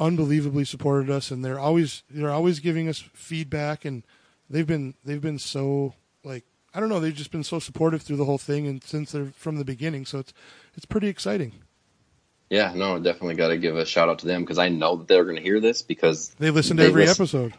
[0.00, 4.02] unbelievably supported us, and they're always they're always giving us feedback, and
[4.48, 5.94] they've been they've been so
[6.24, 6.44] like
[6.74, 9.32] I don't know, they've just been so supportive through the whole thing, and since they're
[9.36, 10.32] from the beginning, so it's
[10.76, 11.52] it's pretty exciting.
[12.50, 15.06] Yeah, no, definitely got to give a shout out to them because I know that
[15.08, 17.54] they're going to hear this because They listen to They every listen- episode.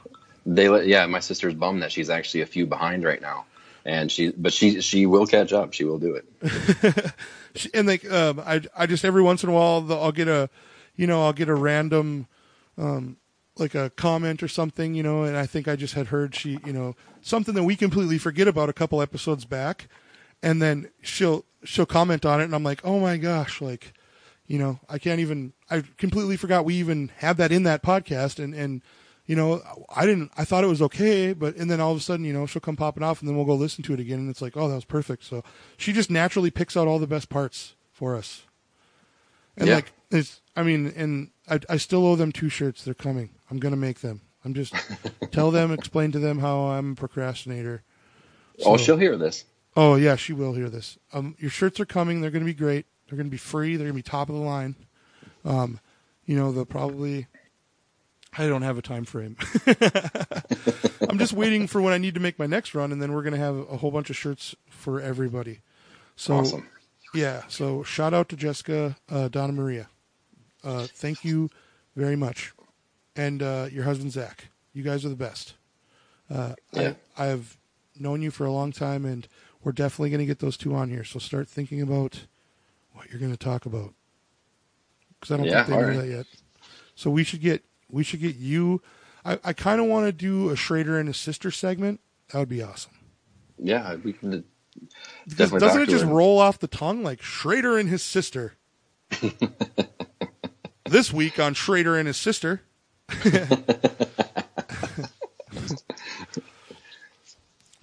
[0.48, 1.06] they yeah.
[1.06, 3.46] My sister's bummed that she's actually a few behind right now,
[3.86, 5.74] and she but she she will catch up.
[5.74, 7.14] She will do it.
[7.74, 10.50] And like um, I I just every once in a while I'll get a
[10.96, 12.28] you know I'll get a random
[12.78, 13.18] um
[13.58, 16.60] like a comment or something you know and I think I just had heard she
[16.66, 19.88] you know something that we completely forget about a couple episodes back
[20.42, 23.94] and then she'll she'll comment on it and I'm like oh my gosh like
[24.48, 28.42] you know I can't even I completely forgot we even had that in that podcast
[28.42, 28.82] and and
[29.30, 29.62] you know
[29.96, 32.34] I didn't I thought it was okay but and then all of a sudden you
[32.34, 34.42] know she'll come popping off and then we'll go listen to it again and it's
[34.42, 35.44] like oh that was perfect so
[35.78, 38.44] she just naturally picks out all the best parts for us
[39.56, 39.76] and Yeah.
[39.76, 43.60] like it's I mean and I I still owe them two shirts they're coming I'm
[43.60, 44.74] gonna make them I'm just
[45.32, 47.84] tell them explain to them how I'm a procrastinator
[48.66, 49.46] oh, she'll hear this.
[49.78, 50.98] Oh yeah, she will hear this.
[51.14, 52.20] Um, your shirts are coming.
[52.20, 52.86] They're going to be great.
[53.08, 53.78] They're going to be free.
[53.78, 54.76] They're going to be top of the line.
[55.46, 55.80] Um,
[56.26, 57.28] you know, they'll probably.
[58.38, 59.36] I don't have a time frame.
[61.10, 63.24] I'm just waiting for when I need to make my next run, and then we're
[63.24, 65.60] going to have a whole bunch of shirts for everybody.
[66.16, 66.68] So Awesome.
[67.14, 67.44] yeah.
[67.48, 69.90] So shout out to Jessica, uh, Donna Maria.
[70.64, 71.50] Uh, thank you
[71.96, 72.54] very much,
[73.16, 74.46] and uh, your husband Zach.
[74.74, 75.56] You guys are the best.
[76.30, 76.94] Uh, Yeah.
[77.18, 77.58] I, I've
[78.00, 79.28] known you for a long time, and
[79.64, 81.04] we're definitely going to get those two on here.
[81.04, 82.26] So start thinking about
[82.94, 83.94] what you're going to talk about,
[85.20, 85.98] because I don't Yeah, think they know right.
[86.02, 86.26] that yet.
[86.96, 88.82] So we should get we should get you.
[89.26, 92.00] I, I kind of want to do a Schrader and his sister segment.
[92.32, 92.92] That would be awesome.
[93.58, 94.44] Yeah, we can.
[95.28, 98.54] Because doesn't it just roll off the tongue like Schrader and his sister?
[100.86, 102.62] this week on Schrader and his sister.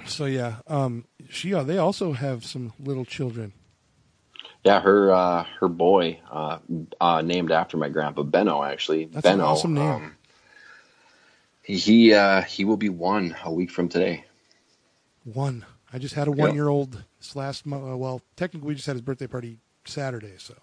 [0.07, 3.53] so yeah, um, she uh, they also have some little children.
[4.67, 6.59] Yeah, her uh, her boy, uh,
[7.01, 8.65] uh, named after my grandpa Benno.
[8.65, 9.45] Actually, That's an Benno.
[9.45, 9.91] awesome name.
[9.91, 10.17] Um,
[11.63, 14.25] he he, uh, he will be one a week from today.
[15.23, 15.65] One.
[15.93, 17.89] I just had a one year old this last month.
[17.89, 20.55] Uh, well, technically, we just had his birthday party Saturday, so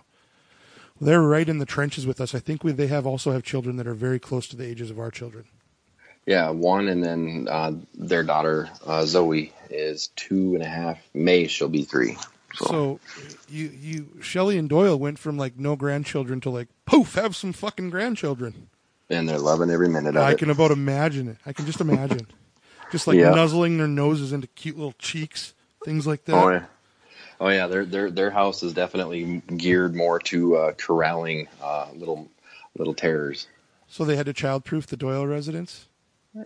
[0.99, 2.35] they're right in the trenches with us.
[2.35, 4.91] I think we, they have also have children that are very close to the ages
[4.91, 5.45] of our children.
[6.25, 10.99] Yeah, one, and then uh, their daughter uh, Zoe is two and a half.
[11.13, 12.17] May she'll be three.
[12.53, 12.99] So, So
[13.49, 17.53] you you Shelley and Doyle went from like no grandchildren to like poof have some
[17.53, 18.67] fucking grandchildren.
[19.09, 20.33] and they're loving every minute of I it.
[20.33, 21.37] I can about imagine it.
[21.45, 22.27] I can just imagine.
[22.91, 23.31] just like Yeah.
[23.31, 25.53] nuzzling their noses into cute little cheeks,
[25.83, 26.35] things like that.
[26.35, 26.65] Oh yeah,
[27.39, 27.67] oh yeah.
[27.67, 32.29] Their their their house is definitely geared more to uh, corralling uh, little
[32.77, 33.47] little terrors.
[33.87, 35.87] So they had to childproof the Doyle residence.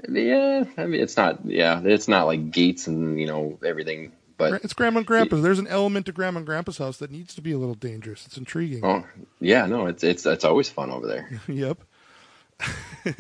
[0.10, 1.46] Yeah, I mean it's not.
[1.46, 4.12] Yeah, it's not like gates and you know everything.
[4.38, 5.42] But It's grandma and grandpa's.
[5.42, 8.26] There's an element to grandma and grandpa's house that needs to be a little dangerous.
[8.28, 8.86] It's intriguing.
[8.86, 9.04] oh
[9.40, 11.30] yeah, no, it's it's it's always fun over there.
[11.48, 11.80] yep.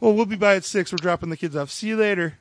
[0.00, 0.92] well, we'll be by at six.
[0.92, 1.70] We're dropping the kids off.
[1.70, 2.38] See you later.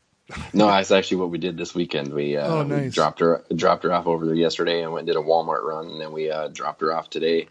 [0.53, 2.11] No, that's actually what we did this weekend.
[2.11, 2.93] We, uh, Oh, we nice.
[2.93, 5.85] dropped her dropped her off over there yesterday and went and did a Walmart run,
[5.87, 7.47] and then we uh, dropped her off today,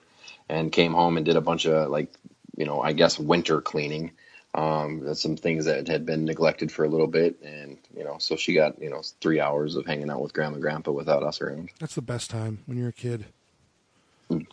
[0.49, 2.13] and came home and did a bunch of like
[2.57, 4.13] you know I guess winter cleaning.
[4.55, 8.37] Um, some things that had been neglected for a little bit, and you know so
[8.37, 11.41] she got you know three hours of hanging out with grandma and grandpa without us
[11.41, 11.71] around.
[11.81, 13.27] That's the best time when you're a kid.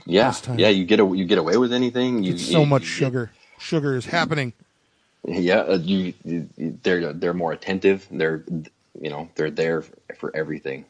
[0.05, 2.23] Yeah, yeah, you get a, you get away with anything.
[2.23, 3.31] You It's so you- much you- sugar.
[3.57, 4.53] Sugar is happening.
[5.23, 6.13] Yeah, uh, you,
[6.81, 8.07] they're they're more attentive.
[8.09, 8.43] They're
[8.99, 9.83] you know they're there
[10.17, 10.85] for everything.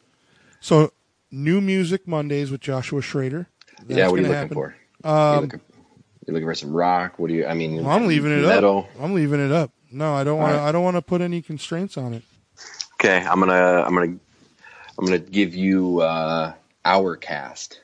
[0.60, 0.92] So,
[1.30, 3.46] new music Mondays with Joshua Schrader.
[3.86, 4.54] That's yeah, what are you looking happen.
[4.54, 4.74] for?
[5.04, 5.50] Um,
[6.26, 7.18] you looking, for some rock?
[7.18, 7.44] What do you?
[7.46, 8.88] I mean, Well, I'm leaving it metal.
[8.96, 9.02] up.
[9.02, 9.70] I'm leaving it up.
[9.90, 10.52] No, I don't want.
[10.52, 10.68] to Alright.
[10.68, 12.22] I don't want to put any constraints on it.
[13.04, 14.16] Okay, I'm gonna I'm gonna
[14.96, 16.52] I'm gonna give you uh,
[16.84, 17.80] Hourcast.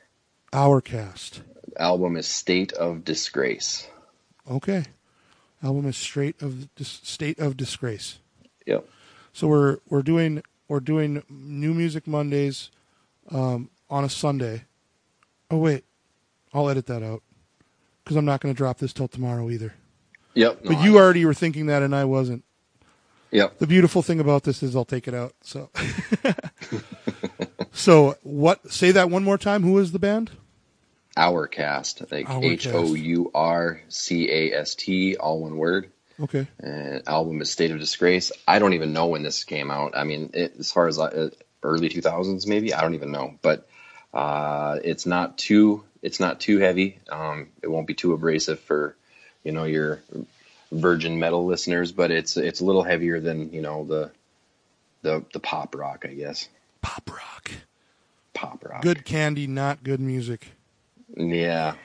[0.53, 1.41] Our cast.
[1.75, 3.85] Album is State of Disgrace.
[4.49, 4.85] Okay.
[5.61, 8.19] Album is straight of dis- state of disgrace.
[8.65, 8.87] Yep.
[9.33, 12.71] So we're we're doing we're doing new music Mondays
[13.29, 14.63] um, on a Sunday.
[15.51, 15.83] Oh wait,
[16.53, 17.23] I'll edit that out
[18.05, 19.73] because I'm not going to drop this till tomorrow either.
[20.35, 20.61] Yep.
[20.63, 22.45] But you already were thinking that, and I wasn't.
[23.31, 23.59] Yep.
[23.59, 25.33] The beautiful thing about this is I'll take it out.
[25.41, 25.69] So,
[27.71, 28.71] so what?
[28.71, 29.63] Say that one more time.
[29.63, 30.31] Who is the band?
[31.15, 35.91] Hourcast, like H O U R C A S T, all one word.
[36.19, 36.47] Okay.
[36.59, 38.31] And album is State of Disgrace.
[38.47, 39.95] I don't even know when this came out.
[39.95, 41.29] I mean, it, as far as uh,
[41.63, 43.35] early 2000s, maybe I don't even know.
[43.41, 43.67] But
[44.13, 46.99] uh, it's not too it's not too heavy.
[47.09, 48.95] Um, it won't be too abrasive for
[49.43, 50.01] you know your
[50.71, 54.11] virgin metal listeners, but it's it's a little heavier than you know the
[55.01, 56.47] the the pop rock, I guess.
[56.81, 57.51] Pop rock.
[58.33, 58.81] Pop rock.
[58.81, 60.47] Good candy, not good music.
[61.15, 61.75] Yeah.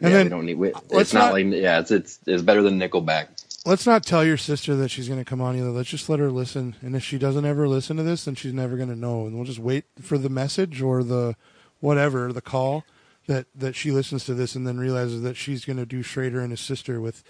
[0.00, 0.54] And yeah, then- we don't need.
[0.58, 3.28] We, it's not, not- like yeah, it's it's it's better than Nickelback.
[3.66, 5.70] Let's not tell your sister that she's going to come on either.
[5.70, 6.76] Let's just let her listen.
[6.82, 9.24] And if she doesn't ever listen to this, then she's never going to know.
[9.24, 11.34] And we'll just wait for the message or the
[11.80, 12.84] whatever, the call
[13.26, 16.40] that, that she listens to this and then realizes that she's going to do Schrader
[16.40, 17.24] and his sister with,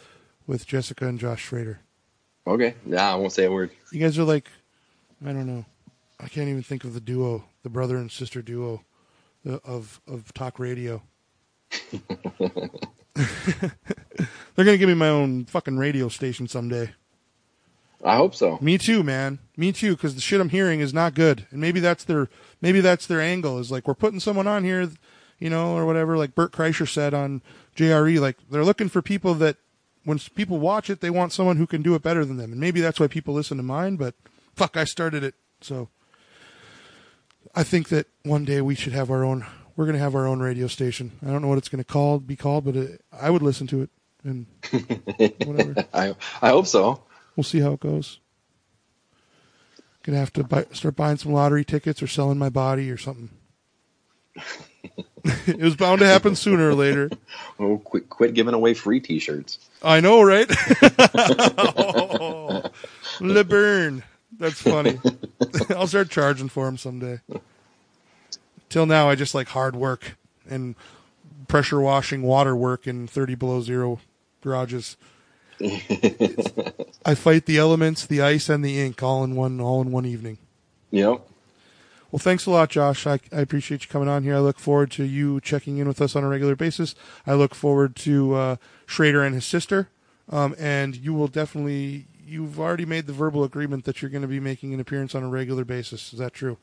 [0.47, 1.81] with Jessica and Josh Schrader.
[2.47, 3.71] Okay, yeah, I won't say a word.
[3.91, 4.49] You guys are like,
[5.25, 5.65] I don't know.
[6.21, 8.85] I can't even think of the duo, the brother and sister duo
[9.49, 11.03] uh, of, of talk radio.
[13.15, 16.93] They're going to give me my own fucking radio station someday.
[18.05, 18.59] I hope so.
[18.61, 19.39] Me too, man.
[19.57, 22.29] Me too, because the shit I'm hearing is not good, and maybe that's their
[22.61, 24.91] maybe that's their angle is like we're putting someone on here,
[25.39, 26.19] you know, or whatever.
[26.19, 27.41] Like Bert Kreischer said on
[27.75, 29.57] JRE, like they're looking for people that
[30.05, 32.61] when people watch it, they want someone who can do it better than them, and
[32.61, 33.97] maybe that's why people listen to mine.
[33.97, 34.15] But
[34.55, 35.89] fuck, I started it, so
[37.55, 39.47] I think that one day we should have our own.
[39.77, 41.13] We're gonna have our own radio station.
[41.23, 43.83] I don't know what it's gonna call be called, but it, I would listen to
[43.83, 43.91] it,
[44.23, 44.47] and
[45.47, 45.87] whatever.
[45.93, 47.03] I I hope so.
[47.37, 48.21] We'll see how it goes.
[50.03, 53.31] Gonna have to buy, start buying some lottery tickets or selling my body or something.
[55.47, 57.11] it was bound to happen sooner or later.
[57.59, 59.59] Oh, quit quit giving away free T-shirts.
[59.85, 60.47] I know, right?
[61.59, 62.63] oh,
[63.19, 64.03] LeBurn.
[64.39, 64.99] That's funny.
[65.71, 67.21] I'll start charging for him someday.
[68.69, 70.17] Till now, I just like hard work
[70.49, 70.75] and
[71.47, 74.01] pressure washing water work in 30 below zero
[74.41, 74.97] garages.
[75.61, 80.07] I fight the elements, the ice, and the ink all in one, all in one
[80.07, 80.39] evening.
[80.91, 81.29] Yep.
[82.15, 83.09] Well, thanks a lot, Josh.
[83.09, 84.37] I, I appreciate you coming on here.
[84.37, 86.95] I look forward to you checking in with us on a regular basis.
[87.27, 89.89] I look forward to uh, Schrader and his sister.
[90.31, 94.29] Um, and you will definitely, you've already made the verbal agreement that you're going to
[94.29, 96.13] be making an appearance on a regular basis.
[96.13, 96.57] Is that true?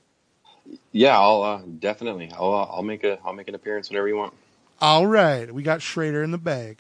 [0.94, 2.32] Yeah, I'll uh, definitely.
[2.34, 4.34] I'll uh, I'll make a I'll make an appearance whenever you want.
[4.80, 5.54] All right.
[5.54, 6.78] We got Schrader in the bag.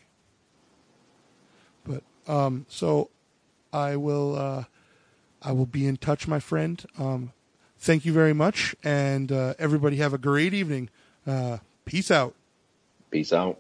[1.84, 3.10] But, um, so
[3.74, 4.64] I will, uh,
[5.42, 6.82] I will be in touch, my friend.
[6.98, 7.34] Um,
[7.82, 8.76] thank you very much.
[8.84, 10.90] And uh, everybody have a great evening.
[11.28, 12.34] Uh, peace out.
[13.10, 13.60] Peace out.